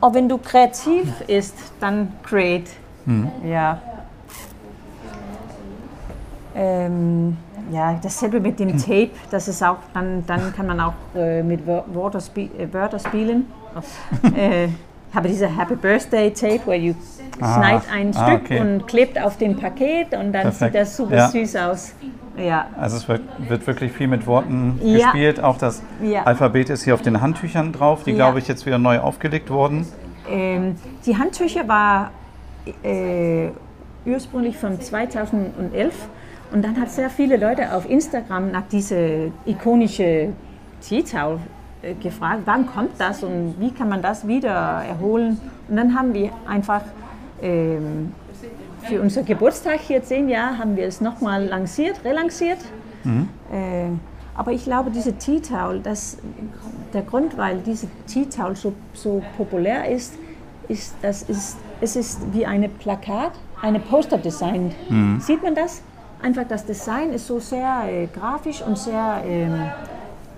Und 0.00 0.14
wenn 0.14 0.28
du 0.28 0.38
kreativ 0.38 1.08
ist, 1.26 1.54
dann 1.80 2.12
Create. 2.22 2.68
Ja. 3.44 3.78
Ähm, 6.54 7.36
ja, 7.72 7.98
dasselbe 8.02 8.38
mit 8.40 8.60
dem 8.60 8.76
Tape, 8.78 9.10
das 9.30 9.48
ist 9.48 9.62
auch, 9.62 9.78
dann, 9.92 10.24
dann 10.26 10.54
kann 10.54 10.66
man 10.66 10.78
auch 10.80 10.92
äh, 11.16 11.42
mit 11.42 11.66
äh, 11.66 11.82
Wörter 11.92 12.20
spielen. 12.20 13.46
habe 15.14 15.28
diese 15.28 15.46
Happy 15.56 15.76
Birthday 15.76 16.30
Tape, 16.32 16.60
wo 16.66 16.72
you 16.72 16.94
Ah, 17.40 17.54
schneid 17.56 17.82
ein 17.92 18.12
ah, 18.14 18.26
Stück 18.28 18.42
okay. 18.44 18.60
und 18.60 18.86
klebt 18.86 19.20
auf 19.20 19.36
dem 19.38 19.56
Paket 19.56 20.12
und 20.14 20.32
dann 20.32 20.42
Perfekt. 20.42 20.72
sieht 20.72 20.74
das 20.74 20.96
super 20.96 21.16
Ja. 21.16 21.28
süß 21.28 21.56
aus. 21.56 21.94
Ja, 22.36 22.66
Also 22.78 22.96
es 22.96 23.08
wird, 23.08 23.22
wird 23.48 23.66
wirklich 23.66 23.92
viel 23.92 24.06
mit 24.08 24.26
Worten 24.26 24.80
Ja. 24.82 25.06
gespielt. 25.10 25.42
Auch 25.42 25.58
das 25.58 25.82
Ja. 26.02 26.22
Alphabet 26.24 26.70
ist 26.70 26.84
hier 26.84 26.94
auf 26.94 27.02
den 27.02 27.20
Handtüchern 27.20 27.72
drauf, 27.72 28.04
die 28.04 28.12
glaube 28.14 28.38
ich 28.38 28.46
jetzt 28.48 28.66
wieder 28.66 28.78
neu 28.78 28.98
aufgelegt 29.00 29.50
wurden. 29.50 29.86
ähm, 30.30 30.76
die 31.06 31.16
Handtücher 31.18 31.66
war 31.68 32.10
äh, 32.82 33.48
ursprünglich 34.06 34.56
von 34.56 34.80
2011 34.80 36.08
und 36.52 36.64
dann 36.64 36.80
hat 36.80 36.90
sehr 36.90 37.10
viele 37.10 37.36
Leute 37.36 37.74
auf 37.74 37.88
Instagram 37.90 38.50
nach 38.52 38.62
diese 38.70 39.32
ikonische 39.44 40.30
Tea-Towel 40.86 41.36
äh, 41.36 41.38
gefragt, 42.00 42.42
wann 42.44 42.66
kommt 42.66 42.92
das 42.98 43.22
und 43.22 43.54
wie 43.58 43.70
kann 43.70 43.88
man 43.88 44.02
das 44.02 44.26
wieder 44.26 44.50
erholen. 44.50 45.40
Und 45.68 45.76
dann 45.76 45.96
haben 45.96 46.14
wir 46.14 46.30
einfach 46.46 46.82
ähm, 47.42 48.12
für 48.82 49.00
unser 49.00 49.22
Geburtstag 49.22 49.80
hier, 49.80 50.02
zehn 50.02 50.28
Jahre, 50.28 50.58
haben 50.58 50.76
wir 50.76 50.86
es 50.86 51.00
nochmal 51.00 51.44
lanciert, 51.46 52.04
relanciert. 52.04 52.58
Äh, 53.52 53.88
aber 54.34 54.52
ich 54.52 54.64
glaube, 54.64 54.90
diese 54.90 55.12
Tea 55.14 55.40
Towel, 55.40 55.80
das, 55.80 56.18
der 56.92 57.02
Grund, 57.02 57.36
weil 57.38 57.58
diese 57.58 57.86
Tea 58.06 58.24
Towel 58.24 58.56
so, 58.56 58.72
so 58.92 59.22
populär 59.36 59.88
ist, 59.88 60.14
ist, 60.68 60.94
das 61.02 61.22
ist, 61.22 61.56
es 61.80 61.96
ist 61.96 62.20
wie 62.32 62.44
eine 62.46 62.68
Plakat, 62.68 63.32
eine 63.60 63.78
Poster 63.78 64.18
Design. 64.18 64.74
Sieht 65.20 65.42
man 65.42 65.54
das? 65.54 65.82
Einfach 66.22 66.44
das 66.48 66.64
Design 66.64 67.10
ist 67.10 67.26
so 67.26 67.38
sehr 67.38 67.82
äh, 67.86 68.06
grafisch 68.06 68.62
und 68.62 68.78
sehr 68.78 69.22
ähm, 69.26 69.70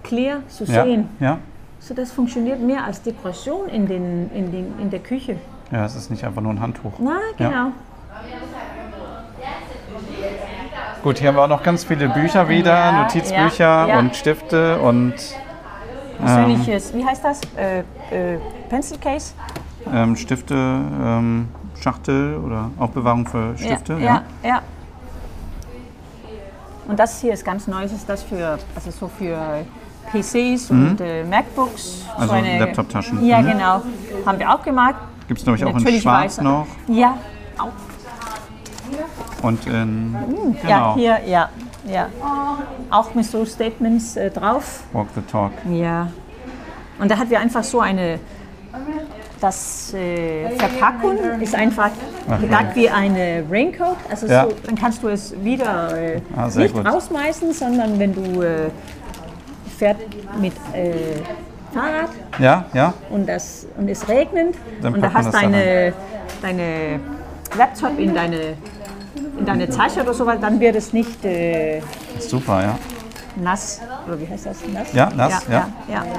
clear 0.07 0.41
zu 0.49 0.65
Ja, 0.65 0.85
sehen. 0.85 1.09
ja. 1.21 1.39
So 1.81 1.95
das 1.95 2.11
funktioniert 2.13 2.61
mehr 2.61 2.85
als 2.85 3.03
Dekoration 3.03 3.69
in, 3.69 3.87
den, 3.87 4.31
in, 4.33 4.51
den, 4.51 4.79
in 4.81 4.91
der 4.91 5.01
Küche. 5.01 5.37
Ja, 5.71 5.85
es 5.85 5.95
ist 5.95 6.11
nicht 6.11 6.25
einfach 6.25 6.43
nur 6.43 6.53
ein 6.53 6.61
Handtuch. 6.61 6.93
Na, 6.99 7.17
Ja. 7.39 7.49
genau. 7.49 7.73
Gut, 11.03 11.19
hier 11.19 11.29
haben 11.29 11.37
wir 11.37 11.45
auch 11.45 11.49
noch 11.49 11.63
ganz 11.63 11.85
viele 11.85 12.09
Bücher 12.09 12.49
wieder, 12.49 12.75
Ja, 12.75 13.03
Notizbücher 13.03 13.65
ja, 13.65 13.87
ja. 13.89 13.99
und 14.01 14.17
Stifte 14.17 14.79
und 14.81 15.15
Persönliches, 16.19 16.93
wie 16.95 17.05
heißt 17.05 17.23
das? 17.25 17.41
Äh, 17.57 17.81
äh, 18.35 18.39
Pencil 18.69 18.99
Case? 18.99 19.35
ähm, 19.93 20.17
Stifte, 20.17 20.55
ähm, 20.55 21.49
Schachtel 21.81 22.37
oder 22.45 22.71
Aufbewahrung 22.79 23.27
für 23.27 23.57
Stifte. 23.57 23.93
Ja, 23.95 24.23
ja, 24.43 24.49
ja. 24.49 24.63
Und 26.89 26.99
das 26.99 27.21
hier 27.21 27.35
ist 27.35 27.45
ganz 27.45 27.67
neu, 27.69 27.83
das 27.83 27.93
ist 27.93 28.09
das 28.09 28.23
für, 28.25 28.59
also 28.75 28.91
so 28.91 29.09
für 29.09 29.37
PCs 30.13 30.71
und 30.71 31.01
äh, 31.01 31.25
MacBooks. 31.25 32.05
Mhm. 32.17 32.21
Also 32.23 32.35
so 32.35 32.41
Laptoptaschen. 32.59 33.27
Ja, 33.27 33.41
Mhm. 33.41 33.47
genau. 33.51 33.83
Haben 34.25 34.39
wir 34.39 34.55
auch 34.55 34.63
gemacht. 34.63 34.95
Gibt 35.29 35.39
es, 35.41 35.45
glaube 35.45 35.57
ich, 35.59 35.65
auch 35.65 35.71
in 35.71 35.77
Natürlich 35.77 36.03
Schwarz 36.03 36.39
weiß- 36.39 36.43
noch 36.43 36.67
Ja, 36.89 37.19
auch. 37.59 37.69
und 39.43 39.67
in, 39.67 40.15
Ja, 40.63 40.77
genau, 40.79 40.95
hier, 40.95 41.19
ja, 41.27 41.49
ja. 41.87 42.07
Auch 42.91 43.15
mit 43.15 43.25
so 43.27 43.45
Statements 43.45 44.17
äh, 44.17 44.31
drauf. 44.31 44.85
Walk 44.93 45.09
the 45.15 45.21
Talk. 45.23 45.53
Ja. 45.71 46.09
Und 46.99 47.11
da 47.11 47.19
hatten 47.19 47.31
wir 47.31 47.41
einfach 47.41 47.65
so 47.65 47.81
eine, 47.81 48.19
das 49.41 49.93
äh, 49.95 50.49
Verpackung 50.57 51.19
ist 51.41 51.55
einfach 51.55 51.91
gedacht 52.41 52.67
wie 52.75 52.89
eine 52.89 53.45
Raincoat. 53.51 53.97
Also 54.11 54.27
Ja. 54.27 54.45
so, 54.45 54.53
dann 54.65 54.75
kannst 54.77 55.03
du 55.03 55.09
es 55.09 55.35
wieder 55.45 55.97
äh, 55.97 56.21
Ah, 56.37 56.47
nicht 56.55 56.73
gut. 56.75 56.87
rausschmeißen, 56.87 57.53
sondern 57.53 57.99
wenn 57.99 58.15
du 58.15 58.41
äh, 58.43 58.71
fährt 59.79 59.99
mit 60.41 60.53
äh, 60.72 60.93
Fahrrad 61.72 62.11
Ja, 62.39 62.64
ja, 62.72 62.95
und, 63.11 63.29
das, 63.29 63.66
und 63.77 63.89
es 63.89 64.09
regnet 64.09 64.55
Dann 64.81 64.95
und 64.95 65.03
da 65.03 65.12
hast 65.12 65.33
deine, 65.33 65.93
deine 66.43 67.01
Laptop 67.57 67.99
in 67.99 68.14
deine, 68.14 68.55
in 69.39 69.45
deine 69.45 69.68
Tasche 69.68 70.03
oder 70.03 70.14
so, 70.14 70.27
weil 70.27 70.39
dann 70.39 70.59
wird 70.61 70.77
es 70.77 70.93
nicht 70.93 71.24
äh, 71.24 71.81
super, 72.18 72.62
ja. 72.62 72.79
nass. 73.37 73.81
Oder 74.07 74.20
wie 74.20 74.29
heißt 74.29 74.47
das? 74.47 74.59
Nass? 74.72 74.93
Ja, 74.93 75.11
nass, 75.14 75.47
ja. 75.49 75.55
ja. 75.55 75.68
ja, 75.89 76.05
ja. 76.05 76.12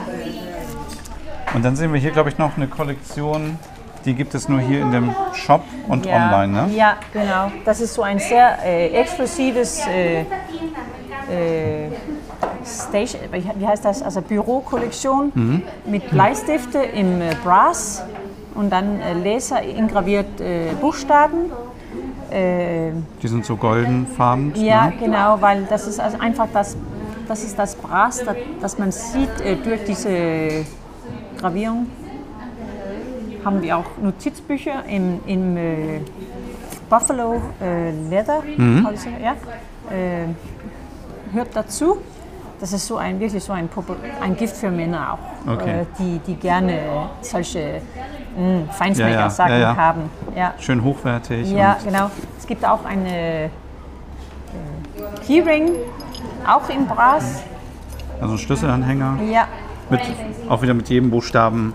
Und 1.54 1.64
dann 1.64 1.76
sehen 1.76 1.94
wir 1.94 2.00
hier, 2.00 2.12
glaube 2.12 2.30
ich, 2.30 2.38
noch 2.38 2.58
eine 2.58 2.68
Kollektion, 2.68 3.58
die 4.06 4.14
gibt 4.14 4.36
es 4.36 4.48
nur 4.48 4.60
hier 4.60 4.82
in 4.82 4.92
dem 4.92 5.16
Shop 5.34 5.64
und 5.88 6.06
Ja, 6.06 6.16
online, 6.16 6.54
ne? 6.54 6.76
Ja, 6.76 6.98
genau. 7.12 7.52
Das 7.66 7.82
ist 7.82 7.94
so 7.94 8.04
ein 8.04 8.20
sehr 8.20 8.58
äh, 8.64 8.90
exklusives 8.90 9.86
äh, 9.88 10.22
äh, 10.22 11.90
Station, 12.90 13.22
wie 13.58 13.68
heißt 13.68 13.86
das? 13.86 14.02
Also 14.02 14.22
Bürokollektion 14.22 15.32
Mhm. 15.34 15.62
mit 15.86 16.10
Bleistifte 16.10 16.80
im 16.80 17.22
äh, 17.22 17.36
Brass 17.44 18.04
und 18.56 18.70
dann 18.72 19.00
äh, 19.00 19.14
Laser 19.14 19.62
ingraviert 19.62 20.40
äh, 20.42 20.74
Buchstaben. 20.82 21.52
Äh, 22.32 22.92
Die 23.22 23.28
sind 23.28 23.46
so 23.46 23.56
goldenfarben. 23.56 24.54
ja, 24.56 24.88
Ne? 24.88 24.94
genau, 25.00 25.38
weil 25.40 25.66
das 25.70 25.88
ist 25.88 26.00
also 26.00 26.18
einfach 26.20 26.48
das, 26.54 26.76
das 27.28 27.44
ist 27.44 27.58
das 27.58 27.76
Brass, 27.76 28.24
das, 28.26 28.36
das 28.62 28.78
man 28.78 28.92
sieht 28.92 29.40
äh, 29.42 29.56
durch 29.56 29.84
diese 29.86 30.66
Gravierung. 31.40 31.88
Haben 33.46 33.62
wir 33.62 33.78
auch 33.78 33.86
Notizbücher 34.02 34.84
im, 34.90 35.20
im 35.26 35.56
äh, 35.58 36.02
Buffalo 36.90 37.42
Leather, 38.10 38.42
also, 38.86 39.10
ja, 39.22 39.36
hört 41.34 41.50
dazu. 41.54 41.98
Das 42.60 42.74
ist 42.74 42.88
so 42.88 42.98
ein 42.98 43.20
wirklich 43.20 43.44
so 43.44 43.54
ein, 43.54 43.70
ein 44.22 44.36
Gift 44.36 44.58
für 44.58 44.72
Männer 44.72 45.14
auch, 45.14 45.54
Okay. 45.54 45.82
äh, 45.82 45.86
die, 46.00 46.20
die 46.26 46.36
gerne 46.36 46.80
solche 47.22 47.82
mh, 48.36 48.74
Feinschmecker-Sachen 48.74 49.52
Ja, 49.52 49.58
ja, 49.58 49.72
ja, 49.72 49.76
haben. 49.78 50.10
Schön 50.60 50.84
hochwertig. 50.84 51.52
Ja, 51.52 51.78
genau. 51.84 52.10
Es 52.38 52.48
gibt 52.48 52.66
auch 52.66 52.84
eine 52.84 53.46
äh, 53.46 53.50
Keyring, 55.26 55.70
auch 56.48 56.68
im 56.70 56.88
Brass. 56.88 57.44
also 58.20 58.34
ein 58.34 58.38
Schlüsselanhänger. 58.40 59.20
Ja, 59.32 59.48
Mit, 59.90 60.02
auch 60.50 60.62
wieder 60.64 60.74
mit 60.74 60.90
jedem 60.90 61.12
Buchstaben, 61.12 61.74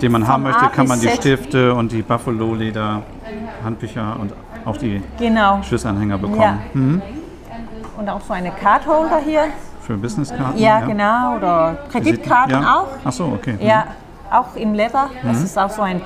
den 0.00 0.12
man 0.12 0.28
haben 0.28 0.46
A 0.46 0.50
möchte, 0.50 0.66
kann 0.68 0.86
man 0.86 1.00
die. 1.00 1.08
Stifte 1.08 1.74
und 1.74 1.90
die 1.90 2.02
Buffalo 2.02 2.54
Leder 2.54 3.02
Handbücher 3.64 4.16
und 4.20 4.32
auch 4.64 4.76
die 4.76 5.02
genau. 5.18 5.60
Schlüsselanhänger 5.62 6.18
bekommen. 6.18 6.60
Mhm. 6.72 7.02
Und 7.98 8.08
auch 8.08 8.20
so 8.20 8.32
eine 8.32 8.52
Cardholder 8.52 9.18
hier. 9.24 9.46
Für 9.88 9.96
Businesskarten. 9.96 10.60
Ja, 10.60 10.80
genau. 10.80 11.36
Oder 11.36 11.78
Kreditkarten 11.90 12.60
ja. 12.60 12.76
auch. 12.76 12.88
Ach 13.06 13.10
so, 13.10 13.24
okay. 13.24 13.54
Mhm. 13.54 13.66
Ja, 13.66 13.86
auch 14.30 14.54
im 14.54 14.74
Leather. 14.74 15.08
Das 15.22 15.42
ist 15.42 15.58
auch 15.58 15.70
so 15.70 15.80
ein, 15.80 16.02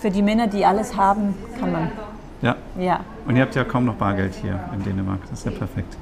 für 0.00 0.10
die 0.10 0.22
Männer, 0.22 0.48
die 0.48 0.66
alles 0.66 0.96
haben, 0.96 1.32
kann 1.60 1.70
man, 1.70 1.92
Ja. 2.40 2.56
ja. 2.76 2.98
Und 3.24 3.36
ihr 3.36 3.42
habt 3.42 3.54
ja 3.54 3.62
kaum 3.62 3.84
noch 3.84 3.94
Bargeld 3.94 4.34
hier 4.34 4.58
in 4.74 4.82
Dänemark. 4.82 5.20
Das 5.30 5.38
ist 5.38 5.44
ja 5.44 5.52
perfekt. 5.52 5.96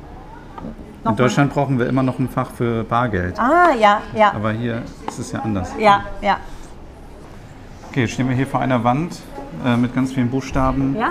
Noch 1.05 1.11
In 1.11 1.16
Deutschland 1.18 1.53
brauchen 1.53 1.79
wir 1.79 1.87
immer 1.89 2.03
noch 2.03 2.18
ein 2.18 2.27
Fach 2.27 2.51
für 2.53 2.85
Bargeld. 2.85 3.39
Ah, 3.39 3.75
ja, 3.79 4.01
ja, 4.14 4.33
Aber 4.33 4.53
hier 4.53 4.81
ist 5.07 5.18
es 5.18 5.33
ja 5.33 5.41
anders. 5.41 5.75
ja, 5.79 6.01
ja. 6.23 6.39
Okay, 7.91 8.01
jetzt 8.01 8.12
stehen 8.12 8.31
wir 8.31 8.35
hier 8.37 8.47
vor 8.47 8.61
einer 8.61 8.83
Wand 8.83 9.21
äh, 9.66 9.77
mit 9.77 9.95
ganz 9.95 10.12
vielen 10.14 10.31
Buchstaben. 10.31 10.97
Ja, 10.99 11.11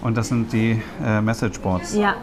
Und 0.00 0.16
das 0.16 0.28
sind 0.28 0.50
die 0.50 0.80
äh, 1.04 1.20
Messageboards. 1.20 1.94
ja. 1.94 2.14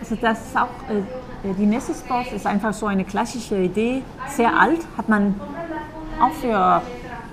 Also 0.00 0.16
das 0.20 0.40
ist 0.40 0.56
auch, 0.56 0.66
äh, 0.88 1.02
die 1.42 1.66
Messageboards 1.66 2.32
ist 2.32 2.46
einfach 2.46 2.72
so 2.72 2.86
eine 2.86 3.04
klassische 3.04 3.56
Idee, 3.56 4.02
sehr 4.28 4.58
alt, 4.58 4.80
hat 4.96 5.08
man 5.08 5.34
auch 6.20 6.32
für 6.32 6.82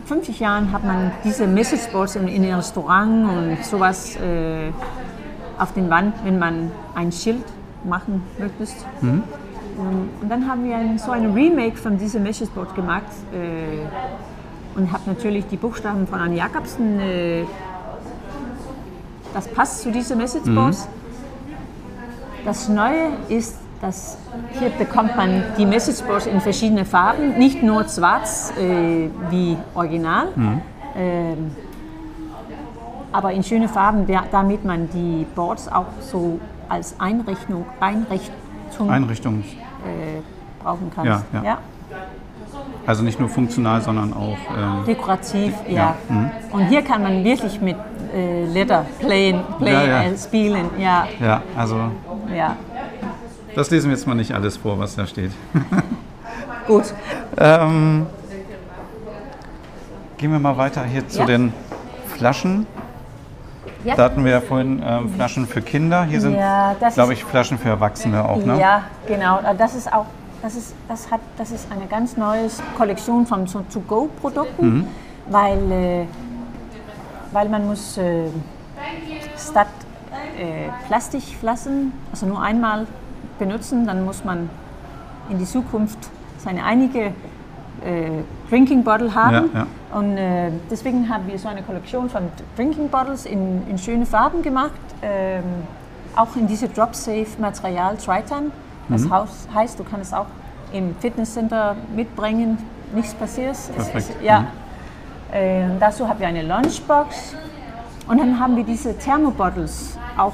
50 0.05 0.39
Jahren 0.39 0.71
hat 0.71 0.85
man 0.85 1.11
diese 1.23 1.47
Messageboards 1.47 2.15
in, 2.15 2.27
in 2.29 2.43
einem 2.43 2.55
Restaurant 2.55 3.29
und 3.29 3.65
sowas 3.65 4.15
äh, 4.15 4.71
auf 5.59 5.73
den 5.73 5.89
Wand, 5.89 6.15
wenn 6.23 6.39
man 6.39 6.71
ein 6.95 7.11
Schild 7.11 7.43
machen 7.83 8.23
möchtest. 8.39 8.85
Ähm, 9.01 9.23
Und 10.21 10.29
dann 10.29 10.47
haben 10.49 10.63
wir 10.63 10.77
ein, 10.77 10.97
so 10.97 11.11
ein 11.11 11.33
Remake 11.33 11.75
von 11.77 11.97
diesem 11.97 12.23
Messageboard 12.23 12.73
gemacht 12.75 13.03
äh, 13.33 14.77
und 14.77 14.91
habe 14.91 15.03
natürlich 15.07 15.45
die 15.47 15.57
Buchstaben 15.57 16.07
von 16.07 16.19
Anne 16.19 16.35
Jacobsen. 16.35 16.99
Äh, 16.99 17.43
das 19.33 19.47
passt 19.49 19.81
zu 19.81 19.91
diesen 19.91 20.17
Messageboards. 20.17 20.87
Das 22.45 22.69
Neue 22.69 23.09
ist, 23.27 23.57
dass 23.81 24.17
hier 24.59 24.69
bekommt 24.69 25.15
man 25.15 25.43
die 25.57 25.65
Messageboards 25.65 26.25
in 26.25 26.41
verschiedene 26.41 26.85
Farben, 26.85 27.37
nicht 27.37 27.61
nur 27.63 27.87
schwarz 27.87 28.51
äh, 28.57 29.09
wie 29.29 29.57
original, 29.75 30.29
ähm, 30.95 31.51
aber 33.11 33.31
in 33.31 33.43
schöne 33.43 33.69
Farben, 33.69 34.05
damit 34.31 34.65
man 34.65 34.89
die 34.89 35.25
Boards 35.35 35.67
auch 35.71 35.85
so 36.01 36.39
als 36.69 36.99
Einrichtung, 36.99 37.65
Einrichtung 37.79 38.89
Einrichtung. 38.89 39.39
äh, 39.41 40.21
brauchen 40.61 40.91
kann. 40.93 41.05
Ja, 41.05 41.23
ja. 41.43 41.57
Also 42.85 43.03
nicht 43.03 43.19
nur 43.19 43.29
funktional, 43.29 43.81
sondern 43.81 44.13
auch. 44.13 44.37
Ähm, 44.57 44.85
Dekorativ, 44.85 45.53
ja. 45.67 45.73
Ja, 45.73 45.95
mhm. 46.07 46.31
Und 46.51 46.67
hier 46.67 46.81
kann 46.81 47.03
man 47.03 47.23
wirklich 47.23 47.59
mit 47.59 47.75
äh, 48.13 48.45
Letter 48.45 48.85
playen, 48.99 49.41
playen 49.59 49.89
Ja, 49.89 50.03
ja. 50.03 50.03
Äh, 50.03 50.17
spielen. 50.17 50.69
Ja, 50.79 51.07
ja, 51.19 51.41
also 51.55 51.75
ja. 52.33 52.55
Das 53.57 53.71
lesen 53.71 53.89
wir 53.89 53.97
jetzt 53.97 54.05
mal 54.07 54.13
nicht 54.15 54.33
alles 54.33 54.55
vor, 54.57 54.77
was 54.79 54.95
da 54.95 55.07
steht. 55.07 55.31
Gut. 56.67 56.93
Ähm, 57.37 58.05
gehen 60.17 60.31
wir 60.31 60.39
mal 60.39 60.57
weiter 60.57 60.83
hier 60.83 61.07
zu 61.07 61.19
Ja. 61.19 61.25
den 61.25 61.53
Flaschen. 62.15 62.67
Ja. 63.83 63.95
Da 63.95 64.03
hatten 64.05 64.23
wir 64.23 64.31
ja 64.31 64.41
vorhin 64.41 64.83
ähm, 64.85 65.09
Flaschen 65.09 65.47
für 65.47 65.61
Kinder. 65.61 66.03
Hier 66.03 66.21
sind, 66.21 66.35
Ja, 66.35 66.75
glaube 66.93 67.13
ich, 67.13 67.23
Flaschen 67.23 67.57
für 67.57 67.69
Erwachsene 67.69 68.23
auch, 68.27 68.43
ne? 68.43 68.59
Ja, 68.59 68.83
genau. 69.07 69.39
Das 69.57 69.75
ist 69.75 69.91
auch, 69.91 70.05
das 70.41 70.55
ist, 70.55 70.75
das 70.87 71.09
hat, 71.09 71.21
das 71.37 71.51
ist 71.51 71.71
eine 71.71 71.87
ganz 71.87 72.15
neue 72.17 72.47
Kollektion 72.77 73.25
von 73.25 73.47
To-Go-Produkten, 73.47 74.67
Mhm. 74.79 74.87
weil, 75.29 75.71
äh, 75.71 76.05
weil 77.31 77.49
man 77.49 77.65
muss 77.67 77.97
äh, 77.97 78.27
statt 79.37 79.67
äh, 80.37 80.69
Plastikflaschen, 80.87 81.93
also 82.11 82.25
nur 82.25 82.41
einmal 82.41 82.85
benutzen, 83.39 83.85
dann 83.85 84.05
muss 84.05 84.23
man 84.23 84.49
in 85.29 85.39
die 85.39 85.45
Zukunft 85.45 85.97
seine 86.37 86.63
einige 86.63 87.07
äh, 87.85 88.23
Drinking 88.49 88.83
Bottle 88.83 89.13
haben. 89.13 89.49
Ja, 89.53 89.67
Und 89.97 90.17
äh, 90.17 90.51
deswegen 90.69 91.09
haben 91.09 91.27
wir 91.27 91.37
so 91.37 91.47
eine 91.47 91.61
Kollektion 91.61 92.09
von 92.09 92.23
Drinking 92.55 92.89
Bottles 92.89 93.25
in, 93.25 93.67
in 93.67 93.77
schöne 93.77 94.05
Farben 94.05 94.41
gemacht. 94.41 94.71
Ähm, 95.01 95.43
auch 96.15 96.35
in 96.35 96.47
diese 96.47 96.67
Drop-Safe-Material 96.67 97.97
Triton. 97.97 98.51
Das 98.89 99.03
Mhm. 99.03 99.13
Haus 99.13 99.47
heißt, 99.53 99.77
du 99.79 99.83
kannst 99.83 100.11
es 100.11 100.13
auch 100.17 100.25
im 100.73 100.95
Fitnesscenter 100.99 101.75
mitbringen, 101.95 102.57
nichts 102.93 103.13
passiert. 103.13 103.55
Perfekt. 103.75 103.95
Es, 103.95 104.25
ja. 104.25 104.41
Mhm. 104.41 104.47
Äh, 105.33 105.67
dazu 105.79 106.07
haben 106.07 106.19
wir 106.19 106.27
eine 106.27 106.43
Lunchbox. 106.43 107.35
Und 108.07 108.19
dann 108.19 108.39
haben 108.39 108.55
wir 108.55 108.63
diese 108.63 108.97
Thermobottles 108.97 109.97
auch. 110.17 110.33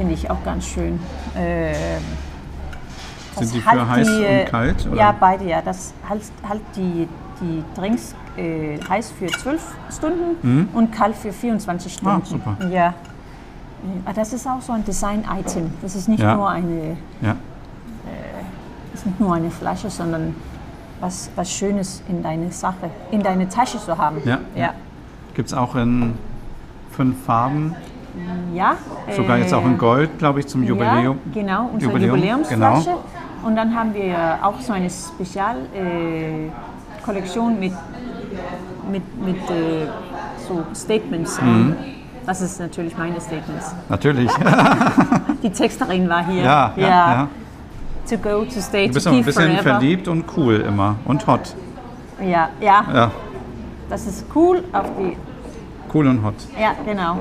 Äh, 0.00 0.02
finde 0.02 0.14
ich 0.14 0.30
auch 0.30 0.42
ganz 0.44 0.66
schön. 0.66 0.98
Ähm, 1.36 1.74
Sind 3.38 3.54
die 3.54 3.64
halt 3.64 3.80
für 3.80 3.88
heiß 3.88 4.06
die, 4.06 4.22
äh, 4.24 4.40
und 4.44 4.50
kalt? 4.50 4.86
Oder? 4.86 4.96
Ja, 4.96 5.14
beide, 5.18 5.44
ja. 5.44 5.62
Das 5.62 5.92
halt, 6.08 6.22
halt 6.48 6.60
die, 6.74 7.06
die 7.40 7.62
Drinks 7.78 8.14
äh, 8.36 8.78
heiß 8.88 9.12
für 9.12 9.26
12 9.26 9.62
Stunden 9.96 10.68
und 10.72 10.90
kalt 10.92 11.14
für 11.16 11.32
24 11.32 11.92
Stunden. 11.92 12.16
Mhm. 12.16 12.22
Ah, 12.22 12.26
super. 12.26 12.56
Ja. 12.70 12.88
Äh, 12.88 12.92
aber 14.06 14.14
Das 14.14 14.32
ist 14.32 14.46
auch 14.46 14.60
so 14.62 14.72
ein 14.72 14.84
Design-Item. 14.84 15.70
Das 15.82 15.94
ist 15.94 16.08
nicht 16.08 16.20
Ja. 16.22 16.34
nur 16.34 16.48
eine, 16.50 16.96
Ja. 17.20 17.36
ist 18.94 19.06
nicht 19.06 19.20
nur 19.20 19.34
eine 19.34 19.50
Flasche, 19.50 19.90
sondern 19.90 20.34
was, 21.00 21.30
was 21.36 21.50
Schönes 21.50 22.02
in 22.08 22.22
deine 22.22 22.50
Sache, 22.52 22.90
in 23.10 23.22
deine 23.22 23.48
Tasche 23.48 23.78
zu 23.78 23.96
haben. 23.96 24.18
Ja. 24.24 24.38
Ja. 24.54 24.74
Gibt 25.34 25.48
es 25.48 25.54
auch 25.54 25.74
in 25.76 26.14
fünf 26.90 27.24
Farben, 27.24 27.74
ja 28.54 28.74
sogar 29.16 29.38
jetzt 29.38 29.54
auch 29.54 29.64
in 29.64 29.78
Gold, 29.78 30.18
glaube 30.18 30.40
ich, 30.40 30.46
zum 30.46 30.62
Jubiläum. 30.62 31.18
Ja, 31.34 31.40
genau, 31.42 31.70
unsere 31.72 31.92
Jubiläum, 31.92 32.16
Jubiläumsflasche. 32.16 32.84
genau. 32.84 33.04
Und 33.42 33.56
dann 33.56 33.74
haben 33.74 33.94
wir 33.94 34.38
auch 34.42 34.60
so 34.60 34.72
eine 34.72 34.88
Spezialkollektion 34.90 37.52
äh, 37.54 37.58
mit, 37.60 37.72
mit, 38.90 39.02
mit 39.24 39.36
äh, 39.50 39.86
so 40.46 40.62
Statements. 40.74 41.40
Mhm. 41.40 41.74
Das 42.26 42.42
ist 42.42 42.60
natürlich 42.60 42.96
meine 42.98 43.18
Statements. 43.20 43.74
Natürlich. 43.88 44.30
Die 45.42 45.50
Texterin 45.50 46.08
war 46.08 46.24
hier. 46.26 46.42
ja, 46.42 46.72
ja, 46.76 46.88
ja. 46.88 47.28
To 48.08 48.16
go, 48.18 48.44
to 48.44 48.60
stay, 48.60 48.88
Du 48.88 48.94
bist 48.94 49.06
aber 49.06 49.16
ein 49.16 49.24
bisschen 49.24 49.44
forever. 49.52 49.62
verliebt 49.62 50.08
und 50.08 50.24
cool 50.36 50.56
immer. 50.56 50.96
Und 51.04 51.26
hot. 51.26 51.54
Ja, 52.20 52.48
ja, 52.60 52.84
Ja, 52.92 53.10
das 53.88 54.06
ist 54.06 54.26
cool 54.34 54.62
auf 54.72 54.86
die. 54.98 55.16
Cool 55.94 56.06
und 56.08 56.22
hot. 56.24 56.34
Ja, 56.60 56.72
genau. 56.84 57.16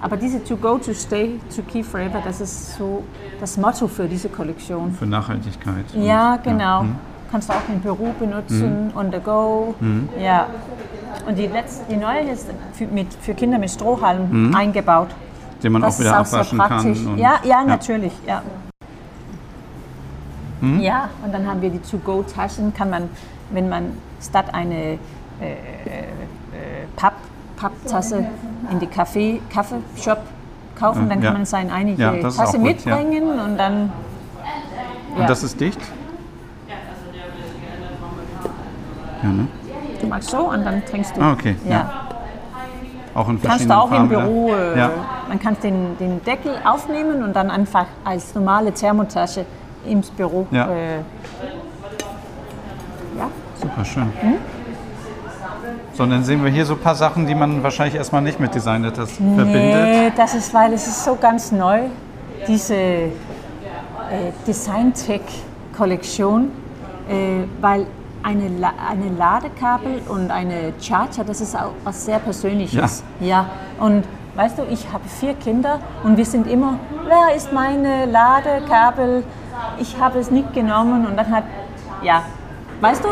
Aber 0.00 0.16
diese 0.18 0.42
To 0.44 0.56
go, 0.56 0.76
to 0.78 0.92
stay, 0.92 1.40
to 1.54 1.62
keep 1.62 1.84
forever, 1.86 2.20
das 2.24 2.40
ist 2.40 2.76
so 2.76 3.02
das 3.40 3.56
Motto 3.56 3.88
für 3.88 4.06
diese 4.06 4.28
Kollektion. 4.28 4.92
Für 4.92 5.06
Nachhaltigkeit. 5.06 5.84
Ja, 5.94 6.36
genau. 6.36 6.82
Mhm. 6.82 6.96
Kannst 7.30 7.48
du 7.48 7.54
auch 7.54 7.68
im 7.68 7.80
Büro 7.80 8.14
benutzen, 8.18 8.92
on 8.94 9.10
the 9.10 9.18
go. 9.18 9.74
Ja. 10.20 10.46
Und 11.26 11.38
die, 11.38 11.46
letzte, 11.46 11.84
die 11.90 11.96
neue 11.96 12.20
ist 12.30 12.48
für, 12.74 12.86
mit, 12.86 13.12
für 13.14 13.34
Kinder 13.34 13.58
mit 13.58 13.70
Strohhalm 13.70 14.54
eingebaut. 14.54 15.08
Den 15.62 15.72
man 15.72 15.82
Das 15.82 15.94
auch 15.96 16.00
wieder 16.00 16.10
ist 16.10 16.14
auch 16.16 16.32
abwaschen 16.38 16.58
praktisch. 16.58 17.02
kann. 17.02 17.12
und- 17.14 17.18
ja, 17.18 17.36
ja, 17.44 17.64
natürlich. 17.64 18.12
Ja. 18.26 18.42
Mhm. 20.60 20.80
ja, 20.80 21.08
und 21.24 21.32
dann 21.32 21.46
haben 21.46 21.60
wir 21.62 21.70
die 21.70 21.78
To-Go-Taschen. 21.80 22.74
Kann 22.74 22.90
man, 22.90 23.08
wenn 23.50 23.68
man 23.68 23.84
statt 24.22 24.46
eine 24.52 24.74
äh, 24.74 24.92
äh, 24.92 24.98
Papp, 26.96 27.14
Papptasse 27.56 28.24
in 28.70 28.78
die 28.80 28.86
Kaffee, 28.86 29.40
Kaffeeshop 29.52 30.18
kaufen, 30.78 31.08
dann 31.08 31.20
Ja. 31.20 31.26
kann 31.30 31.34
man 31.38 31.46
seine 31.46 31.72
einige 31.72 32.02
Ja, 32.02 32.12
Tasse 32.20 32.58
gut, 32.58 32.84
ja. 32.84 32.96
mitbringen 32.96 33.38
und 33.40 33.56
dann. 33.56 33.92
Und 35.16 35.28
das 35.28 35.42
ist 35.44 35.60
dicht? 35.60 35.80
Ja, 39.22 39.28
ne? 39.30 39.46
Du 40.00 40.06
machst 40.08 40.30
so 40.30 40.38
und 40.50 40.64
dann 40.64 40.84
trinkst 40.84 41.16
du. 41.16 41.20
Ah, 41.22 41.32
okay, 41.32 41.56
Ja. 41.68 41.90
Auch 43.14 43.28
in 43.28 43.40
Kannst 43.40 43.70
du 43.70 43.72
auch 43.76 43.84
im 43.92 44.08
Farben. 44.08 44.08
ne? 44.08 44.18
Büro, 44.18 44.52
äh, 44.54 44.88
man 45.28 45.38
kann 45.38 45.56
den, 45.62 45.96
den 45.98 46.22
Deckel 46.24 46.56
aufnehmen 46.64 47.22
und 47.22 47.32
dann 47.36 47.48
einfach 47.48 47.86
als 48.04 48.34
normale 48.34 48.72
Thermotasche 48.72 49.46
ins 49.86 50.10
Büro. 50.10 50.48
Ja. 50.50 50.68
Äh. 50.68 50.98
Super 53.60 53.84
schön. 53.84 54.12
Hm? 54.20 54.34
So, 55.94 56.02
und 56.02 56.10
dann 56.10 56.24
sehen 56.24 56.42
wir 56.42 56.50
hier 56.50 56.66
so 56.66 56.74
ein 56.74 56.80
paar 56.80 56.96
Sachen, 56.96 57.24
die 57.26 57.36
man 57.36 57.62
wahrscheinlich 57.62 57.94
erstmal 57.94 58.20
nicht 58.20 58.40
mit 58.40 58.52
Design 58.52 58.82
Letters 58.82 59.12
verbindet. 59.12 59.54
Nee, 59.54 60.10
das 60.16 60.34
ist, 60.34 60.52
weil 60.52 60.72
es 60.72 60.88
ist 60.88 61.04
so 61.04 61.14
ganz 61.14 61.52
neu, 61.52 61.82
diese 62.48 62.74
äh, 62.74 63.12
Design-Tech-Kollektion, 64.44 66.50
äh, 67.08 67.44
weil 67.60 67.86
eine, 68.24 68.48
La 68.58 68.72
eine 68.90 69.10
Ladekabel 69.16 70.02
und 70.08 70.32
eine 70.32 70.72
Charger, 70.80 71.22
das 71.22 71.40
ist 71.40 71.54
auch 71.54 71.70
was 71.84 72.04
sehr 72.04 72.18
Persönliches. 72.18 73.04
Ja. 73.20 73.46
Und 73.78 74.02
weißt 74.34 74.58
du, 74.58 74.64
ich 74.64 74.92
habe 74.92 75.08
vier 75.08 75.34
Kinder 75.34 75.78
und 76.02 76.16
wir 76.16 76.24
sind 76.24 76.48
immer, 76.48 76.80
wer 77.06 77.36
ist 77.36 77.52
meine 77.52 78.06
Ladekabel? 78.06 79.22
Ich 79.78 79.96
habe 80.00 80.18
es 80.18 80.32
nicht 80.32 80.52
genommen 80.54 81.06
und 81.06 81.16
dann 81.16 81.30
hat, 81.30 81.44
ja, 82.02 82.24
weißt 82.80 83.04
du, 83.04 83.10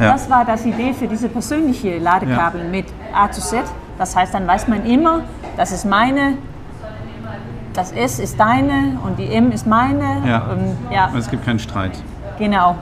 Ja. 0.00 0.12
das 0.12 0.28
war 0.30 0.44
das 0.44 0.64
Idee 0.66 0.92
für 0.92 1.06
diese 1.06 1.28
persönliche 1.28 1.98
Ladekabel 1.98 2.64
mit 2.68 2.86
A 3.14 3.30
zu 3.30 3.40
Z. 3.40 3.60
Das 3.98 4.14
heißt, 4.14 4.34
dann 4.34 4.46
weiß 4.46 4.68
man 4.68 4.84
immer, 4.84 5.22
das 5.56 5.72
ist 5.72 5.84
meine, 5.86 6.34
das 7.72 7.92
S 7.92 8.18
ist 8.18 8.38
deine 8.38 8.98
und 9.04 9.18
die 9.18 9.32
M 9.32 9.50
ist 9.52 9.66
meine. 9.66 10.22
Ja. 10.26 10.46
Und, 10.50 10.76
ja 10.92 11.06
Und 11.12 11.18
es 11.18 11.30
gibt 11.30 11.44
keinen 11.44 11.58
Streit. 11.58 11.92
genau. 12.38 12.76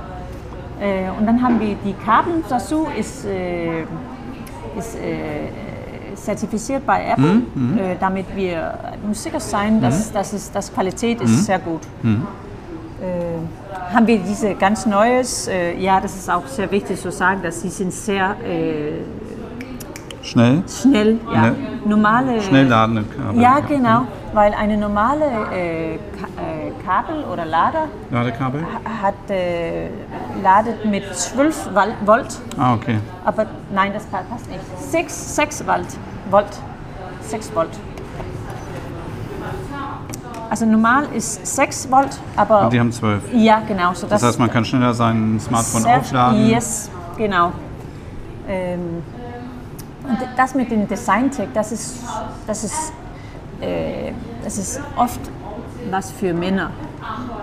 Äh, 0.81 1.09
und 1.19 1.25
dann 1.27 1.41
haben 1.41 1.61
wir 1.61 1.77
die 1.85 1.95
Kabel 2.05 2.43
dazu, 2.49 2.89
ist, 2.99 3.25
äh, 3.25 3.83
ist 4.77 4.97
äh, 4.97 6.15
zertifiziert 6.17 6.85
bei 6.85 7.11
Apple, 7.11 7.43
Mhm, 7.55 7.79
äh, 7.79 7.97
damit 8.01 8.27
wir 8.35 8.75
sicher 9.13 9.39
sein, 9.39 9.81
dass, 9.81 10.11
dass 10.11 10.33
es, 10.33 10.51
das 10.51 10.73
Qualität 10.75 11.21
ist 11.21 11.31
Mhm. 11.31 11.37
sehr 11.37 11.59
gut. 11.61 11.83
Äh, 12.03 12.09
haben 13.93 14.07
wir 14.07 14.19
diese 14.19 14.55
ganz 14.55 14.87
neues, 14.87 15.49
äh, 15.49 15.77
ja, 15.79 16.01
das 16.01 16.15
ist 16.17 16.31
auch 16.31 16.47
sehr 16.47 16.71
wichtig 16.71 17.01
zu 17.01 17.11
sagen, 17.13 17.41
dass 17.43 17.61
sie 17.63 17.69
sind 17.69 17.93
sehr 17.93 18.31
äh, 18.45 19.03
Schnell? 20.23 20.63
schnell, 20.69 21.19
ja, 21.33 21.41
Ne- 21.43 21.55
normale. 21.85 22.41
Schnell 22.41 22.67
ladende 22.67 23.05
Kabel. 23.05 23.41
Ja, 23.43 23.61
genau, 23.61 24.03
weil 24.33 24.55
eine 24.55 24.77
normale 24.79 25.25
äh, 25.53 25.99
Ka 26.19 26.27
äh, 26.41 26.71
Kabel 26.87 27.25
oder 27.31 27.45
Lader 27.45 27.89
Ladekabel? 28.11 28.65
hat, 29.03 29.15
äh, 29.31 29.89
ladet 30.43 30.85
mit 30.87 31.05
12 31.15 31.69
Wal- 31.75 31.95
Volt, 32.07 32.39
Ah, 32.59 32.75
okay. 32.75 32.99
aber 33.25 33.45
nein, 33.73 33.93
das 33.93 34.05
pa- 34.07 34.23
passt 34.31 34.49
nicht. 34.49 34.61
6, 34.79 35.37
6 35.37 35.67
Volt, 35.67 35.87
Volt, 36.31 36.47
6 37.21 37.55
Volt. 37.55 37.69
Also 40.55 40.67
normal 40.67 41.09
ist 41.13 41.45
6 41.45 41.91
Volt, 41.91 42.17
aber 42.37 42.67
Und 42.67 42.73
die 42.73 42.79
haben 42.79 42.93
zwölf. 42.93 43.23
ja, 43.33 43.61
genau. 43.67 43.93
So 43.93 44.07
Das 44.07 44.23
heißt, 44.23 44.39
man 44.39 44.49
kann 44.49 44.65
schneller 44.65 44.95
sein 44.95 45.41
Smartphone 45.41 45.83
sehr- 45.83 45.99
aufladen. 45.99 46.47
Yes, 46.49 46.89
genau. 47.17 47.51
Ähm, 48.49 49.03
und 50.09 50.19
das 50.37 50.55
mit 50.55 50.71
dem 50.71 50.87
Design-Tech, 50.87 51.49
das 51.53 51.73
ist, 51.73 51.97
das, 52.47 52.63
ist, 52.63 52.93
äh, 53.61 54.13
das 54.45 54.57
ist 54.59 54.81
oft 54.97 55.19
was 55.91 56.13
für 56.13 56.33
Männer. 56.33 56.71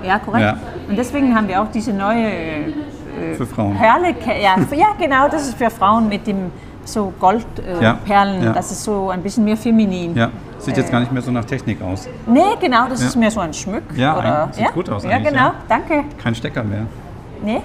Ja, 0.08 0.18
korrekt? 0.18 0.46
Ja. 0.46 0.58
Und 0.88 0.96
deswegen 0.98 1.36
haben 1.36 1.50
wir 1.50 1.62
auch 1.62 1.68
diese 1.70 1.92
neue 1.92 2.28
äh, 2.28 3.36
Für 3.36 3.46
Frauen. 3.46 3.76
Perle, 3.78 4.16
ja, 4.42 4.56
ja, 4.74 4.88
genau, 4.98 5.28
das 5.28 5.50
ist 5.50 5.58
für 5.58 5.70
Frauen 5.70 6.08
mit 6.08 6.26
dem 6.26 6.50
so 6.86 7.14
Goldperlen, 7.20 7.80
äh, 7.80 7.84
Ja, 7.84 7.94
Perlen. 8.06 8.44
ja. 8.44 8.54
das 8.54 8.72
ist 8.72 8.84
so 8.84 9.10
ein 9.10 9.22
bisschen 9.22 9.46
mehr 9.46 9.58
feminin. 9.58 10.16
Ja, 10.16 10.30
sieht 10.58 10.78
jetzt 10.78 10.92
gar 10.92 11.00
nicht 11.00 11.12
mehr 11.12 11.22
so 11.22 11.32
nach 11.32 11.46
Technik 11.46 11.82
aus. 11.82 12.08
Nee, 12.26 12.42
genau, 12.60 12.88
das 12.90 13.02
Ja. 13.02 13.08
ist 13.08 13.16
mehr 13.16 13.32
so 13.32 13.40
ein 13.40 13.54
Schmuck. 13.54 13.84
Ja, 13.96 14.18
oder, 14.18 14.50
sieht 14.52 14.74
gut 14.74 14.90
aus 14.90 15.04
Ja, 15.04 15.18
genau, 15.20 15.38
ja. 15.38 15.54
danke. 15.70 16.04
Kein 16.22 16.36
Stecker 16.36 16.64
mehr. 16.64 16.86
Nee. 17.44 17.62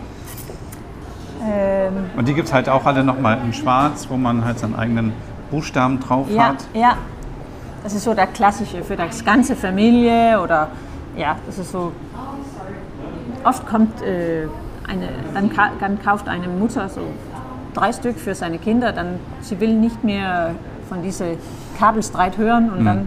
Ähm, 1.43 2.11
Und 2.17 2.27
die 2.29 2.35
gibt 2.35 2.49
es 2.49 2.55
halt 2.55 2.69
auch 2.69 2.85
alle 2.87 3.05
nochmal 3.05 3.39
in 3.45 3.53
schwarz, 3.53 4.07
wo 4.11 4.17
man 4.17 4.45
halt 4.45 4.59
seinen 4.59 4.75
eigenen 4.75 5.13
Buchstaben 5.51 6.01
drauf 6.01 6.27
Ja, 6.31 6.49
hat. 6.49 6.67
ja. 6.75 6.97
Das 7.85 7.95
ist 7.95 8.03
so 8.05 8.15
der 8.15 8.27
klassische 8.27 8.83
für 8.83 8.97
das 8.97 9.25
ganze 9.25 9.55
Familie 9.55 10.41
oder 10.41 10.69
ja, 11.17 11.37
das 11.47 11.59
ist 11.59 11.71
so. 11.71 11.93
Oft 13.45 13.65
kommt 13.65 14.03
äh, 14.03 14.49
eine, 14.89 15.09
dann, 15.35 15.51
dann 15.79 16.03
kauft 16.03 16.27
eine 16.29 16.49
Mutter 16.49 16.89
so 16.89 17.03
drei 17.77 17.93
Stück 17.93 18.19
für 18.19 18.35
seine 18.35 18.59
Kinder, 18.59 18.93
dann 18.93 19.19
sie 19.41 19.61
will 19.61 19.75
nicht 19.75 20.03
mehr 20.05 20.55
von 20.89 21.03
diesem 21.03 21.37
Kabelstreit 21.79 22.39
hören 22.39 22.71
und 22.71 22.85
dann 22.85 23.07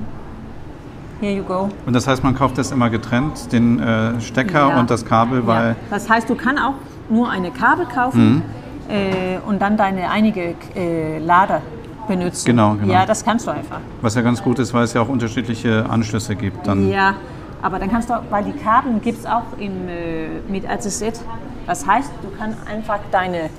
here 1.22 1.34
you 1.34 1.44
go. 1.44 1.70
Und 1.86 1.94
das 1.94 2.08
heißt, 2.08 2.24
man 2.24 2.36
kauft 2.36 2.58
das 2.58 2.72
immer 2.72 2.90
getrennt, 2.90 3.52
den 3.52 3.80
äh, 3.80 4.20
Stecker 4.22 4.70
Ja. 4.70 4.80
und 4.80 4.90
das 4.90 5.06
Kabel, 5.06 5.46
weil 5.48 5.70
Ja. 5.72 5.76
Das 5.90 6.10
heißt, 6.10 6.30
du 6.30 6.36
kannst 6.36 6.62
auch 6.64 6.76
nur 7.10 7.30
eine 7.30 7.52
Kabel 7.52 7.86
kaufen 7.86 8.42
äh, 8.88 9.38
und 9.48 9.62
dann 9.62 9.76
deine 9.78 10.10
einige 10.12 10.56
äh, 10.76 11.18
Lader 11.20 11.62
benutzen. 12.08 12.46
Genau, 12.46 12.76
genau. 12.76 12.92
Ja, 12.94 13.06
das 13.06 13.24
kannst 13.26 13.48
du 13.48 13.52
einfach. 13.52 13.80
was 14.02 14.16
ja 14.16 14.22
ganz 14.22 14.42
gut 14.44 14.60
ist, 14.60 14.74
weil 14.74 14.84
es 14.84 14.94
ja 14.94 15.02
auch 15.02 15.10
unterschiedliche 15.10 15.86
Anschlüsse 15.90 16.36
gibt. 16.36 16.68
Dann. 16.68 16.90
Ja, 16.90 17.14
aber 17.62 17.80
dann 17.80 17.90
kannst 17.92 18.10
du, 18.10 18.14
weil 18.30 18.44
die 18.46 18.54
Kabel 18.54 18.94
gibt 19.00 19.20
es 19.20 19.26
auch 19.26 19.44
im, 19.58 19.88
äh, 19.90 20.28
mit 20.48 20.64
RCZ. 20.66 21.22
Das 21.68 21.86
heißt, 21.86 22.10
du 22.24 22.30
kannst 22.38 22.58
einfach 22.68 23.00
deine, 23.12 23.50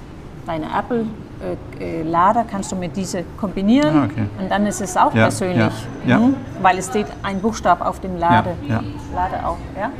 deine 0.46 0.66
Apple-Lader 0.66 2.44
kannst 2.50 2.72
du 2.72 2.76
mit 2.76 2.96
diese 2.96 3.24
kombinieren 3.38 3.96
Ah, 3.96 4.04
okay. 4.04 4.26
und 4.40 4.50
dann 4.50 4.66
ist 4.66 4.80
es 4.80 4.96
auch 4.96 5.14
Ja, 5.14 5.24
persönlich, 5.24 5.72
ja, 6.06 6.10
ja. 6.10 6.18
Mhm, 6.18 6.34
weil 6.62 6.78
es 6.78 6.86
steht 6.86 7.06
ein 7.22 7.40
Buchstab 7.40 7.80
auf 7.84 8.00
dem 8.00 8.16
Lade. 8.18 8.50
Lade 8.68 9.46
auch. 9.46 9.58
Ja? 9.78 9.90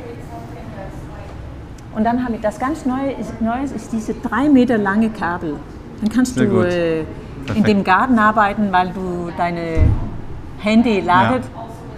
Und 1.95 2.03
dann 2.05 2.23
habe 2.23 2.35
ich 2.35 2.41
das 2.41 2.57
ganz 2.59 2.85
Neue 2.85 3.11
ist, 3.11 3.41
Neues 3.41 3.71
ist 3.71 3.91
diese 3.91 4.13
drei 4.13 4.47
Meter 4.47 4.77
lange 4.77 5.09
Kabel. 5.09 5.55
Dann 5.99 6.09
kannst 6.09 6.35
Sehr 6.35 6.47
du 6.47 6.61
äh, 6.61 7.01
in 7.53 7.63
dem 7.63 7.83
Garten 7.83 8.17
arbeiten, 8.17 8.71
weil 8.71 8.89
du 8.89 9.29
deine 9.37 9.89
Handy 10.59 11.01
ladet 11.01 11.43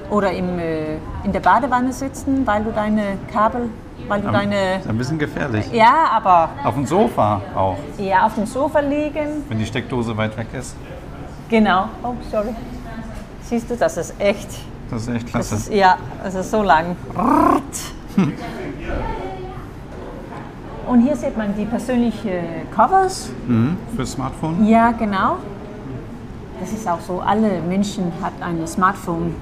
oder 0.10 0.32
im, 0.32 0.58
äh, 0.58 0.96
in 1.24 1.32
der 1.32 1.42
Badewanne 1.42 1.94
sitzen, 1.94 2.46
weil 2.46 2.64
du 2.64 2.72
deine 2.72 3.18
Kabel, 3.32 3.70
weil 4.08 4.22
du 4.22 4.32
deine 4.32 4.78
Ist 4.80 4.88
ein 4.90 4.98
bisschen 4.98 5.18
gefährlich. 5.20 5.72
ja, 5.72 6.10
aber 6.12 6.50
Auf 6.64 6.76
dem 6.76 6.86
Sofa 6.86 7.42
auch, 7.56 7.78
eher 7.98 8.26
auf 8.26 8.36
dem 8.36 8.46
Sofa 8.46 8.80
liegen. 8.80 9.44
wenn 9.50 9.58
die 9.60 9.66
Steckdose 9.66 10.16
weit 10.18 10.36
weg 10.38 10.48
ist. 10.54 10.76
Genau. 11.50 11.86
Oh, 12.04 12.14
sorry. 12.32 12.50
Siehst 13.44 13.70
du, 13.70 13.76
das 13.76 13.98
ist 13.98 14.14
echt. 14.20 14.48
Das 14.90 15.04
ist 15.04 15.08
echt 15.10 15.26
Das 15.26 15.32
klasse. 15.32 15.56
ist, 15.56 15.74
ja, 15.74 15.98
das 16.24 16.36
ist 16.36 16.52
so 16.52 16.62
lang. 16.64 16.96
Und 20.88 21.02
hier 21.02 21.16
sieht 21.16 21.38
man 21.38 21.56
die 21.56 21.66
persönlichen 21.66 22.70
Covers. 22.76 23.30
Mhm, 23.48 23.78
für 23.96 24.06
Smartphone. 24.06 24.66
Ja, 24.68 24.92
genau. 24.92 25.38
Das 26.60 26.72
ist 26.72 26.88
auch 26.88 27.00
so, 27.00 27.22
alle 27.26 27.62
Menschen 27.62 28.12
hat 28.22 28.34
ein 28.42 28.66
Smartphone 28.68 29.34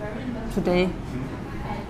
today. 0.56 0.90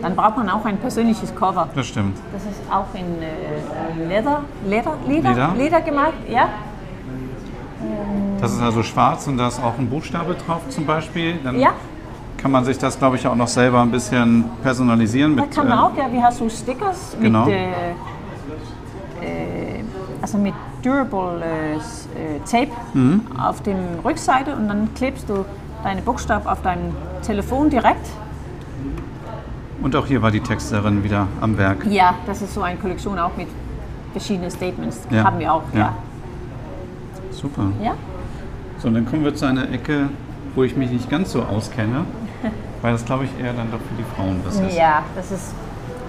Dann 0.02 0.16
braucht 0.16 0.38
man 0.38 0.50
auch 0.50 0.66
ein 0.66 0.78
persönliches 0.78 1.34
Cover. 1.36 1.68
Das 1.76 1.88
stimmt. 1.88 2.18
Das 2.34 2.44
ist 2.44 2.62
auch 2.72 2.88
in 2.94 3.22
äh, 3.22 4.08
Leder, 4.08 4.42
Leder, 4.68 4.94
Leder, 5.08 5.30
Leder? 5.30 5.54
Leder 5.58 5.82
gemacht, 5.82 6.14
ja. 6.30 6.50
Das 8.40 8.54
ist 8.54 8.62
also 8.62 8.82
schwarz 8.84 9.28
und 9.28 9.38
da 9.38 9.48
ist 9.48 9.62
auch 9.64 9.78
ein 9.78 9.88
Buchstabe 9.90 10.36
drauf 10.36 10.62
zum 10.70 10.86
Beispiel. 10.86 11.36
Dann 11.44 11.60
Ja, 11.60 11.72
kann 12.38 12.52
man 12.52 12.64
sich 12.66 12.78
das, 12.78 12.98
glaube 12.98 13.16
ich, 13.18 13.28
auch 13.28 13.36
noch 13.36 13.48
selber 13.48 13.82
ein 13.82 13.92
bisschen 13.92 14.46
personalisieren. 14.64 15.36
Mit, 15.36 15.52
kann 15.52 15.68
man 15.68 15.78
äh, 15.78 15.82
auch, 15.82 15.96
ja, 15.96 16.12
wie 16.12 16.22
hast 16.22 16.40
du 16.42 16.50
Stickers 16.50 17.16
Genau. 17.22 17.46
mit, 17.46 17.54
äh, 17.54 17.70
äh, 19.22 19.84
also 20.22 20.38
mit 20.40 20.54
Durable 20.82 21.44
äh, 21.44 21.76
äh, 21.76 22.40
Tape 22.50 22.72
Mhm. 22.94 23.22
auf 23.40 23.62
dem 23.62 23.78
Rückseite 24.04 24.56
und 24.56 24.68
dann 24.68 24.90
klebst 24.96 25.30
du 25.30 25.46
deine 25.84 26.02
Buchstaben 26.02 26.48
auf 26.48 26.62
dein 26.64 26.96
Telefon 27.22 27.70
direkt. 27.70 28.08
Und 29.82 29.96
auch 29.96 30.06
hier 30.06 30.22
war 30.22 30.32
die 30.32 30.42
Texterin 30.42 31.04
wieder 31.04 31.28
am 31.42 31.58
Werk. 31.58 31.86
Ja, 31.90 32.16
das 32.26 32.42
ist 32.42 32.54
so 32.54 32.62
eine 32.62 32.78
Kollektion 32.78 33.18
auch 33.18 33.36
mit 33.36 33.48
verschiedenen 34.12 34.52
Statements. 34.52 35.02
Ja. 35.10 35.24
Haben 35.24 35.40
wir 35.40 35.54
auch, 35.54 35.64
Ja. 35.74 35.80
ja. 35.80 35.94
Super. 37.32 37.64
ja. 37.82 37.94
So, 38.78 38.88
und 38.90 38.94
dann 38.96 39.06
kommen 39.06 39.24
wir 39.24 39.34
zu 39.34 39.46
einer 39.46 39.70
Ecke, 39.72 40.10
wo 40.56 40.64
ich 40.64 40.76
mich 40.76 40.92
nicht 40.92 41.10
ganz 41.10 41.32
so 41.32 41.42
auskenne, 41.42 42.06
weil 42.82 42.92
das, 42.94 43.06
glaube 43.06 43.26
ich, 43.26 43.44
eher 43.44 43.54
dann 43.54 43.72
doch 43.72 43.80
für 43.80 43.96
die 43.98 44.04
Frauen 44.16 44.40
was 44.46 44.60
ist. 44.60 44.78
Ja, 44.78 45.04
das 45.16 45.32
ist 45.32 45.54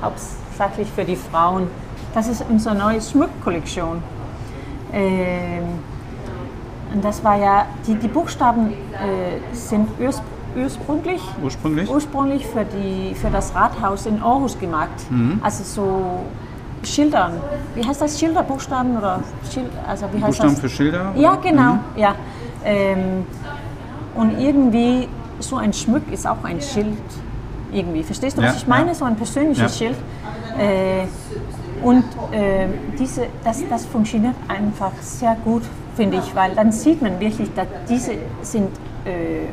hauptsächlich 0.03 0.89
für 0.91 1.05
die 1.05 1.17
Frauen. 1.17 1.69
Das 2.15 2.29
ist 2.29 2.45
unsere 2.49 2.75
neue 2.75 3.01
Schmuckkollektion. 3.01 4.03
Ähm, 4.93 5.63
und 6.93 7.03
das 7.03 7.25
war 7.25 7.39
ja, 7.39 7.67
die, 7.87 7.95
die 7.95 8.09
Buchstaben 8.09 8.73
äh, 8.73 9.55
sind 9.55 9.89
urs, 9.99 10.21
ursprünglich, 10.57 11.21
Ursprünglich? 11.43 11.89
ursprünglich 11.91 12.47
für, 12.47 12.65
die, 12.65 13.15
für 13.15 13.31
das 13.31 13.55
Rathaus 13.55 14.07
in 14.07 14.23
Aarhus 14.23 14.59
gemacht. 14.59 14.91
Mhm. 15.11 15.41
Also 15.43 15.65
so 15.65 16.21
Schildern. 16.85 17.35
Wie 17.77 17.85
heißt 17.87 18.01
das? 18.01 18.19
Schilderbuchstaben 18.19 18.97
oder 18.97 19.21
Schild, 19.53 19.71
also 19.87 20.07
wie 20.13 20.17
heißt 20.19 20.27
Buchstaben 20.27 20.51
das? 20.53 20.61
für 20.61 20.69
Schilder? 20.69 21.13
Ja, 21.15 21.37
genau. 21.37 21.75
Mhm. 21.75 21.81
Ja. 21.97 22.15
Ähm, 22.65 23.25
und 24.17 24.39
irgendwie 24.41 25.09
so 25.39 25.57
ein 25.57 25.73
Schmuck 25.73 26.03
ist 26.13 26.27
auch 26.27 26.43
ein 26.45 26.61
Schild. 26.61 26.97
Irgendwie. 27.73 28.03
Verstehst 28.03 28.37
du, 28.37 28.43
was 28.43 28.51
Ja, 28.51 28.57
ich 28.59 28.67
meine? 28.67 28.89
ja. 28.89 28.95
So 28.95 29.05
ein 29.05 29.17
persönliches 29.17 29.79
Ja. 29.81 29.87
Schild. 29.87 29.97
Äh, 30.59 31.05
und 31.85 32.05
äh, 32.33 32.67
diese, 32.99 33.23
das, 33.45 33.63
das 33.71 33.87
funktioniert 33.87 34.35
einfach 34.49 34.93
sehr 35.01 35.37
gut, 35.45 35.63
finde 35.97 36.19
ich, 36.19 36.35
weil 36.35 36.55
dann 36.55 36.71
sieht 36.71 37.01
man 37.01 37.19
wirklich, 37.19 37.53
dass 37.55 37.67
diese 37.89 38.13
sind 38.43 38.69
äh, 39.05 39.47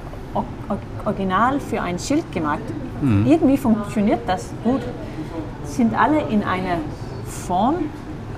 original 1.05 1.59
für 1.59 1.81
ein 1.81 1.97
Schild 1.99 2.31
gemacht. 2.31 2.59
Mhm. 3.01 3.25
Irgendwie 3.27 3.57
funktioniert 3.57 4.21
das 4.27 4.49
gut. 4.63 4.81
Sind 5.63 5.93
alle 5.99 6.21
in 6.29 6.43
einer 6.43 6.77
Form 7.25 7.75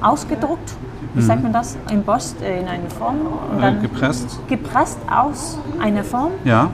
ausgedruckt. 0.02 0.74
Wie 1.14 1.22
sagt 1.22 1.44
man 1.44 1.52
das? 1.52 1.78
Embossed 1.89 2.42
äh, 2.42 2.62
in 2.62 2.68
eine 2.68 2.89
Form 2.89 3.18
und 3.52 3.58
Äh, 3.58 3.62
dann 3.62 3.82
gepresst? 3.82 4.39
gepresst 4.48 5.00
aus 5.10 5.58
einer 5.80 6.04
Form 6.04 6.32
Ja. 6.46 6.70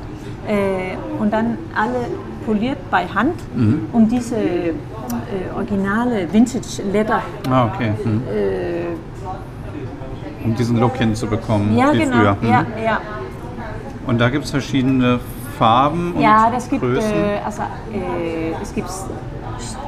äh, 0.48 0.96
und 1.20 1.32
dann 1.34 1.58
alle 1.76 2.06
poliert 2.46 2.78
bei 2.92 3.08
Hand, 3.08 3.34
Mhm. 3.56 3.88
um 3.94 4.08
diese 4.08 4.36
äh, 4.38 4.74
originale 5.56 6.32
Vintage 6.32 6.84
Leather. 6.92 7.22
Ah, 7.50 7.66
okay. 7.74 7.94
Hm. 8.04 8.22
Äh, 8.28 10.46
Um 10.46 10.56
diesen 10.56 10.80
Look 10.80 10.96
hinzubekommen, 10.98 11.76
ja, 11.76 11.92
wie 11.94 12.00
genau. 12.00 12.18
früher. 12.18 12.38
Mhm. 12.42 12.48
Ja, 12.48 12.66
ja. 12.84 13.00
Und 14.08 14.20
da 14.20 14.30
gibt 14.30 14.46
es 14.46 14.52
verschiedene 14.52 15.20
Farben 15.60 16.14
und 16.14 16.22
ja, 16.22 16.50
das 16.52 16.70
gibt 16.70 16.82
Größen. 16.82 17.12
äh, 17.12 17.40
also 17.46 17.62
äh, 17.92 18.54
es 18.62 18.74
gibt 18.74 18.90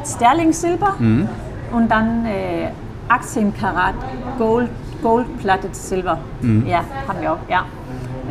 Sterling 0.05 0.51
Silber 0.51 0.95
Mhm. 0.99 1.29
und 1.71 1.89
dann 1.89 2.25
äh, 2.25 2.69
18 3.07 3.53
Karat 3.55 3.93
Gold, 4.37 4.69
Gold 5.01 5.37
Plated 5.39 5.75
Silber. 5.75 6.17
Mhm. 6.41 6.65
Ja, 6.67 6.83
haben 7.07 7.21
wir 7.21 7.33
auch. 7.33 7.37
Ja. 7.47 7.65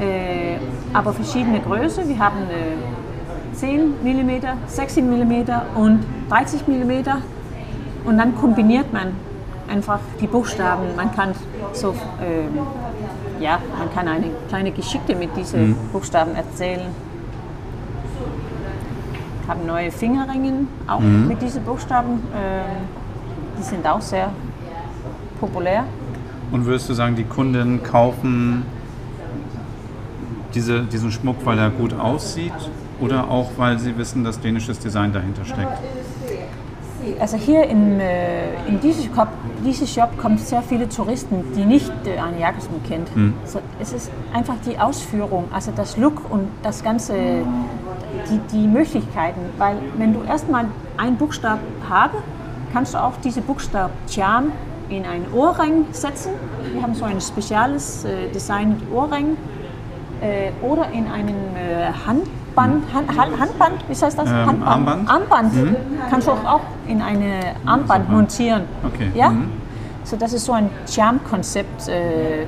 Äh, 0.01 0.59
aber 0.93 1.13
verschiedene 1.13 1.61
Größe. 1.61 2.07
Wir 2.09 2.19
haben 2.19 2.39
äh, 2.51 3.55
10 3.57 3.95
mm, 4.05 4.31
16 4.67 5.09
mm 5.09 5.45
und 5.75 6.05
30 6.29 6.69
mm. 6.69 6.93
Und 8.05 8.19
dann 8.19 8.37
kombiniert 8.37 8.93
man 8.93 9.09
einfach 9.69 9.99
die 10.21 10.27
Buchstaben. 10.27 10.85
Man 10.97 11.15
kann 11.15 11.31
so, 11.73 11.95
ähm, 12.23 12.59
ja, 13.41 13.59
man 13.79 13.93
kann 13.95 14.09
eine 14.09 14.31
kleine 14.49 14.71
Geschichte 14.73 15.15
mit 15.15 15.37
diesen 15.37 15.77
Buchstaben 15.93 16.35
erzählen. 16.35 16.83
Wir 19.43 19.55
haben 19.55 19.67
neue 19.67 19.91
Fingerringen 19.91 20.69
auch 20.87 21.01
mit 21.01 21.41
diesen 21.41 21.65
Buchstaben. 21.65 22.21
Ähm, 22.35 22.89
die 23.59 23.63
sind 23.63 23.87
auch 23.87 24.01
sehr 24.01 24.31
populär. 25.41 25.85
Und 26.51 26.65
würdest 26.67 26.89
du 26.89 26.95
sagen, 26.95 27.17
die 27.17 27.25
Kunden 27.25 27.83
kaufen 27.83 28.65
diese, 30.55 30.83
diesen 30.83 31.11
Schmuck, 31.11 31.37
weil 31.45 31.59
er 31.59 31.71
gut 31.71 31.93
aussieht 31.95 32.53
oder 33.01 33.31
auch, 33.31 33.51
weil 33.57 33.79
sie 33.79 33.97
wissen, 33.97 34.25
dass 34.25 34.41
dänisches 34.41 34.79
Design 34.79 35.13
dahinter 35.13 35.45
steckt? 35.45 35.79
Also 37.21 37.37
hier 37.37 37.65
in, 37.65 38.01
äh, 38.01 38.67
in 38.67 38.81
diesem 38.81 39.15
Shop, 39.15 39.29
diese 39.65 39.87
Shop 39.87 40.17
kommen 40.19 40.39
sehr 40.39 40.63
viele 40.63 40.89
Touristen, 40.89 41.45
die 41.57 41.65
nicht 41.65 41.91
äh, 42.07 42.19
Arne 42.19 42.41
Jacobsen 42.41 42.83
kennt. 42.87 43.09
So, 43.45 43.61
es 43.81 43.93
ist 43.93 44.11
einfach 44.33 44.57
die 44.67 44.79
Ausführung, 44.79 45.45
also 45.53 45.73
das 45.75 45.97
Look 45.97 46.31
und 46.31 46.49
das 46.63 46.83
ganze, 46.83 47.15
die, 48.31 48.39
die 48.53 48.67
Möglichkeiten. 48.67 49.41
Weil 49.59 49.77
wenn 49.97 50.13
du 50.13 50.23
erstmal 50.23 50.67
einen 50.97 51.17
Buchstab 51.17 51.59
habe, 51.89 52.19
kannst 52.73 52.95
du 52.95 52.99
auch 52.99 53.15
diese 53.25 53.41
Buchstab 53.41 53.91
Charm 54.09 54.53
in 54.89 55.05
einen 55.05 55.27
Ohrring 55.33 55.87
setzen. 55.93 56.33
Wir 56.73 56.83
haben 56.83 56.95
so 56.95 57.05
ein 57.05 57.21
spezielles 57.21 58.05
äh, 58.05 58.29
Design 58.31 58.71
mit 58.71 58.93
Ohrring 58.93 59.37
äh, 60.21 60.51
oder 60.65 60.91
in 60.91 61.07
einen 61.07 61.57
äh, 61.57 61.93
Handband, 62.63 62.95
Hand, 62.95 63.19
Hand, 63.19 63.41
Handband, 63.41 63.85
wie 63.89 63.93
heißt 63.93 64.19
das? 64.19 64.29
Ähm, 64.29 64.35
Handband. 64.47 64.67
Armband? 64.69 65.11
Armband 65.11 65.53
kannst 66.11 66.27
du 66.27 66.33
auch 66.33 66.61
in 66.87 67.01
eine 67.03 67.55
Armband 67.67 68.05
super. 68.07 68.17
montieren. 68.17 68.63
Okay. 68.85 69.11
Ja? 69.15 69.31
Mhm. 69.31 69.51
So, 70.05 70.17
das 70.17 70.33
ist 70.33 70.45
so 70.47 70.53
ein 70.53 70.71
Charm-Konzept, 70.91 71.89
äh, 71.89 72.47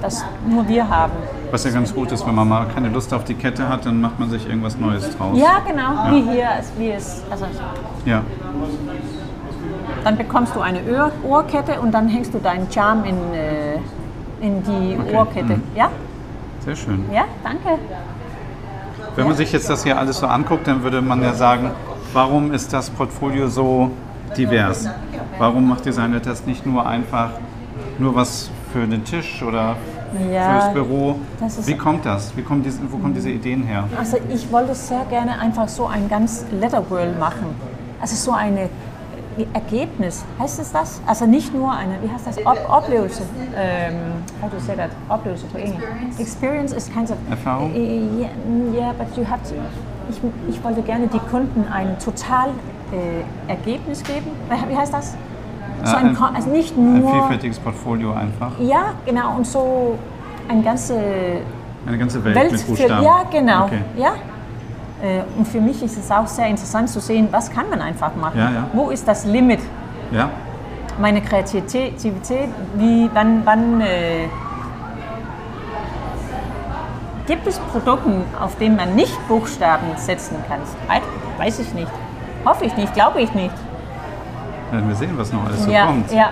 das 0.00 0.24
nur 0.48 0.66
wir 0.68 0.88
haben. 0.88 1.12
Was 1.50 1.64
ja 1.64 1.70
ganz 1.70 1.94
gut 1.94 2.12
ist, 2.12 2.26
wenn 2.26 2.34
man 2.34 2.46
mal 2.48 2.66
keine 2.72 2.88
Lust 2.90 3.12
auf 3.12 3.24
die 3.24 3.34
Kette 3.34 3.68
hat, 3.68 3.86
dann 3.86 4.00
macht 4.00 4.20
man 4.20 4.30
sich 4.30 4.46
irgendwas 4.46 4.78
Neues 4.78 5.16
draus. 5.16 5.36
Ja, 5.38 5.58
genau, 5.66 6.10
wie 6.10 6.30
hier, 6.30 6.48
wie 6.76 6.90
es, 6.90 7.22
also 7.30 7.46
Ja. 8.04 8.22
Dann 10.04 10.16
bekommst 10.16 10.54
du 10.54 10.60
eine 10.60 10.78
Ohr 10.90 11.10
Ohrkette 11.28 11.80
und 11.80 11.92
dann 11.92 12.08
hängst 12.08 12.32
du 12.32 12.38
deinen 12.38 12.70
Charm 12.70 13.04
in, 13.04 13.16
äh, 13.34 13.74
in 14.40 14.62
die 14.62 14.96
Okay, 15.00 15.16
Ohrkette. 15.16 15.56
mhm. 15.56 15.62
Ja? 15.74 15.90
Sehr 16.64 16.76
schön. 16.76 17.04
Ja, 17.12 17.24
danke. 17.42 17.80
Wenn 19.18 19.26
man 19.26 19.36
sich 19.36 19.50
jetzt 19.50 19.68
das 19.68 19.82
hier 19.82 19.98
alles 19.98 20.18
so 20.18 20.28
anguckt, 20.28 20.68
dann 20.68 20.84
würde 20.84 21.02
man 21.02 21.20
ja 21.20 21.34
sagen, 21.34 21.72
warum 22.12 22.52
ist 22.52 22.72
das 22.72 22.88
Portfolio 22.88 23.48
so 23.48 23.90
divers? 24.36 24.88
Warum 25.38 25.68
macht 25.68 25.84
Designer 25.86 26.20
das 26.20 26.46
nicht 26.46 26.64
nur 26.64 26.86
einfach 26.86 27.30
nur 27.98 28.14
was 28.14 28.48
für 28.72 28.86
den 28.86 29.04
Tisch 29.04 29.42
oder 29.42 29.74
Ja, 30.32 30.60
fürs 30.60 30.72
Büro? 30.72 31.16
Wie 31.64 31.76
kommt 31.76 32.06
das? 32.06 32.36
Wie 32.36 32.42
kommen 32.42 32.62
diese, 32.62 32.78
wo 32.92 32.96
kommen 32.98 33.12
diese 33.12 33.30
Ideen 33.30 33.64
her? 33.64 33.88
Also 33.98 34.18
ich 34.32 34.52
wollte 34.52 34.72
sehr 34.76 35.04
gerne 35.10 35.36
einfach 35.40 35.66
so 35.66 35.86
ein 35.86 36.08
ganz 36.08 36.44
Letterworld 36.52 37.18
machen. 37.18 37.56
Also 38.00 38.14
so 38.14 38.30
eine 38.30 38.68
Ergebnis, 39.52 40.24
heißt 40.38 40.58
es 40.60 40.72
das? 40.72 41.00
Also 41.06 41.26
nicht 41.26 41.54
nur 41.54 41.70
eine, 41.72 41.92
wie 42.02 42.10
heißt 42.10 42.26
das, 42.26 42.38
Ob 42.44 42.58
Oplevelse. 42.68 43.22
Ähm, 43.56 43.94
how 44.42 44.50
do 44.50 44.56
you 44.56 44.62
say 44.62 44.74
that? 44.76 44.90
Oplevelse 45.08 45.46
to 45.52 45.58
Englisch. 45.58 45.84
Experience 46.18 46.72
is 46.72 46.90
kind 46.92 47.10
of... 47.10 47.16
Erfahrung? 47.30 47.72
Ja, 47.74 48.28
yeah, 48.74 48.92
but 48.98 49.16
you 49.16 49.24
have 49.28 49.42
to... 49.48 49.54
Ich, 50.10 50.20
ich 50.48 50.64
wollte 50.64 50.82
gerne 50.82 51.06
die 51.06 51.18
Kunden 51.30 51.64
ein 51.72 51.98
total 51.98 52.48
äh, 52.92 53.50
Ergebnis 53.50 54.02
geben. 54.02 54.30
Wie 54.68 54.76
heißt 54.76 54.92
das? 54.94 55.14
So 55.84 55.94
ein, 55.96 56.16
ein- 56.16 56.34
also 56.34 56.50
nicht 56.50 56.76
Ein 56.76 57.00
nur... 57.00 57.12
vielfältiges 57.12 57.58
Portfolio 57.58 58.12
einfach. 58.14 58.52
Ja, 58.58 58.94
genau. 59.06 59.36
Und 59.36 59.46
so 59.46 59.96
ein 60.48 60.64
ganze 60.64 60.94
Eine 61.86 61.98
ganze 61.98 62.24
Welt, 62.24 62.34
Welt 62.34 62.52
mit 62.52 62.60
für, 62.62 62.66
Buchstaben. 62.68 63.04
ja, 63.04 63.22
genau. 63.30 63.64
Okay. 63.66 63.80
Ja. 63.96 64.12
Äh, 65.02 65.20
Und 65.38 65.46
für 65.46 65.60
mich 65.60 65.82
ist 65.82 65.96
es 65.96 66.10
auch 66.10 66.26
sehr 66.26 66.46
interessant 66.48 66.88
zu 66.90 67.00
sehen, 67.00 67.28
was 67.30 67.50
kann 67.50 67.68
man 67.70 67.80
einfach 67.80 68.14
machen. 68.16 68.38
Ja, 68.38 68.50
ja. 68.50 68.66
Wo 68.72 68.90
ist 68.90 69.06
das 69.06 69.24
Limit? 69.24 69.60
Ja, 70.10 70.28
Meine 71.00 71.20
Kreativität, 71.20 71.94
wie, 72.74 73.08
wann, 73.14 73.42
wann 73.44 73.80
äh, 73.80 74.26
gibt 77.26 77.46
es 77.46 77.58
Produkte, 77.58 78.22
auf 78.40 78.56
denen 78.56 78.76
man 78.76 78.94
nicht 78.96 79.16
Buchstaben 79.28 79.86
setzen 79.96 80.36
kann? 80.48 80.60
Wei- 80.86 81.02
Weiß 81.44 81.60
ich 81.60 81.72
nicht. 81.74 81.90
Hoffe 82.44 82.64
ich 82.64 82.76
nicht, 82.76 82.92
glaube 82.94 83.20
ich 83.20 83.32
nicht. 83.34 83.54
werden 84.72 84.88
wir 84.88 84.96
sehen, 84.96 85.12
was 85.16 85.32
noch 85.32 85.44
alles 85.46 85.62
so 85.64 85.70
ja, 85.70 85.86
kommt. 85.86 86.10
ja. 86.12 86.30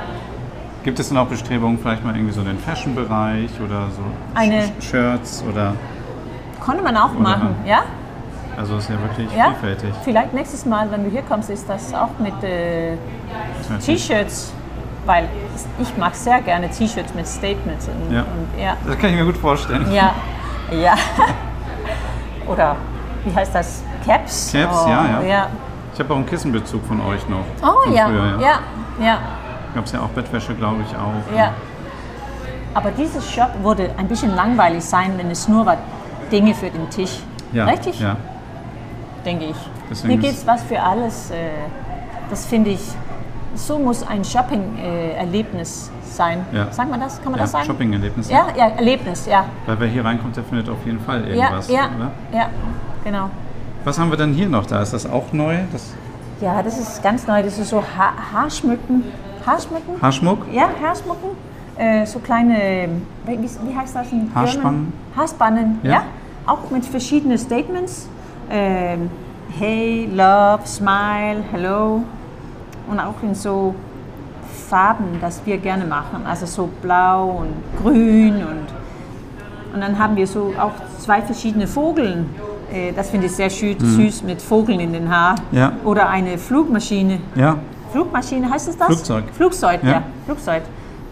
Gibt 0.83 0.99
es 0.99 1.09
denn 1.09 1.17
auch 1.19 1.27
Bestrebungen, 1.27 1.79
vielleicht 1.79 2.05
mal 2.05 2.15
irgendwie 2.15 2.33
so 2.35 2.43
den 2.43 2.59
Fashion-Bereich 2.59 3.51
oder 3.65 3.87
so 3.91 4.03
Eine- 4.35 4.63
Sh- 4.63 4.83
Shirts 4.91 5.45
oder 5.51 5.75
Konnte 6.61 6.83
man 6.83 6.97
auch 6.97 7.13
machen, 7.15 7.55
ja? 7.65 7.83
Also 8.57 8.77
ist 8.77 8.89
ja 8.89 9.01
wirklich 9.01 9.29
ja? 9.37 9.47
vielfältig. 9.51 9.95
Vielleicht 10.03 10.33
nächstes 10.33 10.65
Mal, 10.65 10.91
wenn 10.91 11.05
du 11.05 11.11
hier 11.11 11.23
kommst, 11.23 11.51
ist 11.51 11.69
das 11.69 11.93
auch 11.93 12.11
mit 12.19 12.43
äh, 12.43 12.97
T-Shirts, 13.85 14.53
weil 15.05 15.29
ich 15.79 15.97
mag 15.97 16.15
sehr 16.15 16.41
gerne 16.41 16.71
T-Shirts 16.71 17.15
mit 17.15 17.27
Statements. 17.27 17.89
Und, 17.89 18.15
Ja. 18.15 18.21
Und, 18.23 18.61
ja. 18.61 18.77
Das 18.87 18.99
kann 18.99 19.11
ich 19.11 19.17
mir 19.17 19.25
gut 19.25 19.37
vorstellen. 19.37 19.93
Ja, 19.93 20.15
ja. 20.71 20.95
Oder 22.47 22.77
wie 23.25 23.35
heißt 23.35 23.55
das? 23.55 23.83
Caps? 24.05 24.53
Caps, 24.53 24.85
oh, 24.85 24.89
ja, 24.89 25.05
ja. 25.05 25.23
ja. 25.23 25.47
Ich 25.93 26.01
habe 26.01 26.13
auch 26.13 26.19
einen 26.19 26.27
Kissenbezug 26.27 26.85
von 26.87 27.01
euch 27.01 27.27
noch. 27.29 27.45
Oh 27.63 27.91
ja, 27.91 28.07
früher, 28.07 28.39
ja, 28.41 28.61
ja, 29.01 29.19
Gab 29.75 29.85
es 29.87 29.93
ja 29.93 30.01
auch 30.01 30.09
Bettwäsche, 30.09 30.55
glaube 30.55 30.83
ich, 30.89 30.97
auch. 30.97 31.37
ja. 31.37 31.53
Aber 32.75 32.91
dieses 32.91 33.31
Shop 33.31 33.51
würde 33.63 33.91
ein 33.97 34.07
bisschen 34.07 34.35
langweilig 34.35 34.85
sein, 34.85 35.15
wenn 35.17 35.31
es 35.31 35.49
nur 35.49 35.65
war 35.65 35.79
Dinge 36.31 36.55
für 36.55 36.69
den 36.69 36.91
Tisch. 36.91 37.21
Ja, 37.53 37.65
Richtig? 37.65 37.99
Ja. 38.01 38.17
Denke 39.27 39.45
ich. 39.47 39.57
Deswegen 39.91 40.13
Hier 40.15 40.23
gibt 40.23 40.35
es 40.41 40.47
was 40.47 40.63
für 40.63 40.81
alles. 40.81 41.31
äh, 41.31 41.35
Das 42.31 42.47
finde 42.47 42.71
ich, 42.71 42.81
so 43.55 43.79
muss 43.79 44.03
ein 44.07 44.25
Shopping-Erlebnis 44.25 45.91
sein. 46.05 46.45
Ja. 46.53 46.73
Sagt 46.73 46.91
man 46.91 47.01
das? 47.01 47.17
Kann 47.23 47.33
man 47.33 47.39
ja. 47.39 47.45
das 47.45 47.53
sagen? 47.53 47.65
Shopping-Erlebnisse. 47.67 48.33
Ja, 48.33 48.47
ja, 48.57 48.69
Erlebnis, 48.69 49.27
ja. 49.27 49.45
Weil 49.67 49.79
wer 49.81 49.89
hier 49.89 50.05
reinkommt, 50.05 50.37
der 50.37 50.45
findet 50.45 50.69
auf 50.69 50.79
jeden 50.87 51.01
Fall 51.01 51.21
Ja, 51.29 51.35
irgendwas. 51.47 51.69
ja, 51.69 51.89
Oder? 51.97 52.11
ja, 52.33 52.49
genau. 53.05 53.31
Was 53.85 53.99
haben 53.99 54.11
wir 54.11 54.17
denn 54.17 54.33
hier 54.33 54.49
noch 54.49 54.67
da? 54.67 54.81
Ist 54.83 54.93
das 54.93 55.09
auch 55.09 55.33
neu? 55.33 55.59
Das 55.73 55.95
Ja, 56.41 56.63
das 56.63 56.79
ist 56.79 57.03
ganz 57.03 57.27
neu. 57.27 57.43
Das 57.43 57.59
ist 57.59 57.71
so 57.71 57.83
ha 57.83 58.13
Haarschmücken. 58.33 59.05
Haarschmücken? 59.45 60.01
Haarschmuck? 60.03 60.47
Ja, 60.53 60.69
Haarschmucken. 60.83 61.31
Äh, 61.77 62.07
so 62.07 62.19
kleine, 62.21 62.89
wie, 63.27 63.39
wie 63.39 63.77
heißt 63.77 63.95
das 63.95 64.11
in? 64.13 64.31
Haarspannen? 64.35 64.93
Haarspannen, 65.17 65.79
Ja. 65.83 65.91
ja. 65.91 66.03
Auch 66.47 66.71
mit 66.71 66.85
verschiedenen 66.85 67.39
Statements. 67.39 68.09
Ähm, 68.51 69.11
hey, 69.59 70.09
love, 70.13 70.61
smile, 70.67 71.43
hello. 71.53 72.03
Und 72.89 73.01
auch 73.01 73.15
in 73.23 73.35
so 73.35 73.75
Farben, 74.69 75.19
das 75.21 75.41
wir 75.45 75.59
gerne 75.59 75.85
machen. 75.85 76.25
Also 76.27 76.47
so 76.47 76.69
blau 76.83 77.41
und 77.43 77.83
grün 77.83 78.37
und 78.37 78.67
und 79.75 79.83
dann 79.83 79.99
haben 79.99 80.17
wir 80.17 80.27
so 80.27 80.55
auch 80.59 80.73
zwei 81.01 81.21
verschiedene 81.21 81.67
Vogeln. 81.67 82.31
Äh, 82.73 82.93
Das 82.93 83.11
finde 83.11 83.27
ich 83.27 83.33
sehr 83.33 83.51
schü- 83.51 83.79
süß 83.79 84.23
mit 84.23 84.41
Vogeln 84.41 84.81
in 84.81 84.93
den 84.95 85.11
Haaren. 85.15 85.39
Mhm. 85.51 85.59
Ja. 85.59 85.73
Oder 85.85 86.09
eine 86.09 86.39
Flugmaschine. 86.39 87.19
Ja. 87.35 87.57
Flugmaschine 87.93 88.49
heißt 88.51 88.69
es 88.69 88.79
das? 88.79 88.87
Flugzeug. 88.87 89.25
Flugzeug, 89.35 89.81
Ja. 89.83 89.91
ja. 89.91 90.03
Flugzeug. 90.25 90.63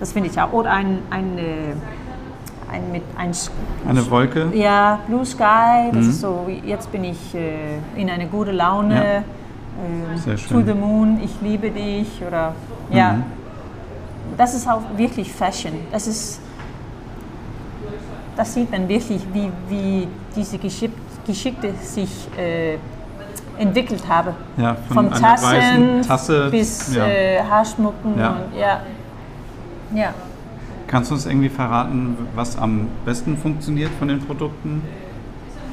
Das 0.01 0.13
finde 0.13 0.31
ich 0.31 0.41
auch. 0.41 0.51
Oder 0.53 0.71
ein, 0.71 1.01
ein, 1.11 1.37
äh, 1.37 1.43
ein 2.75 2.93
mit 2.93 3.03
ein 3.17 3.33
Eine 3.89 4.11
Wolke? 4.11 4.51
ja, 4.55 4.99
Blue 5.07 5.25
Sky. 5.25 5.91
Das 5.93 6.05
Mhm. 6.05 6.11
ist 6.11 6.21
so, 6.21 6.47
jetzt 6.65 6.91
bin 6.93 7.05
ich 7.05 7.35
äh, 7.35 7.79
in 8.01 8.11
eine 8.11 8.27
gute 8.27 8.53
Laune. 8.53 8.95
Ja. 8.95 10.33
Äh, 10.33 10.37
to 10.49 10.61
the 10.63 10.75
Moon, 10.75 11.21
ich 11.23 11.35
liebe 11.41 11.71
dich. 11.71 12.23
Oder 12.27 12.55
ja. 12.91 13.13
Mhm. 13.15 13.23
Das 14.37 14.55
ist 14.55 14.69
auch 14.69 14.83
wirklich 14.97 15.33
Fashion. 15.33 15.73
Das 15.93 16.07
ist 16.07 16.41
das 18.37 18.53
sieht 18.53 18.71
man 18.71 18.89
wirklich, 18.89 19.23
wie, 19.33 19.49
wie 19.69 20.09
diese 20.35 20.59
Geschick 20.59 20.91
Geschickte 21.27 21.73
sich 21.81 22.29
äh, 22.37 22.77
entwickelt 23.59 24.03
haben. 24.09 24.33
Ja, 24.59 24.77
von 24.89 25.11
Vom 25.11 25.21
Tassen 25.21 26.03
Tasse, 26.07 26.49
bis 26.51 26.95
ja. 26.95 27.07
äh, 27.07 27.41
Haarschmucken 27.49 28.19
Ja. 28.19 28.31
und 28.31 28.59
ja. 28.59 28.81
Ja. 29.95 30.09
Kannst 30.95 31.11
du 31.11 31.17
uns 31.17 31.27
irgendwie 31.27 31.49
verraten, 31.49 32.17
was 32.37 32.57
am 32.57 32.87
besten 33.05 33.37
funktioniert 33.37 33.91
von 33.99 34.07
den 34.07 34.21
Produkten? 34.21 34.81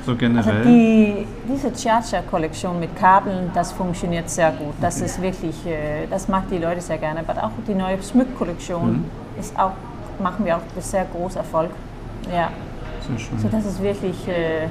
So 0.04 0.14
Also 0.14 0.16
generell? 0.20 0.64
die, 0.64 1.28
diese 1.48 1.72
Chacha-Kollektion 1.72 2.80
mit 2.80 2.96
Kabeln, 2.96 3.52
das 3.54 3.72
funktioniert 3.72 4.28
sehr 4.32 4.50
gut. 4.50 4.74
Das 4.82 5.00
ist 5.00 5.22
wirklich, 5.22 5.64
äh, 5.68 6.08
das 6.10 6.28
mag 6.28 6.50
die 6.50 6.58
Leute 6.58 6.82
sehr 6.82 6.98
gerne. 6.98 7.20
Aber 7.20 7.44
auch 7.44 7.52
die 7.68 7.76
neue 7.76 8.02
Schmuck-Kollektion 8.02 8.94
Mhm. 8.94 9.06
ist 9.40 9.56
auch, 9.60 9.74
machen 10.20 10.44
wir 10.44 10.58
auch 10.58 10.62
mit 10.74 10.84
sehr 10.84 11.06
großer 11.06 11.42
Erfolg. 11.42 11.70
Ja. 12.34 12.50
Sehr 13.08 13.20
schön. 13.20 13.38
So, 13.38 13.48
das 13.48 13.64
ist 13.64 13.80
wirklich, 13.80 14.28
äh, 14.28 14.70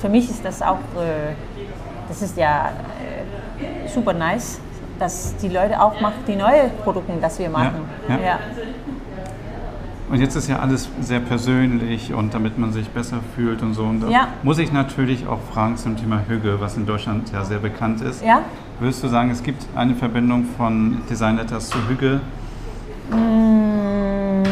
für 0.00 0.08
mich 0.08 0.30
ist 0.30 0.44
das 0.44 0.62
auch, 0.62 0.78
äh, 0.96 1.34
das 2.08 2.22
ist 2.22 2.36
ja 2.36 2.70
super 3.92 4.12
nice, 4.12 4.60
dass 5.00 5.34
die 5.38 5.48
Leute 5.48 5.82
auch 5.82 6.00
machen, 6.00 6.22
die 6.28 6.36
neuen 6.36 6.70
Produkte, 6.84 7.12
das 7.20 7.40
wir 7.40 7.50
machen. 7.50 7.80
ja. 8.08 8.18
ja. 8.24 8.38
Und 10.12 10.20
jetzt 10.20 10.36
ist 10.36 10.46
ja 10.46 10.58
alles 10.58 10.90
sehr 11.00 11.20
persönlich 11.20 12.12
und 12.12 12.34
damit 12.34 12.58
man 12.58 12.70
sich 12.70 12.86
besser 12.90 13.20
fühlt 13.34 13.62
und 13.62 13.72
so. 13.72 13.84
Und 13.84 14.00
da 14.02 14.08
Ja. 14.08 14.28
muss 14.42 14.58
ich 14.58 14.70
natürlich 14.70 15.26
auch 15.26 15.38
fragen 15.50 15.78
zum 15.78 15.96
Thema 15.96 16.20
Hüge, 16.28 16.60
was 16.60 16.76
in 16.76 16.84
Deutschland 16.84 17.32
ja 17.32 17.46
sehr 17.46 17.60
bekannt 17.60 18.02
ist. 18.02 18.22
Ja? 18.22 18.42
Würdest 18.78 19.02
du 19.02 19.08
sagen, 19.08 19.30
es 19.30 19.42
gibt 19.42 19.64
eine 19.74 19.94
Verbindung 19.94 20.44
von 20.58 20.98
Design 21.08 21.36
Letters 21.38 21.70
zu 21.70 21.78
Hüge? 21.88 22.20
Mm, 23.10 24.42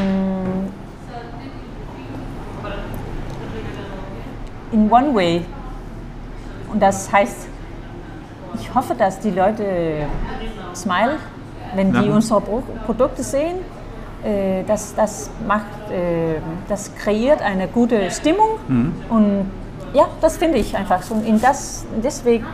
In 4.73 4.91
one 4.91 5.15
way. 5.15 5.45
Und 6.73 6.81
das 6.81 7.13
heißt, 7.13 7.49
ich 8.59 8.75
hoffe, 8.75 8.95
dass 8.95 9.19
die 9.21 9.31
Leute 9.31 10.07
smile, 10.75 11.17
wenn 11.75 11.93
die 11.93 12.09
unsere 12.09 12.41
Pro 12.41 12.63
Produkte 12.87 13.23
sehen. 13.23 13.57
Äh, 14.25 14.65
Das, 14.67 14.95
das, 14.95 15.31
macht, 15.49 15.65
äh, 15.91 16.39
das 16.69 16.95
kreiert 16.95 17.41
eine 17.43 17.67
gute 17.69 18.11
Stimmung. 18.11 18.59
Mhm. 18.69 18.93
Und 19.09 19.51
ja, 19.95 20.05
das 20.21 20.37
finde 20.37 20.59
ich 20.59 20.77
einfach 20.77 21.03
so. 21.03 21.15
In 21.27 21.41
das, 21.41 21.85
deswegen, 22.03 22.45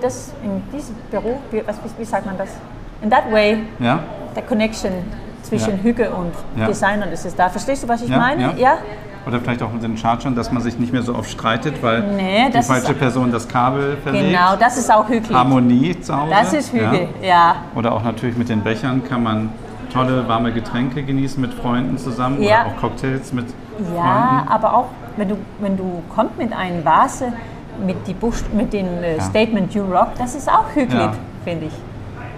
das, 0.00 0.32
in 0.42 0.62
diesem 0.76 0.94
Büro, 1.10 1.38
wie, 1.50 1.62
was, 1.66 1.76
wie 1.98 2.04
sagt 2.04 2.26
man 2.26 2.36
das? 2.38 2.48
In 3.02 3.10
that 3.10 3.30
way, 3.30 3.58
Ja? 3.78 4.00
der 4.34 4.42
Connection 4.44 4.90
zwischen 5.42 5.76
Ja. 5.76 5.82
Hüge 5.82 6.10
und 6.10 6.32
Ja. 6.58 6.66
Design 6.66 7.02
und 7.02 7.12
es 7.12 7.24
ist 7.24 7.38
da. 7.38 7.48
Verstehst 7.48 7.82
du, 7.84 7.88
was 7.88 8.02
ich 8.02 8.08
Ja, 8.10 8.18
meine? 8.18 8.54
ja. 8.58 8.78
Oder 9.26 9.38
vielleicht 9.40 9.62
auch 9.62 9.70
mit 9.70 9.82
den 9.82 9.96
Chargern, 9.98 10.34
dass 10.34 10.50
man 10.50 10.62
sich 10.62 10.78
nicht 10.78 10.92
mehr 10.92 11.02
so 11.02 11.14
oft 11.14 11.30
streitet, 11.30 11.82
weil 11.82 12.02
Nee, 12.02 12.48
die 12.48 12.62
falsche 12.62 12.92
ist- 12.92 12.98
Person 12.98 13.30
das 13.30 13.46
Kabel 13.46 13.98
verlegt. 14.02 14.28
Genau, 14.30 14.56
das 14.58 14.78
ist 14.78 14.90
auch 14.90 15.06
Hügel. 15.08 15.36
Harmonie 15.36 16.00
zu 16.00 16.16
Hause. 16.16 16.30
Das 16.30 16.52
ist 16.54 16.72
Hügel, 16.72 17.08
ja. 17.22 17.56
Oder 17.74 17.92
auch 17.92 18.02
natürlich 18.02 18.36
mit 18.38 18.48
den 18.48 18.62
Bechern 18.62 19.02
kann 19.04 19.22
man 19.22 19.50
tolle 19.90 20.26
warme 20.28 20.52
Getränke 20.52 21.02
genießen 21.02 21.40
mit 21.40 21.52
Freunden 21.54 21.98
zusammen 21.98 22.42
Ja. 22.42 22.62
oder 22.62 22.66
auch 22.72 22.80
Cocktails 22.80 23.32
mit 23.32 23.46
Ja, 23.94 24.02
Freunden. 24.02 24.48
aber 24.48 24.74
auch 24.74 24.86
wenn 25.16 25.28
du, 25.28 25.36
wenn 25.60 25.76
du 25.76 26.02
kommst 26.14 26.38
mit 26.38 26.52
einer 26.52 26.84
Vase 26.84 27.32
mit, 27.84 27.96
die 28.06 28.14
Buch, 28.14 28.34
mit 28.54 28.72
dem 28.72 28.86
äh, 29.02 29.16
Ja. 29.16 29.22
Statement 29.22 29.74
You 29.74 29.84
Rock, 29.84 30.08
das 30.18 30.34
ist 30.34 30.48
auch 30.50 30.64
Hügel, 30.74 30.98
Ja. 30.98 31.12
finde 31.44 31.66
ich. 31.66 31.72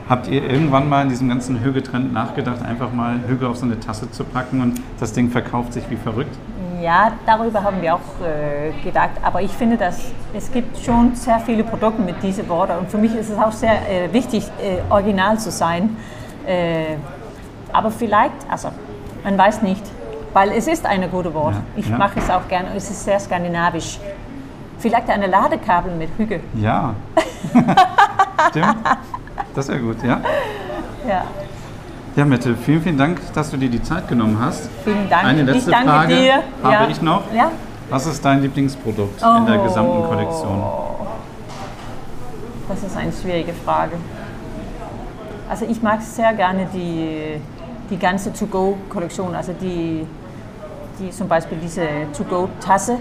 Habt 0.08 0.26
ihr 0.28 0.42
irgendwann 0.48 0.88
mal 0.88 1.02
in 1.02 1.08
diesem 1.08 1.28
ganzen 1.28 1.60
Hüge-Trend 1.62 2.12
nachgedacht, 2.12 2.62
einfach 2.64 2.92
mal 2.92 3.20
Hüge 3.26 3.48
auf 3.48 3.56
so 3.56 3.64
eine 3.66 3.78
Tasse 3.78 4.10
zu 4.10 4.24
packen 4.24 4.60
und 4.60 4.80
das 5.00 5.12
Ding 5.12 5.30
verkauft 5.30 5.72
sich 5.72 5.88
wie 5.90 5.96
verrückt? 5.96 6.34
Ja, 6.82 7.12
darüber 7.24 7.62
haben 7.62 7.80
wir 7.80 7.94
auch 7.94 8.00
äh, 8.20 8.72
gedacht. 8.82 9.10
Aber 9.22 9.40
ich 9.40 9.52
finde, 9.52 9.76
dass 9.76 10.10
es 10.34 10.50
gibt 10.50 10.76
schon 10.78 11.14
sehr 11.14 11.38
viele 11.38 11.62
Produkte 11.62 12.02
mit 12.02 12.20
diesen 12.22 12.48
Worten. 12.48 12.72
Und 12.80 12.90
für 12.90 12.98
mich 12.98 13.14
ist 13.14 13.30
es 13.30 13.38
auch 13.38 13.52
sehr 13.52 13.72
äh, 13.88 14.12
wichtig, 14.12 14.44
äh, 14.60 14.78
original 14.92 15.38
zu 15.38 15.52
sein. 15.52 15.96
Aber 17.72 17.90
vielleicht, 17.90 18.34
also 18.50 18.70
man 19.24 19.38
weiß 19.38 19.62
nicht, 19.62 19.82
weil 20.32 20.50
es 20.52 20.66
ist 20.66 20.86
eine 20.86 21.08
gute 21.08 21.32
Wort. 21.34 21.54
Ja, 21.54 21.62
ich 21.76 21.88
ja. 21.88 21.98
mache 21.98 22.18
es 22.18 22.30
auch 22.30 22.46
gerne. 22.48 22.68
Es 22.76 22.90
ist 22.90 23.04
sehr 23.04 23.20
skandinavisch. 23.20 23.98
Vielleicht 24.78 25.08
eine 25.10 25.26
Ladekabel 25.26 25.94
mit 25.94 26.10
Hüge. 26.16 26.40
Ja. 26.54 26.94
Stimmt. 28.50 28.76
Das 29.54 29.68
wäre 29.68 29.78
gut, 29.78 30.02
ja? 30.02 30.20
Ja. 31.06 31.24
Ja, 32.14 32.26
Mette, 32.26 32.54
vielen, 32.56 32.82
vielen 32.82 32.98
Dank, 32.98 33.20
dass 33.32 33.50
du 33.50 33.56
dir 33.56 33.70
die 33.70 33.82
Zeit 33.82 34.06
genommen 34.06 34.36
hast. 34.38 34.68
Vielen 34.84 35.08
Dank. 35.08 35.24
Eine 35.24 35.44
letzte 35.44 35.70
ich 35.70 35.76
danke 35.76 35.90
Frage 35.90 36.14
dir. 36.14 36.34
habe 36.62 36.74
ja. 36.74 36.88
ich 36.88 37.00
noch. 37.00 37.32
Ja? 37.32 37.50
Was 37.88 38.06
ist 38.06 38.24
dein 38.24 38.42
Lieblingsprodukt 38.42 39.22
oh. 39.22 39.36
in 39.38 39.46
der 39.46 39.58
gesamten 39.58 40.02
Kollektion? 40.04 40.62
Das 42.68 42.82
ist 42.82 42.96
eine 42.96 43.12
schwierige 43.12 43.52
Frage. 43.52 43.92
Also 45.48 45.66
ich 45.66 45.82
mag 45.82 46.00
sehr 46.02 46.32
gerne 46.34 46.66
die, 46.72 47.40
die 47.92 47.98
ganze 47.98 48.32
To-Go-Kollektion, 48.32 49.34
also 49.34 49.52
die, 49.52 50.06
die 50.98 51.10
zum 51.10 51.28
Beispiel 51.28 51.58
diese 51.62 51.86
To-Go-Tasse, 52.16 52.94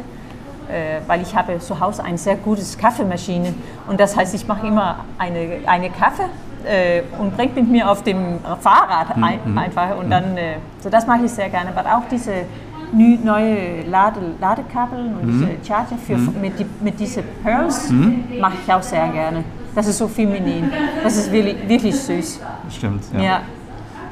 äh, 0.70 1.00
weil 1.08 1.22
ich 1.22 1.36
habe 1.36 1.58
zu 1.60 1.80
Hause 1.80 2.04
eine 2.04 2.18
sehr 2.18 2.36
gute 2.36 2.62
Kaffeemaschine 2.78 3.54
und 3.88 4.00
das 4.00 4.16
heißt, 4.16 4.36
ich 4.36 4.48
mache 4.48 4.68
immer 4.68 5.06
eine, 5.18 5.60
eine 5.66 5.90
Kaffee 5.90 6.30
äh, 6.66 7.04
und 7.18 7.36
bringt 7.36 7.56
mit 7.56 7.70
mir 7.70 7.90
auf 7.90 8.04
dem 8.04 8.40
Fahrrad 8.60 9.16
ein, 9.16 9.40
mhm. 9.46 9.58
einfach. 9.58 9.98
Und 9.98 10.10
dann, 10.10 10.38
äh, 10.38 10.58
so 10.80 10.90
das 10.90 11.08
mache 11.08 11.26
ich 11.26 11.32
sehr 11.32 11.50
gerne. 11.50 11.72
Aber 11.76 11.98
auch 11.98 12.04
diese 12.10 12.46
neue 12.94 13.84
Lade, 13.90 14.20
Ladekabeln 14.40 15.16
und 15.16 15.26
mhm. 15.26 15.40
diese 15.40 15.68
Charger 15.68 15.98
für, 15.98 16.18
mhm. 16.18 16.42
mit, 16.42 16.60
die, 16.60 16.66
mit 16.82 17.00
diesen 17.00 17.24
Pearls 17.44 17.90
mhm. 17.90 18.26
mache 18.40 18.54
ich 18.64 18.74
auch 18.74 18.84
sehr 18.84 19.08
gerne. 19.08 19.44
Das 19.74 19.88
ist 19.88 19.98
so 19.98 20.08
feminin. 20.08 20.70
Das 21.02 21.16
ist 21.16 21.32
wirklich, 21.32 21.68
wirklich 21.68 21.96
süß. 21.96 22.42
Stimmt, 22.70 23.04
ja. 23.14 23.22
ja. 23.22 23.42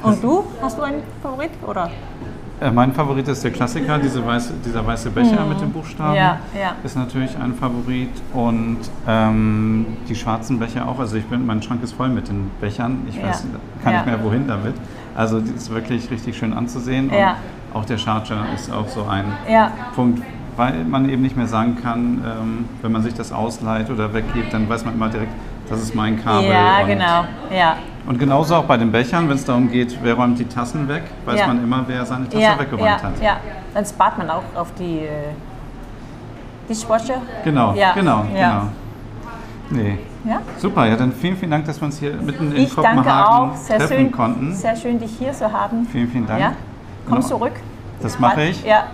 Und 0.02 0.22
du? 0.22 0.44
Hast 0.62 0.78
du 0.78 0.82
einen 0.82 1.02
Favorit? 1.22 1.50
Oder? 1.66 1.90
Äh, 2.60 2.70
mein 2.70 2.92
Favorit 2.92 3.26
ist 3.28 3.42
der 3.42 3.50
Klassiker, 3.50 3.98
diese 3.98 4.24
weiße, 4.24 4.52
dieser 4.64 4.86
weiße 4.86 5.10
Becher 5.10 5.42
mhm. 5.42 5.48
mit 5.48 5.60
den 5.60 5.72
Buchstaben. 5.72 6.14
Ja, 6.14 6.38
ja. 6.54 6.74
Ist 6.84 6.96
natürlich 6.96 7.36
ein 7.38 7.54
Favorit. 7.54 8.10
Und 8.34 8.78
ähm, 9.08 9.86
die 10.08 10.14
schwarzen 10.14 10.58
Becher 10.58 10.86
auch. 10.86 10.98
Also 10.98 11.16
ich 11.16 11.24
bin, 11.24 11.46
mein 11.46 11.62
Schrank 11.62 11.82
ist 11.82 11.92
voll 11.92 12.08
mit 12.08 12.28
den 12.28 12.50
Bechern. 12.60 13.06
Ich 13.08 13.22
weiß 13.22 13.44
kann 13.82 13.94
nicht 13.94 14.06
mehr 14.06 14.22
wohin 14.22 14.46
damit. 14.46 14.74
Also 15.16 15.40
die 15.40 15.52
ist 15.52 15.70
wirklich 15.70 16.10
richtig 16.10 16.36
schön 16.36 16.52
anzusehen. 16.52 17.08
Und 17.08 17.18
ja. 17.18 17.36
auch 17.72 17.84
der 17.84 17.98
Charger 17.98 18.44
ist 18.54 18.70
auch 18.70 18.88
so 18.88 19.04
ein 19.04 19.24
Punkt, 19.94 20.22
weil 20.56 20.84
man 20.84 21.08
eben 21.08 21.22
nicht 21.22 21.36
mehr 21.36 21.46
sagen 21.46 21.78
kann, 21.82 22.22
ähm, 22.24 22.64
wenn 22.82 22.92
man 22.92 23.02
sich 23.02 23.14
das 23.14 23.32
ausleiht 23.32 23.90
oder 23.90 24.12
weggibt, 24.12 24.52
dann 24.52 24.68
weiß 24.68 24.84
man 24.84 24.94
immer 24.94 25.08
direkt, 25.08 25.32
das 25.68 25.80
ist 25.80 25.94
mein 25.94 26.22
Kabel. 26.22 26.50
Ja, 26.50 26.82
genau. 26.82 27.24
Ja. 27.50 27.76
Und 28.10 28.18
genauso 28.18 28.56
auch 28.56 28.64
bei 28.64 28.76
den 28.76 28.90
Bechern, 28.90 29.28
wenn 29.28 29.36
es 29.36 29.44
darum 29.44 29.70
geht, 29.70 29.96
wer 30.02 30.14
räumt 30.14 30.36
die 30.36 30.44
Tassen 30.44 30.88
weg, 30.88 31.04
weiß 31.26 31.38
ja. 31.38 31.46
man 31.46 31.62
immer, 31.62 31.84
wer 31.86 32.04
seine 32.04 32.28
Tasse 32.28 32.42
ja, 32.42 32.58
weggeräumt 32.58 32.84
ja, 32.84 33.02
hat. 33.04 33.22
Ja, 33.22 33.36
dann 33.72 33.86
spart 33.86 34.18
man 34.18 34.28
auch 34.30 34.42
auf 34.56 34.74
die 34.74 35.02
äh, 35.02 35.30
Dishwasher. 36.68 37.22
Genau, 37.44 37.72
ja. 37.74 37.92
genau, 37.92 38.24
genau. 38.24 38.62
Nee. 39.70 39.98
Ja? 40.24 40.40
Super, 40.58 40.86
ja, 40.86 40.96
dann 40.96 41.12
vielen, 41.12 41.36
vielen 41.36 41.52
Dank, 41.52 41.66
dass 41.66 41.80
wir 41.80 41.86
uns 41.86 42.00
hier 42.00 42.14
mitten 42.14 42.50
in 42.50 42.64
ich 42.64 42.74
Kopenhagen 42.74 43.04
danke 43.04 43.52
auch. 43.52 43.54
Sehr 43.54 43.78
treffen 43.78 43.96
schön, 43.96 44.10
konnten. 44.10 44.54
Sehr 44.54 44.74
schön, 44.74 44.98
dich 44.98 45.12
hier 45.16 45.32
zu 45.32 45.52
haben. 45.52 45.86
Vielen, 45.86 46.08
vielen 46.08 46.26
Dank. 46.26 46.40
Ja? 46.40 46.52
Komm 47.08 47.22
zurück. 47.22 47.54
Das 48.02 48.18
mache 48.18 48.42
ich. 48.42 48.64
Ja. 48.64 48.88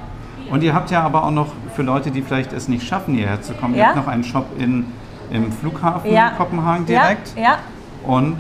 Und 0.51 0.63
ihr 0.63 0.75
habt 0.75 0.91
ja 0.91 1.01
aber 1.01 1.25
auch 1.25 1.31
noch 1.31 1.49
für 1.75 1.83
Leute, 1.83 2.11
die 2.11 2.21
vielleicht 2.21 2.53
es 2.53 2.69
nicht 2.69 2.87
schaffen, 2.87 3.15
hierher 3.15 3.41
zu 3.41 3.55
kommen, 3.55 3.77
ja? 3.77 3.81
ihr 3.81 3.87
habt 3.87 3.97
noch 3.97 4.09
einen 4.09 4.25
Shop 4.25 4.45
in, 4.59 4.85
im 5.31 5.51
Flughafen 5.53 6.13
ja. 6.13 6.33
Kopenhagen 6.37 6.85
direkt. 6.85 7.35
Ja. 7.35 7.43
ja. 7.43 7.59
Und 8.07 8.37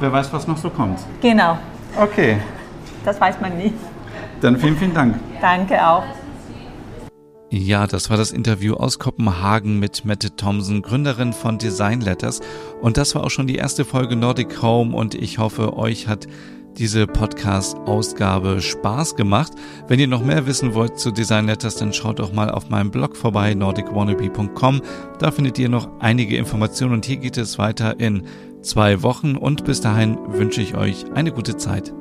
wer 0.00 0.12
weiß, 0.12 0.32
was 0.32 0.46
noch 0.46 0.56
so 0.56 0.70
kommt. 0.70 1.00
Genau. 1.20 1.58
Okay. 2.00 2.38
Das 3.04 3.20
weiß 3.20 3.40
man 3.40 3.56
nie. 3.56 3.72
Dann 4.40 4.58
vielen, 4.58 4.76
vielen 4.76 4.94
Dank. 4.94 5.16
Danke 5.40 5.86
auch. 5.86 6.04
Ja, 7.50 7.86
das 7.86 8.10
war 8.10 8.18
das 8.18 8.30
Interview 8.30 8.74
aus 8.74 8.98
Kopenhagen 8.98 9.78
mit 9.78 10.04
Mette 10.04 10.36
Thompson, 10.36 10.82
Gründerin 10.82 11.32
von 11.32 11.56
Design 11.56 12.02
Letters. 12.02 12.40
Und 12.82 12.98
das 12.98 13.14
war 13.14 13.24
auch 13.24 13.30
schon 13.30 13.46
die 13.46 13.56
erste 13.56 13.86
Folge 13.86 14.16
Nordic 14.16 14.60
Home 14.60 14.94
und 14.94 15.14
ich 15.14 15.38
hoffe, 15.38 15.74
euch 15.74 16.08
hat 16.08 16.26
diese 16.76 17.06
Podcast-Ausgabe 17.06 18.60
Spaß 18.60 19.16
gemacht. 19.16 19.52
Wenn 19.88 19.98
ihr 19.98 20.08
noch 20.08 20.24
mehr 20.24 20.46
wissen 20.46 20.74
wollt 20.74 20.98
zu 20.98 21.10
Design 21.10 21.46
Letters, 21.46 21.76
dann 21.76 21.92
schaut 21.92 22.18
doch 22.18 22.32
mal 22.32 22.50
auf 22.50 22.68
meinem 22.68 22.90
Blog 22.90 23.16
vorbei, 23.16 23.54
nordicwannabe.com. 23.54 24.82
Da 25.18 25.30
findet 25.30 25.58
ihr 25.58 25.68
noch 25.68 25.88
einige 26.00 26.36
Informationen 26.36 26.94
und 26.94 27.06
hier 27.06 27.16
geht 27.16 27.36
es 27.36 27.58
weiter 27.58 27.98
in 27.98 28.24
zwei 28.62 29.02
Wochen 29.02 29.36
und 29.36 29.64
bis 29.64 29.80
dahin 29.80 30.18
wünsche 30.28 30.60
ich 30.60 30.76
euch 30.76 31.04
eine 31.14 31.32
gute 31.32 31.56
Zeit. 31.56 31.92